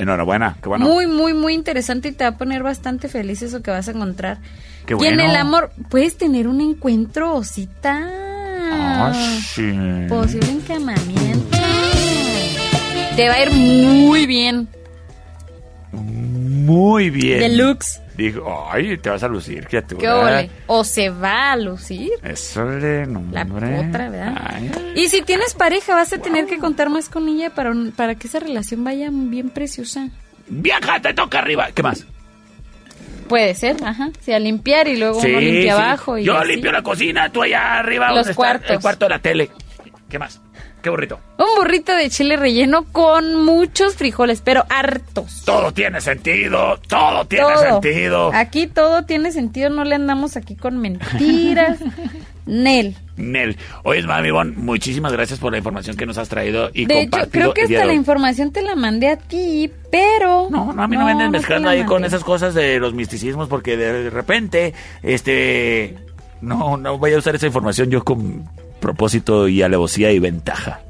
Enhorabuena, 0.00 0.56
qué 0.62 0.68
bueno. 0.68 0.86
Muy, 0.86 1.06
muy, 1.06 1.34
muy 1.34 1.52
interesante 1.52 2.08
y 2.08 2.12
te 2.12 2.24
va 2.24 2.30
a 2.30 2.36
poner 2.38 2.62
bastante 2.62 3.08
feliz 3.08 3.42
eso 3.42 3.62
que 3.62 3.70
vas 3.70 3.86
a 3.86 3.90
encontrar. 3.90 4.38
Qué 4.86 4.94
Y 4.94 5.06
en 5.06 5.16
bueno. 5.16 5.22
el 5.24 5.36
amor, 5.36 5.72
puedes 5.90 6.16
tener 6.16 6.48
un 6.48 6.60
encuentro 6.62 7.44
cita. 7.44 8.08
Ah, 8.72 9.12
sí. 9.54 9.70
Posible 10.08 10.48
encamamiento. 10.50 11.58
Te 13.14 13.28
va 13.28 13.34
a 13.34 13.42
ir 13.42 13.50
muy 13.52 14.24
bien. 14.26 14.68
Muy 15.92 17.10
bien. 17.10 17.40
Deluxe. 17.40 17.99
Dijo, 18.20 18.68
ay, 18.70 18.98
te 18.98 19.08
vas 19.08 19.22
a 19.22 19.28
lucir, 19.28 19.66
criatura. 19.66 19.98
¿Qué 20.00 20.08
ole? 20.10 20.50
O 20.66 20.84
se 20.84 21.08
va 21.08 21.52
a 21.52 21.56
lucir. 21.56 22.10
Eso 22.22 22.64
le 22.66 23.06
La 23.06 23.44
otra, 23.44 24.10
¿verdad? 24.10 24.34
Ay. 24.46 24.70
Y 24.94 25.08
si 25.08 25.22
tienes 25.22 25.54
pareja, 25.54 25.94
vas 25.94 26.12
a 26.12 26.18
tener 26.18 26.44
que 26.46 26.58
contar 26.58 26.90
más 26.90 27.08
con 27.08 27.28
ella 27.28 27.48
para, 27.54 27.70
un- 27.70 27.92
para 27.92 28.16
que 28.16 28.26
esa 28.26 28.38
relación 28.38 28.84
vaya 28.84 29.08
bien 29.10 29.48
preciosa. 29.48 30.08
Viaja, 30.48 31.00
te 31.00 31.14
toca 31.14 31.38
arriba. 31.38 31.68
¿Qué 31.74 31.82
más? 31.82 32.04
Puede 33.26 33.54
ser, 33.54 33.76
ajá. 33.84 34.10
Sí, 34.20 34.32
a 34.32 34.38
limpiar 34.38 34.86
y 34.88 34.96
luego 34.98 35.18
uno 35.18 35.40
limpia 35.40 35.62
sí. 35.76 35.80
abajo. 35.82 36.18
Y 36.18 36.24
Yo 36.24 36.36
así. 36.36 36.48
limpio 36.48 36.72
la 36.72 36.82
cocina, 36.82 37.32
tú 37.32 37.42
allá 37.42 37.78
arriba. 37.78 38.10
Los 38.10 38.20
está 38.26 38.34
cuartos. 38.34 38.70
El 38.70 38.80
cuarto 38.80 39.06
de 39.06 39.08
la 39.08 39.18
tele. 39.20 39.50
¿Qué 40.10 40.18
más? 40.18 40.40
¿Qué 40.82 40.88
burrito? 40.88 41.20
Un 41.38 41.46
burrito 41.56 41.94
de 41.94 42.08
chile 42.08 42.36
relleno 42.36 42.84
con 42.90 43.44
muchos 43.44 43.96
frijoles, 43.96 44.40
pero 44.40 44.64
hartos. 44.68 45.42
Todo 45.44 45.72
tiene 45.72 46.00
sentido, 46.00 46.78
todo 46.88 47.26
tiene 47.26 47.44
Todo. 47.44 47.82
sentido. 47.82 48.30
Aquí 48.34 48.66
todo 48.66 49.04
tiene 49.04 49.32
sentido, 49.32 49.68
no 49.68 49.84
le 49.84 49.94
andamos 49.94 50.36
aquí 50.36 50.56
con 50.56 50.78
mentiras. 50.78 51.78
Nel. 52.46 52.96
Nel. 53.16 53.56
Oye, 53.84 54.02
mami 54.02 54.30
Bon, 54.30 54.54
muchísimas 54.56 55.12
gracias 55.12 55.38
por 55.38 55.52
la 55.52 55.58
información 55.58 55.96
que 55.96 56.06
nos 56.06 56.18
has 56.18 56.28
traído 56.28 56.70
y 56.72 56.86
De 56.86 57.02
hecho, 57.02 57.18
creo 57.30 57.52
que 57.52 57.62
hasta 57.62 57.84
la 57.84 57.92
información 57.92 58.50
te 58.50 58.62
la 58.62 58.74
mandé 58.74 59.08
a 59.08 59.16
ti, 59.16 59.70
pero... 59.90 60.48
No, 60.50 60.72
no, 60.72 60.82
a 60.82 60.88
mí 60.88 60.96
no, 60.96 61.04
me 61.04 61.12
anden 61.12 61.30
mezclando 61.30 61.66
la 61.68 61.72
ahí 61.72 61.84
con 61.84 62.04
esas 62.04 62.24
cosas 62.24 62.54
de 62.54 62.80
los 62.80 62.94
misticismos 62.94 63.48
porque 63.48 63.76
de 63.76 64.10
repente, 64.10 64.74
este, 65.02 65.96
no, 66.40 66.76
no 66.76 66.98
voy 66.98 67.12
a 67.12 67.18
usar 67.18 67.34
esa 67.34 67.46
información 67.46 67.90
yo 67.90 68.02
con 68.02 68.48
propósito 68.80 69.46
y 69.48 69.62
alevosía 69.62 70.10
y 70.12 70.18
ventaja. 70.18 70.80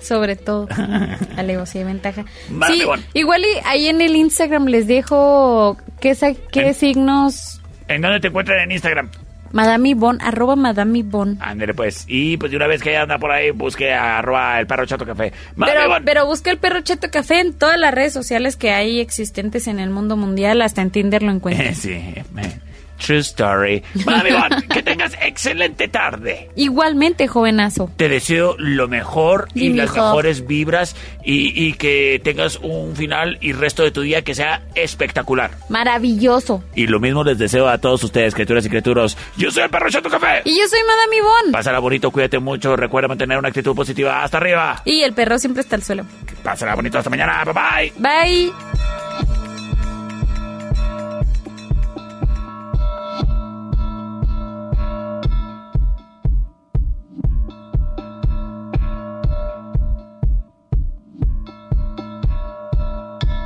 Sobre 0.00 0.36
todo, 0.36 0.68
alevosía 1.36 1.82
y 1.82 1.84
ventaja. 1.84 2.24
Vale, 2.50 2.76
sí, 2.76 2.84
bueno. 2.84 3.02
igual 3.14 3.42
y 3.42 3.66
ahí 3.66 3.86
en 3.88 4.00
el 4.00 4.16
Instagram 4.16 4.66
les 4.66 4.86
dejo 4.86 5.76
qué, 6.00 6.16
qué 6.50 6.74
signos... 6.74 7.60
¿En 7.88 8.00
dónde 8.02 8.20
te 8.20 8.28
encuentran 8.28 8.60
en 8.60 8.72
Instagram? 8.72 9.10
Madame 9.52 9.90
Ivonne, 9.90 10.18
arroba 10.24 10.56
Madame 10.56 11.00
Ivonne. 11.00 11.36
Ándale 11.40 11.74
pues. 11.74 12.04
Y 12.08 12.38
pues 12.38 12.50
de 12.50 12.56
una 12.56 12.66
vez 12.66 12.82
que 12.82 12.96
anda 12.96 13.18
por 13.18 13.30
ahí, 13.30 13.50
busque 13.50 13.92
a 13.92 14.18
arroba 14.18 14.58
el 14.58 14.66
perro 14.66 14.86
chato 14.86 15.04
café. 15.04 15.32
Pero, 15.58 15.80
pero 16.04 16.24
busca 16.26 16.50
el 16.50 16.56
perro 16.58 16.80
Cheto 16.80 17.10
Café 17.10 17.40
en 17.40 17.52
todas 17.52 17.78
las 17.78 17.92
redes 17.92 18.14
sociales 18.14 18.56
que 18.56 18.70
hay 18.70 18.98
existentes 18.98 19.66
en 19.66 19.78
el 19.78 19.90
mundo 19.90 20.16
mundial, 20.16 20.62
hasta 20.62 20.80
en 20.80 20.90
Tinder 20.90 21.22
lo 21.22 21.30
encuentras. 21.32 21.76
Sí, 21.76 22.00
me- 22.32 22.71
true 23.04 23.18
story. 23.18 23.82
Mami 24.06 24.30
que 24.72 24.82
tengas 24.82 25.12
excelente 25.20 25.88
tarde. 25.88 26.50
Igualmente, 26.56 27.28
jovenazo. 27.28 27.90
Te 27.96 28.08
deseo 28.08 28.54
lo 28.58 28.88
mejor 28.88 29.48
y 29.54 29.66
Y 29.66 29.72
las 29.74 29.90
mejor. 29.90 30.04
mejores 30.08 30.46
vibras 30.46 30.96
y, 31.24 31.66
y 31.66 31.74
que 31.74 32.20
tengas 32.22 32.56
un 32.62 32.94
final 32.96 33.38
y 33.40 33.52
resto 33.52 33.82
de 33.82 33.90
tu 33.90 34.02
día 34.02 34.22
que 34.22 34.34
sea 34.34 34.62
espectacular. 34.74 35.52
Maravilloso. 35.68 36.62
Y 36.74 36.86
lo 36.86 37.00
mismo 37.00 37.24
les 37.24 37.38
deseo 37.38 37.68
a 37.68 37.78
todos 37.78 38.02
ustedes, 38.04 38.34
criaturas 38.34 38.64
y 38.66 38.68
criaturas. 38.68 39.16
Yo 39.36 39.50
soy 39.50 39.64
el 39.64 39.70
perro 39.70 39.90
Chato 39.90 40.08
Café. 40.08 40.42
Y 40.44 40.58
yo 40.58 40.66
soy 40.68 40.80
Madame 40.86 41.16
Ivonne. 41.16 41.52
Pásala 41.52 41.78
bonito, 41.78 42.10
cuídate 42.10 42.38
mucho, 42.38 42.76
recuerda 42.76 43.08
mantener 43.08 43.38
una 43.38 43.48
actitud 43.48 43.74
positiva. 43.74 44.22
Hasta 44.22 44.38
arriba. 44.38 44.82
Y 44.84 45.02
el 45.02 45.12
perro 45.12 45.38
siempre 45.38 45.62
está 45.62 45.76
al 45.76 45.82
suelo. 45.82 46.04
Pásala 46.42 46.74
bonito, 46.74 46.98
hasta 46.98 47.10
mañana. 47.10 47.42
Bye 47.44 47.92
bye. 47.98 48.52
Bye. 48.52 49.31